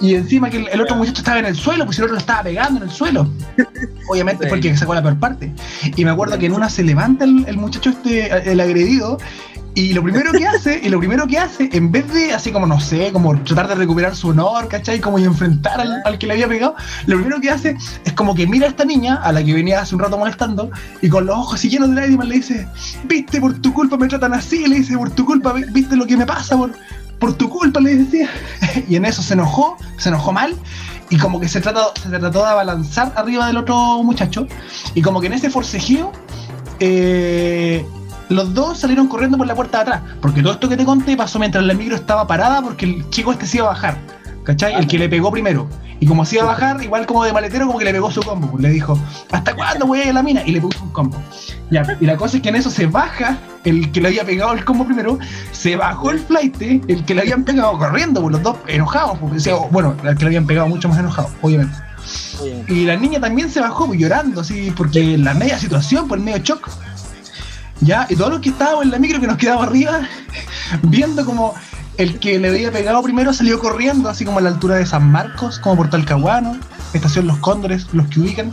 Y 0.00 0.14
encima 0.14 0.48
que 0.48 0.56
el, 0.58 0.68
el 0.68 0.80
otro 0.80 0.96
muchacho 0.96 1.18
estaba 1.20 1.38
en 1.40 1.44
el 1.46 1.54
suelo, 1.56 1.84
pues 1.84 1.98
el 1.98 2.04
otro 2.04 2.14
lo 2.14 2.20
estaba 2.20 2.42
pegando 2.42 2.78
en 2.78 2.84
el 2.88 2.90
suelo. 2.90 3.28
Obviamente 4.08 4.44
Sí. 4.44 4.48
porque 4.50 4.76
sacó 4.76 4.94
la 4.94 5.02
peor 5.02 5.18
parte. 5.18 5.52
Y 5.96 6.04
me 6.04 6.10
acuerdo 6.10 6.38
que 6.38 6.46
en 6.46 6.52
una 6.54 6.70
se 6.70 6.82
levanta 6.82 7.24
el, 7.24 7.44
el 7.46 7.56
muchacho 7.58 7.90
este, 7.90 8.50
el 8.50 8.60
agredido, 8.60 9.18
y 9.74 9.92
lo 9.92 10.02
primero 10.02 10.32
que 10.32 10.46
hace, 10.46 10.80
y 10.82 10.88
lo 10.88 10.98
primero 10.98 11.26
que 11.26 11.38
hace, 11.38 11.68
en 11.72 11.92
vez 11.92 12.12
de 12.12 12.32
así 12.32 12.50
como, 12.50 12.66
no 12.66 12.80
sé, 12.80 13.10
como 13.12 13.38
tratar 13.42 13.68
de 13.68 13.74
recuperar 13.76 14.14
su 14.16 14.28
honor, 14.28 14.66
¿cachai? 14.68 15.00
Como 15.00 15.18
y 15.18 15.24
enfrentar 15.24 15.80
al, 15.80 16.02
al 16.04 16.18
que 16.18 16.26
le 16.26 16.32
había 16.34 16.48
pegado, 16.48 16.74
lo 17.06 17.16
primero 17.16 17.40
que 17.40 17.50
hace 17.50 17.76
es 18.04 18.12
como 18.14 18.34
que 18.34 18.46
mira 18.46 18.66
a 18.66 18.70
esta 18.70 18.84
niña, 18.84 19.16
a 19.22 19.32
la 19.32 19.42
que 19.44 19.54
venía 19.54 19.80
hace 19.80 19.94
un 19.94 20.00
rato 20.00 20.18
molestando, 20.18 20.70
y 21.00 21.08
con 21.08 21.24
los 21.26 21.36
ojos 21.36 21.54
así 21.54 21.68
llenos 21.68 21.88
de 21.90 21.94
lágrimas 21.96 22.26
le 22.28 22.34
dice, 22.36 22.68
viste, 23.04 23.40
por 23.40 23.54
tu 23.60 23.72
culpa 23.72 23.96
me 23.96 24.08
tratan 24.08 24.34
así, 24.34 24.66
le 24.66 24.76
dice, 24.76 24.96
por 24.98 25.10
tu 25.10 25.24
culpa, 25.24 25.52
vi- 25.52 25.64
viste 25.70 25.94
lo 25.96 26.04
que 26.06 26.16
me 26.16 26.26
pasa, 26.26 26.56
por, 26.56 26.72
por 27.18 27.34
tu 27.34 27.48
culpa, 27.48 27.80
le 27.80 27.94
decía. 27.96 28.28
Y 28.88 28.96
en 28.96 29.04
eso 29.04 29.22
se 29.22 29.34
enojó, 29.34 29.76
se 29.98 30.08
enojó 30.08 30.32
mal, 30.32 30.54
y 31.10 31.16
como 31.16 31.38
que 31.40 31.48
se, 31.48 31.60
trató, 31.60 31.92
se 32.02 32.08
trató 32.08 32.40
de 32.42 32.48
abalanzar 32.48 33.12
arriba 33.16 33.46
del 33.46 33.56
otro 33.56 34.02
muchacho, 34.02 34.46
y 34.94 35.02
como 35.02 35.20
que 35.20 35.28
en 35.28 35.34
ese 35.34 35.48
forcejeo, 35.48 36.12
eh, 36.80 37.84
los 38.30 38.54
dos 38.54 38.78
salieron 38.78 39.08
corriendo 39.08 39.36
por 39.36 39.46
la 39.46 39.54
puerta 39.54 39.78
de 39.78 39.82
atrás, 39.82 40.02
porque 40.22 40.40
todo 40.40 40.54
esto 40.54 40.68
que 40.68 40.76
te 40.76 40.84
conté 40.84 41.16
pasó 41.16 41.38
mientras 41.38 41.64
la 41.64 41.74
micro 41.74 41.96
estaba 41.96 42.26
parada, 42.26 42.62
porque 42.62 42.86
el 42.86 43.10
chico 43.10 43.32
este 43.32 43.44
se 43.44 43.58
iba 43.58 43.66
a 43.66 43.70
bajar, 43.70 43.98
¿cachai? 44.44 44.74
El 44.74 44.86
que 44.86 44.98
le 44.98 45.08
pegó 45.08 45.30
primero. 45.30 45.68
Y 45.98 46.06
como 46.06 46.24
se 46.24 46.36
iba 46.36 46.44
a 46.44 46.46
bajar, 46.46 46.82
igual 46.82 47.04
como 47.04 47.24
de 47.24 47.32
maletero, 47.32 47.66
como 47.66 47.78
que 47.78 47.84
le 47.84 47.92
pegó 47.92 48.10
su 48.10 48.22
combo. 48.22 48.56
Le 48.58 48.70
dijo, 48.70 48.98
¿hasta 49.32 49.54
cuándo 49.54 49.86
voy 49.86 49.98
a 49.98 50.04
ir 50.04 50.10
a 50.10 50.14
la 50.14 50.22
mina? 50.22 50.42
Y 50.46 50.52
le 50.52 50.60
puso 50.60 50.82
un 50.82 50.90
combo. 50.92 51.20
Ya, 51.70 51.84
y 52.00 52.06
la 52.06 52.16
cosa 52.16 52.38
es 52.38 52.42
que 52.42 52.48
en 52.48 52.56
eso 52.56 52.70
se 52.70 52.86
baja 52.86 53.36
el 53.64 53.92
que 53.92 54.00
le 54.00 54.08
había 54.08 54.24
pegado 54.24 54.54
el 54.54 54.64
combo 54.64 54.86
primero, 54.86 55.18
se 55.52 55.76
bajó 55.76 56.10
el 56.10 56.20
flight, 56.20 56.62
el 56.62 57.04
que 57.04 57.14
le 57.14 57.20
habían 57.20 57.44
pegado 57.44 57.76
corriendo, 57.76 58.22
pues 58.22 58.32
los 58.32 58.42
dos 58.42 58.56
enojados, 58.66 59.18
porque 59.18 59.36
decía, 59.36 59.54
bueno, 59.70 59.94
el 60.02 60.14
que 60.16 60.20
le 60.20 60.28
habían 60.28 60.46
pegado 60.46 60.68
mucho 60.68 60.88
más 60.88 60.98
enojado, 60.98 61.28
obviamente. 61.42 61.76
Y 62.68 62.84
la 62.84 62.96
niña 62.96 63.20
también 63.20 63.50
se 63.50 63.60
bajó 63.60 63.86
pues, 63.86 64.00
llorando, 64.00 64.40
así, 64.40 64.72
porque 64.74 65.14
en 65.14 65.24
la 65.24 65.34
media 65.34 65.58
situación, 65.58 66.08
por 66.08 66.18
el 66.18 66.24
medio 66.24 66.38
shock. 66.38 66.70
Ya, 67.80 68.06
y 68.10 68.16
todos 68.16 68.30
los 68.30 68.40
que 68.40 68.50
estábamos 68.50 68.84
en 68.84 68.90
la 68.90 68.98
micro 68.98 69.20
que 69.20 69.26
nos 69.26 69.38
quedamos 69.38 69.66
arriba, 69.66 70.00
viendo 70.82 71.24
como 71.24 71.54
el 71.96 72.18
que 72.18 72.38
le 72.38 72.48
había 72.48 72.70
pegado 72.72 73.02
primero 73.02 73.32
salió 73.32 73.58
corriendo, 73.58 74.08
así 74.08 74.24
como 74.24 74.38
a 74.38 74.42
la 74.42 74.50
altura 74.50 74.76
de 74.76 74.86
San 74.86 75.10
Marcos, 75.10 75.58
como 75.58 75.76
por 75.76 75.90
Talcahuano, 75.90 76.56
estación 76.92 77.26
Los 77.26 77.38
Cóndores, 77.38 77.86
los 77.92 78.06
que 78.08 78.20
ubican. 78.20 78.52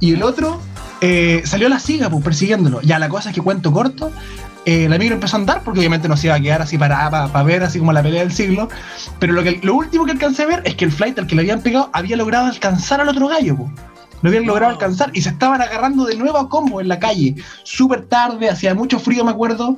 Y 0.00 0.12
el 0.14 0.22
otro 0.22 0.60
eh, 1.00 1.42
salió 1.44 1.66
a 1.66 1.70
la 1.70 1.78
siga, 1.78 2.10
pues 2.10 2.24
persiguiéndolo. 2.24 2.80
Ya, 2.82 2.98
la 2.98 3.08
cosa 3.08 3.30
es 3.30 3.34
que 3.34 3.40
cuento 3.40 3.72
corto. 3.72 4.10
eh, 4.64 4.88
la 4.88 4.98
micro 4.98 5.14
empezó 5.14 5.36
a 5.36 5.40
andar 5.40 5.62
porque 5.64 5.80
obviamente 5.80 6.08
no 6.08 6.16
se 6.16 6.28
iba 6.28 6.36
a 6.36 6.40
quedar 6.40 6.62
así 6.62 6.78
parada 6.78 7.28
para 7.28 7.44
ver 7.44 7.62
así 7.64 7.78
como 7.78 7.92
la 7.92 8.02
pelea 8.02 8.20
del 8.22 8.32
siglo. 8.32 8.68
Pero 9.18 9.32
lo, 9.32 9.42
que, 9.42 9.60
lo 9.62 9.74
último 9.74 10.04
que 10.04 10.12
alcancé 10.12 10.44
a 10.44 10.46
ver 10.46 10.62
es 10.64 10.74
que 10.74 10.84
el 10.84 10.92
flight 10.92 11.18
al 11.18 11.26
que 11.26 11.34
le 11.34 11.42
habían 11.42 11.60
pegado 11.60 11.90
había 11.92 12.16
logrado 12.16 12.46
alcanzar 12.46 13.00
al 13.00 13.08
otro 13.08 13.28
gallo. 13.28 13.56
po. 13.56 13.72
Lo 14.22 14.28
habían 14.28 14.46
logrado 14.46 14.70
No. 14.72 14.76
alcanzar 14.78 15.10
y 15.12 15.20
se 15.22 15.28
estaban 15.30 15.60
agarrando 15.60 16.04
de 16.06 16.16
nuevo 16.16 16.38
a 16.38 16.48
combo 16.48 16.80
en 16.80 16.88
la 16.88 16.98
calle. 16.98 17.34
Súper 17.64 18.06
tarde, 18.06 18.48
hacía 18.48 18.74
mucho 18.74 18.98
frío, 18.98 19.24
me 19.24 19.32
acuerdo. 19.32 19.76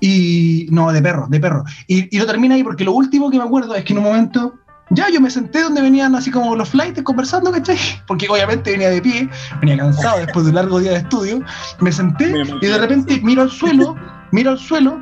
Y. 0.00 0.66
No, 0.70 0.92
de 0.92 1.02
perro, 1.02 1.26
de 1.28 1.40
perro. 1.40 1.64
Y, 1.86 2.14
y 2.14 2.18
lo 2.18 2.26
termina 2.26 2.54
ahí 2.54 2.62
porque 2.64 2.84
lo 2.84 2.92
último 2.92 3.30
que 3.30 3.38
me 3.38 3.44
acuerdo 3.44 3.74
es 3.74 3.84
que 3.84 3.92
en 3.92 3.98
un 3.98 4.04
momento. 4.04 4.54
Ya, 4.92 5.08
yo 5.08 5.20
me 5.20 5.30
senté 5.30 5.62
donde 5.62 5.82
venían 5.82 6.16
así 6.16 6.32
como 6.32 6.56
los 6.56 6.70
flights 6.70 7.02
conversando, 7.04 7.52
¿cachai? 7.52 7.78
Porque 8.08 8.26
obviamente 8.28 8.72
venía 8.72 8.90
de 8.90 9.00
pie, 9.00 9.28
venía 9.60 9.76
cansado 9.76 10.18
después 10.18 10.44
de 10.44 10.50
un 10.50 10.56
largo 10.56 10.80
día 10.80 10.90
de 10.90 10.96
estudio. 10.96 11.44
Me 11.78 11.92
senté 11.92 12.32
y 12.60 12.66
de 12.66 12.76
repente 12.76 13.20
miro 13.22 13.42
al 13.42 13.50
suelo, 13.52 13.94
miro 14.32 14.50
al 14.50 14.58
suelo 14.58 15.00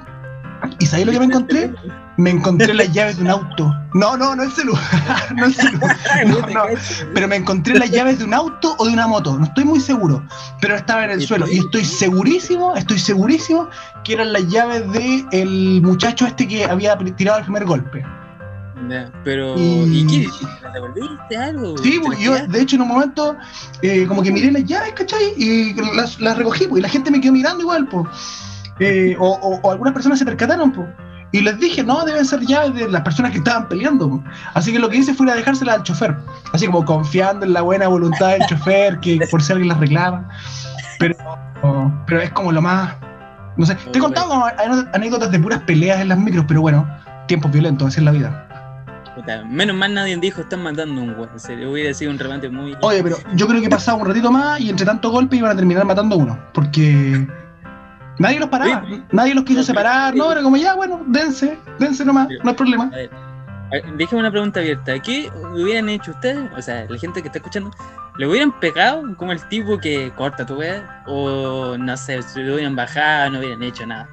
y 0.79 0.85
¿sabéis 0.85 1.07
lo 1.07 1.13
que 1.13 1.19
me 1.21 1.25
encontré? 1.25 1.73
Me 2.19 2.31
encontré 2.31 2.75
las 2.75 2.93
llaves 2.93 3.17
de 3.17 3.23
un 3.23 3.31
auto. 3.31 3.73
No, 3.95 4.17
no, 4.17 4.35
no 4.35 4.43
el 4.43 4.51
celular. 4.53 4.83
no 5.37 5.47
el 5.47 5.55
celular. 5.55 5.97
No, 6.27 6.41
no. 6.41 6.63
Pero 7.15 7.29
me 7.29 7.37
encontré 7.37 7.79
las 7.79 7.91
llaves 7.91 8.19
de 8.19 8.25
un 8.25 8.35
auto 8.35 8.75
o 8.79 8.87
de 8.87 8.93
una 8.93 9.07
moto. 9.07 9.39
No 9.39 9.45
estoy 9.45 9.65
muy 9.65 9.79
seguro. 9.81 10.23
Pero 10.61 10.75
estaba 10.75 11.05
en 11.05 11.13
el 11.13 11.23
¿Y 11.23 11.27
suelo. 11.27 11.47
Y 11.49 11.59
estoy 11.59 11.85
segurísimo, 11.85 12.75
estoy 12.77 12.99
segurísimo 12.99 13.69
que 14.05 14.15
eran 14.15 14.33
las 14.33 14.47
llaves 14.49 14.91
del 14.93 15.27
el 15.31 15.81
muchacho 15.83 16.27
este 16.27 16.47
que 16.49 16.65
había 16.65 16.99
tirado 17.17 17.39
el 17.39 17.45
primer 17.45 17.65
golpe. 17.65 18.05
Pero, 19.25 19.57
Y- 19.59 20.01
¿y 20.01 20.07
qué 20.07 20.29
devolviste 20.73 21.37
algo? 21.37 21.77
Sí, 21.79 21.99
¿Te 21.99 22.01
pues 22.01 22.19
yo 22.21 22.35
de 22.47 22.61
hecho 22.61 22.77
en 22.77 22.83
un 22.83 22.89
momento 22.89 23.37
eh, 23.83 24.07
como 24.07 24.23
que 24.23 24.31
miré 24.33 24.51
las 24.53 24.65
llaves, 24.65 24.93
¿cachai? 24.95 25.35
Y 25.37 25.75
las, 25.95 26.19
las 26.21 26.37
recogí, 26.39 26.67
pues, 26.67 26.81
y 26.81 26.83
la 26.83 26.89
gente 26.89 27.11
me 27.11 27.21
quedó 27.21 27.33
mirando 27.33 27.61
igual, 27.63 27.87
pues. 27.89 28.07
Eh, 28.81 29.17
o, 29.19 29.29
o- 29.35 29.61
o 29.63 29.71
algunas 29.73 29.93
personas 29.95 30.19
se 30.19 30.25
percataron, 30.25 30.73
pues. 30.73 30.89
Y 31.33 31.41
les 31.41 31.59
dije, 31.59 31.83
no, 31.83 32.05
deben 32.05 32.25
ser 32.25 32.41
llaves 32.41 32.75
de 32.75 32.89
las 32.89 33.03
personas 33.03 33.33
que 33.33 33.39
estaban 33.39 33.69
peleando. 33.69 34.23
Así 34.55 34.73
que 34.73 34.79
lo 34.79 34.89
que 34.89 34.97
hice 34.97 35.13
fue 35.13 35.27
ir 35.27 35.33
a 35.33 35.37
dejárselas 35.37 35.77
al 35.77 35.83
chofer. 35.83 36.17
Así 36.53 36.67
como 36.67 36.85
confiando 36.85 37.45
en 37.45 37.53
la 37.53 37.63
buena 37.63 37.89
voluntad 37.89 38.31
del 38.31 38.47
chofer, 38.47 38.99
que 39.01 39.21
por 39.31 39.43
si 39.43 39.53
alguien 39.53 39.69
las 39.69 39.79
reclama. 39.79 40.29
Pero, 40.99 41.17
pero 42.07 42.21
es 42.21 42.31
como 42.31 42.53
lo 42.53 42.63
más... 42.63 42.95
No 43.57 43.67
sé, 43.67 43.75
te 43.93 43.99
he 43.99 44.01
contado 44.01 44.45
anécdotas 44.93 45.31
de 45.33 45.41
puras 45.41 45.61
peleas 45.63 46.01
en 46.01 46.09
las 46.09 46.19
micros, 46.19 46.45
pero 46.47 46.61
bueno, 46.61 46.89
tiempos 47.27 47.51
violentos, 47.51 47.89
así 47.89 47.99
es 47.99 48.05
la 48.05 48.13
vida. 48.13 48.49
Menos 49.49 49.77
mal 49.77 49.95
nadie 49.95 50.17
dijo, 50.17 50.43
están 50.43 50.63
matando 50.63 51.01
a 51.01 51.05
un 51.05 51.15
güey. 51.15 51.29
Se 51.37 51.57
le 51.57 51.67
hubiera 51.67 51.93
sido 51.93 52.11
un 52.11 52.19
remate 52.19 52.49
muy. 52.49 52.77
Oye, 52.83 53.03
pero 53.03 53.17
yo 53.35 53.47
creo 53.47 53.61
que 53.61 53.69
pasaba 53.69 53.99
un 53.99 54.07
ratito 54.07 54.31
más 54.31 54.61
y 54.61 54.71
entre 54.71 54.87
tanto 54.87 55.11
golpe 55.11 55.37
iban 55.37 55.51
a 55.51 55.57
terminar 55.57 55.85
matando 55.85 56.15
a 56.15 56.19
uno. 56.19 56.39
Porque 56.55 57.27
nadie 58.19 58.39
los 58.41 58.49
paraba, 58.49 58.85
Sí. 58.89 59.03
nadie 59.13 59.35
los 59.35 59.45
quiso 59.45 59.63
separar, 59.63 60.15
no, 60.15 60.31
era 60.33 60.43
como 60.43 60.57
ya, 60.57 60.75
bueno, 60.75 61.03
dense, 61.07 61.59
dense 61.79 62.05
nomás, 62.05 62.29
no 62.43 62.51
hay 62.51 62.57
problema. 62.57 62.85
A 62.93 62.97
ver, 62.97 63.11
a 63.13 63.71
ver, 63.71 63.85
déjame 63.97 64.21
una 64.21 64.31
pregunta 64.31 64.61
abierta. 64.61 64.99
¿Qué 65.01 65.31
hubieran 65.55 65.89
hecho 65.89 66.11
ustedes? 66.13 66.51
O 66.57 66.63
sea, 66.63 66.87
la 66.89 66.99
gente 66.99 67.21
que 67.21 67.29
está 67.29 67.39
escuchando, 67.39 67.71
¿le 68.17 68.27
hubieran 68.27 68.53
pegado 68.61 69.03
como 69.17 69.33
el 69.33 69.43
tipo 69.49 69.79
que 69.79 70.11
corta 70.17 70.47
tu 70.47 70.55
wea? 70.55 71.03
O 71.07 71.77
no 71.79 71.97
sé, 71.97 72.21
lo 72.37 72.55
hubieran 72.55 72.75
bajado, 72.77 73.31
no 73.31 73.39
hubieran 73.41 73.63
hecho 73.63 73.87
nada. 73.87 74.09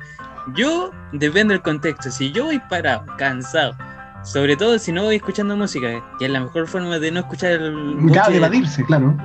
Yo, 0.55 0.91
depende 1.13 1.53
del 1.53 1.63
contexto. 1.63 2.11
Si 2.11 2.31
yo 2.31 2.45
voy 2.45 2.59
parado, 2.69 3.03
cansado, 3.17 3.75
sobre 4.23 4.55
todo 4.57 4.77
si 4.77 4.91
no 4.91 5.03
voy 5.03 5.15
escuchando 5.15 5.55
música, 5.55 5.87
que 6.19 6.25
es 6.25 6.31
la 6.31 6.39
mejor 6.41 6.67
forma 6.67 6.99
de 6.99 7.11
no 7.11 7.21
escuchar 7.21 7.59
buche- 7.61 8.29
de 8.29 8.37
evadirse, 8.37 8.83
claro. 8.85 9.15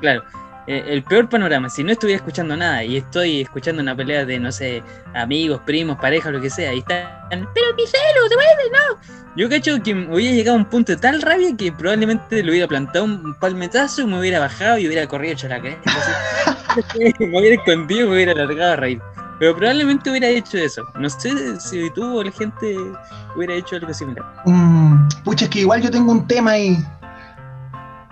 Claro. 0.00 0.22
Eh, 0.66 0.84
el 0.86 1.02
peor 1.02 1.28
panorama, 1.28 1.68
si 1.68 1.84
no 1.84 1.92
estuviera 1.92 2.16
escuchando 2.16 2.56
nada 2.56 2.82
y 2.84 2.96
estoy 2.96 3.42
escuchando 3.42 3.82
una 3.82 3.94
pelea 3.94 4.24
de, 4.24 4.38
no 4.38 4.50
sé, 4.50 4.82
amigos, 5.14 5.60
primos, 5.66 5.98
pareja, 5.98 6.30
lo 6.30 6.40
que 6.40 6.50
sea, 6.50 6.72
y 6.72 6.78
están, 6.78 7.06
pero 7.30 7.74
mi 7.76 7.86
celo, 7.86 8.28
devuelve, 8.28 8.70
no. 8.72 9.24
Yo 9.36 9.48
cacho 9.48 9.82
que 9.82 9.94
me 9.94 10.14
hubiera 10.14 10.34
llegado 10.34 10.56
a 10.56 10.60
un 10.60 10.66
punto 10.66 10.92
de 10.92 10.98
tal 10.98 11.20
rabia 11.20 11.56
que 11.56 11.72
probablemente 11.72 12.42
le 12.42 12.50
hubiera 12.50 12.68
plantado 12.68 13.04
un 13.04 13.34
palmetazo 13.34 14.06
me 14.06 14.20
hubiera 14.20 14.38
bajado 14.38 14.78
y 14.78 14.86
hubiera 14.86 15.08
corrido 15.08 15.32
hecho 15.32 15.48
la 15.48 15.58
me 17.18 17.38
hubiera 17.38 17.56
escondido 17.56 18.06
y 18.06 18.08
me 18.08 18.14
hubiera 18.14 18.34
largado 18.34 18.72
a 18.74 18.76
reír. 18.76 19.00
Pero 19.40 19.56
probablemente 19.56 20.10
hubiera 20.10 20.28
hecho 20.28 20.58
eso. 20.58 20.84
No 20.98 21.10
sé 21.10 21.60
si 21.60 21.90
tú 21.90 22.18
o 22.18 22.22
la 22.22 22.30
gente 22.30 22.76
hubiera 23.34 23.54
hecho 23.54 23.76
algo 23.76 23.92
similar. 23.92 24.24
Mm, 24.44 25.08
pucha, 25.24 25.46
es 25.46 25.50
que 25.50 25.60
igual 25.60 25.82
yo 25.82 25.90
tengo 25.90 26.12
un 26.12 26.26
tema 26.28 26.52
ahí. 26.52 26.78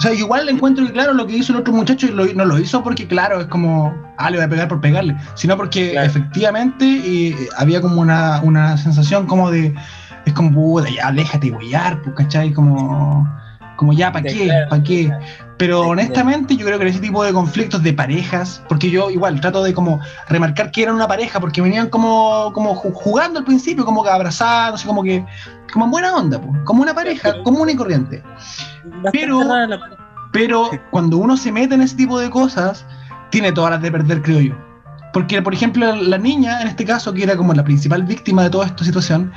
O 0.03 0.05
sea, 0.05 0.15
igual 0.15 0.49
encuentro 0.49 0.85
que, 0.85 0.91
claro, 0.93 1.13
lo 1.13 1.29
que 1.29 1.37
hizo 1.37 1.53
el 1.53 1.61
otro 1.61 1.73
muchacho 1.73 2.09
lo- 2.09 2.27
no 2.35 2.45
lo 2.45 2.59
hizo 2.59 2.83
porque, 2.83 3.07
claro, 3.07 3.41
es 3.41 3.47
como, 3.47 3.95
ah, 4.19 4.31
le 4.31 4.37
voy 4.39 4.47
a 4.47 4.49
pegar 4.49 4.67
por 4.67 4.81
pegarle, 4.81 5.17
sino 5.37 5.57
porque 5.57 5.93
Claro. 5.93 6.09
efectivamente 6.09 6.85
eh, 6.85 7.37
había 7.57 7.81
como 7.81 8.01
una, 8.01 8.41
una 8.43 8.77
sensación 8.77 9.27
como 9.29 9.53
de, 9.53 9.73
es 10.27 10.33
como, 10.33 10.51
puta, 10.51 10.89
ya 10.91 11.13
déjate 11.13 11.53
huellar, 11.53 12.03
pues, 12.03 12.17
¿cachai? 12.17 12.53
Como, 12.53 13.29
como 13.83 13.93
ya, 13.93 14.13
¿para 14.13 14.23
qué? 14.33 14.49
¿Para 14.71 14.83
qué? 14.85 15.13
Pero 15.59 15.81
honestamente 15.89 16.57
yo 16.57 16.65
creo 16.67 16.79
que 16.79 16.85
en 16.85 16.91
ese 16.91 17.01
tipo 17.01 17.25
de 17.25 17.33
conflictos 17.33 17.83
de 17.83 17.93
parejas, 17.93 18.63
porque 18.69 18.89
yo 18.91 19.11
igual 19.11 19.41
trato 19.41 19.61
de 19.65 19.75
como 19.75 19.99
remarcar 20.29 20.71
que 20.71 20.85
eran 20.85 20.95
una 20.95 21.09
pareja, 21.09 21.41
porque 21.41 21.61
venían 21.61 21.89
como, 21.89 22.53
como 22.53 22.77
ju- 22.77 22.93
jugando 22.93 23.41
al 23.41 23.45
principio, 23.45 23.85
como 23.85 24.05
que 24.05 24.11
abrazados, 24.11 24.85
como 24.85 25.03
que, 25.03 25.27
como 25.73 25.87
en 25.87 25.91
buena 25.91 26.15
onda, 26.15 26.41
como 26.65 26.81
una 26.83 26.95
pareja, 26.95 27.43
común 27.43 27.71
y 27.71 27.75
corriente. 27.75 28.23
Pero-. 29.11 29.41
Pero 30.33 30.71
cuando 30.93 31.17
uno 31.19 31.37
se 31.37 31.51
mete 31.51 31.75
en 31.75 31.83
ese 31.83 31.97
tipo 31.97 32.21
de 32.21 32.31
cosas, 32.31 32.87
tiene 33.31 33.51
todas 33.51 33.73
las 33.73 33.83
de 33.83 33.91
perder, 33.91 34.23
creo 34.23 34.41
yo. 34.41 34.55
Porque, 35.13 35.43
por 35.43 35.53
ejemplo, 35.53 35.95
la 35.95 36.17
niña, 36.19 36.63
en 36.63 36.69
este 36.69 36.85
caso, 36.85 37.13
que 37.13 37.23
era 37.23 37.37
como 37.37 37.53
la 37.53 37.63
principal 37.65 38.03
víctima 38.03 38.45
de 38.45 38.51
toda 38.51 38.67
esta 38.67 38.83
situación, 38.85 39.31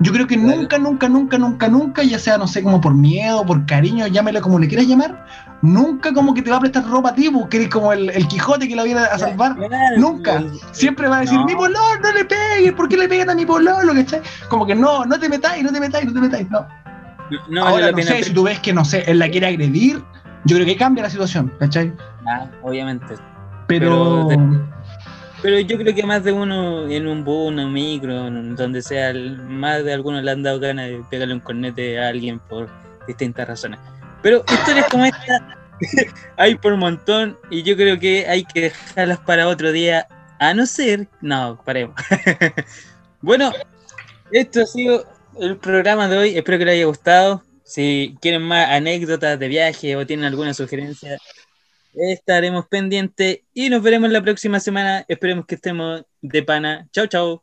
yo 0.00 0.12
creo 0.12 0.26
que 0.26 0.36
nunca, 0.36 0.78
nunca, 0.78 1.08
nunca, 1.08 1.38
nunca, 1.38 1.68
nunca, 1.68 2.02
ya 2.02 2.18
sea, 2.18 2.36
no 2.38 2.46
sé, 2.48 2.62
como 2.62 2.80
por 2.80 2.94
miedo, 2.94 3.44
por 3.44 3.64
cariño, 3.66 4.06
llámelo 4.08 4.40
como 4.40 4.58
le 4.58 4.66
quieras 4.66 4.86
llamar, 4.88 5.26
nunca 5.62 6.12
como 6.12 6.34
que 6.34 6.42
te 6.42 6.50
va 6.50 6.56
a 6.56 6.60
prestar 6.60 6.84
ropa 6.88 7.10
a 7.10 7.14
ti, 7.14 7.28
porque 7.30 7.58
eres 7.58 7.68
como 7.68 7.92
el, 7.92 8.10
el 8.10 8.26
Quijote 8.26 8.66
que 8.66 8.74
la 8.74 8.82
viene 8.82 9.00
a 9.00 9.18
salvar. 9.18 9.56
Nunca. 9.98 10.42
Siempre 10.72 11.06
va 11.06 11.18
a 11.18 11.20
decir, 11.20 11.38
No. 11.38 11.44
mi 11.44 11.54
pololo, 11.54 11.78
no 12.02 12.12
le 12.12 12.24
pegues, 12.24 12.72
¿por 12.72 12.88
qué 12.88 12.96
le 12.96 13.08
pegan 13.08 13.30
a 13.30 13.34
mi 13.34 13.44
pololo? 13.46 13.92
¿Cachai? 13.94 14.22
Como 14.48 14.66
que 14.66 14.74
no, 14.74 15.04
no 15.04 15.18
te 15.20 15.28
metáis, 15.28 15.62
no 15.62 15.70
te 15.70 15.78
metáis, 15.80 16.06
no 16.06 16.12
te 16.14 16.20
metáis, 16.20 16.50
no. 16.50 16.66
No 17.48 17.64
Ahora 17.66 17.90
no 17.90 17.96
pena. 17.96 18.08
sé, 18.10 18.24
si 18.24 18.32
tú 18.32 18.42
ves 18.42 18.58
que, 18.58 18.72
no 18.72 18.84
sé, 18.84 19.04
él 19.06 19.20
la 19.20 19.28
quiere 19.28 19.46
agredir, 19.46 20.02
yo 20.44 20.56
creo 20.56 20.66
que 20.66 20.76
cambia 20.76 21.04
la 21.04 21.10
situación, 21.10 21.52
¿cachai? 21.60 21.92
Ah, 22.26 22.46
obviamente. 22.62 23.14
Pero... 23.68 24.26
Pero 24.28 24.66
Pero 25.42 25.58
yo 25.60 25.78
creo 25.78 25.94
que 25.94 26.04
más 26.04 26.22
de 26.22 26.32
uno 26.32 26.86
en 26.88 27.06
un 27.06 27.24
bus, 27.24 27.52
en 27.52 27.60
un 27.60 27.72
micro, 27.72 28.26
en 28.26 28.56
donde 28.56 28.82
sea, 28.82 29.14
más 29.14 29.82
de 29.84 29.94
algunos 29.94 30.22
le 30.22 30.30
han 30.30 30.42
dado 30.42 30.60
ganas 30.60 30.88
de 30.88 31.02
pegarle 31.10 31.34
un 31.34 31.40
cornete 31.40 31.98
a 31.98 32.08
alguien 32.08 32.38
por 32.40 32.68
distintas 33.06 33.48
razones. 33.48 33.80
Pero 34.22 34.44
historias 34.46 34.86
como 34.90 35.06
esta 35.06 35.56
hay 36.36 36.54
por 36.56 36.76
montón 36.76 37.38
y 37.50 37.62
yo 37.62 37.76
creo 37.76 37.98
que 37.98 38.26
hay 38.28 38.44
que 38.44 38.62
dejarlas 38.62 39.18
para 39.20 39.48
otro 39.48 39.72
día, 39.72 40.06
a 40.38 40.54
no 40.54 40.66
ser... 40.66 41.08
No, 41.20 41.60
paremos. 41.64 41.94
bueno, 43.20 43.52
esto 44.30 44.62
ha 44.62 44.66
sido 44.66 45.06
el 45.38 45.56
programa 45.56 46.08
de 46.08 46.18
hoy, 46.18 46.36
espero 46.36 46.58
que 46.58 46.64
les 46.64 46.74
haya 46.74 46.86
gustado. 46.86 47.42
Si 47.64 48.16
quieren 48.20 48.42
más 48.42 48.68
anécdotas 48.68 49.38
de 49.38 49.48
viaje 49.48 49.96
o 49.96 50.06
tienen 50.06 50.26
alguna 50.26 50.54
sugerencia, 50.54 51.18
estaremos 51.94 52.66
pendientes 52.66 53.40
y 53.52 53.68
nos 53.70 53.82
veremos 53.82 54.10
la 54.10 54.22
próxima 54.22 54.60
semana. 54.60 55.04
Esperemos 55.08 55.46
que 55.46 55.56
estemos 55.56 56.02
de 56.20 56.42
pana. 56.42 56.88
Chao, 56.92 57.06
chao. 57.06 57.42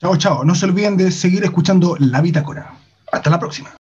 Chao, 0.00 0.16
chao. 0.16 0.44
No 0.44 0.54
se 0.54 0.66
olviden 0.66 0.96
de 0.96 1.10
seguir 1.10 1.44
escuchando 1.44 1.96
La 1.98 2.20
Bitácora. 2.20 2.74
Hasta 3.10 3.30
la 3.30 3.38
próxima. 3.38 3.74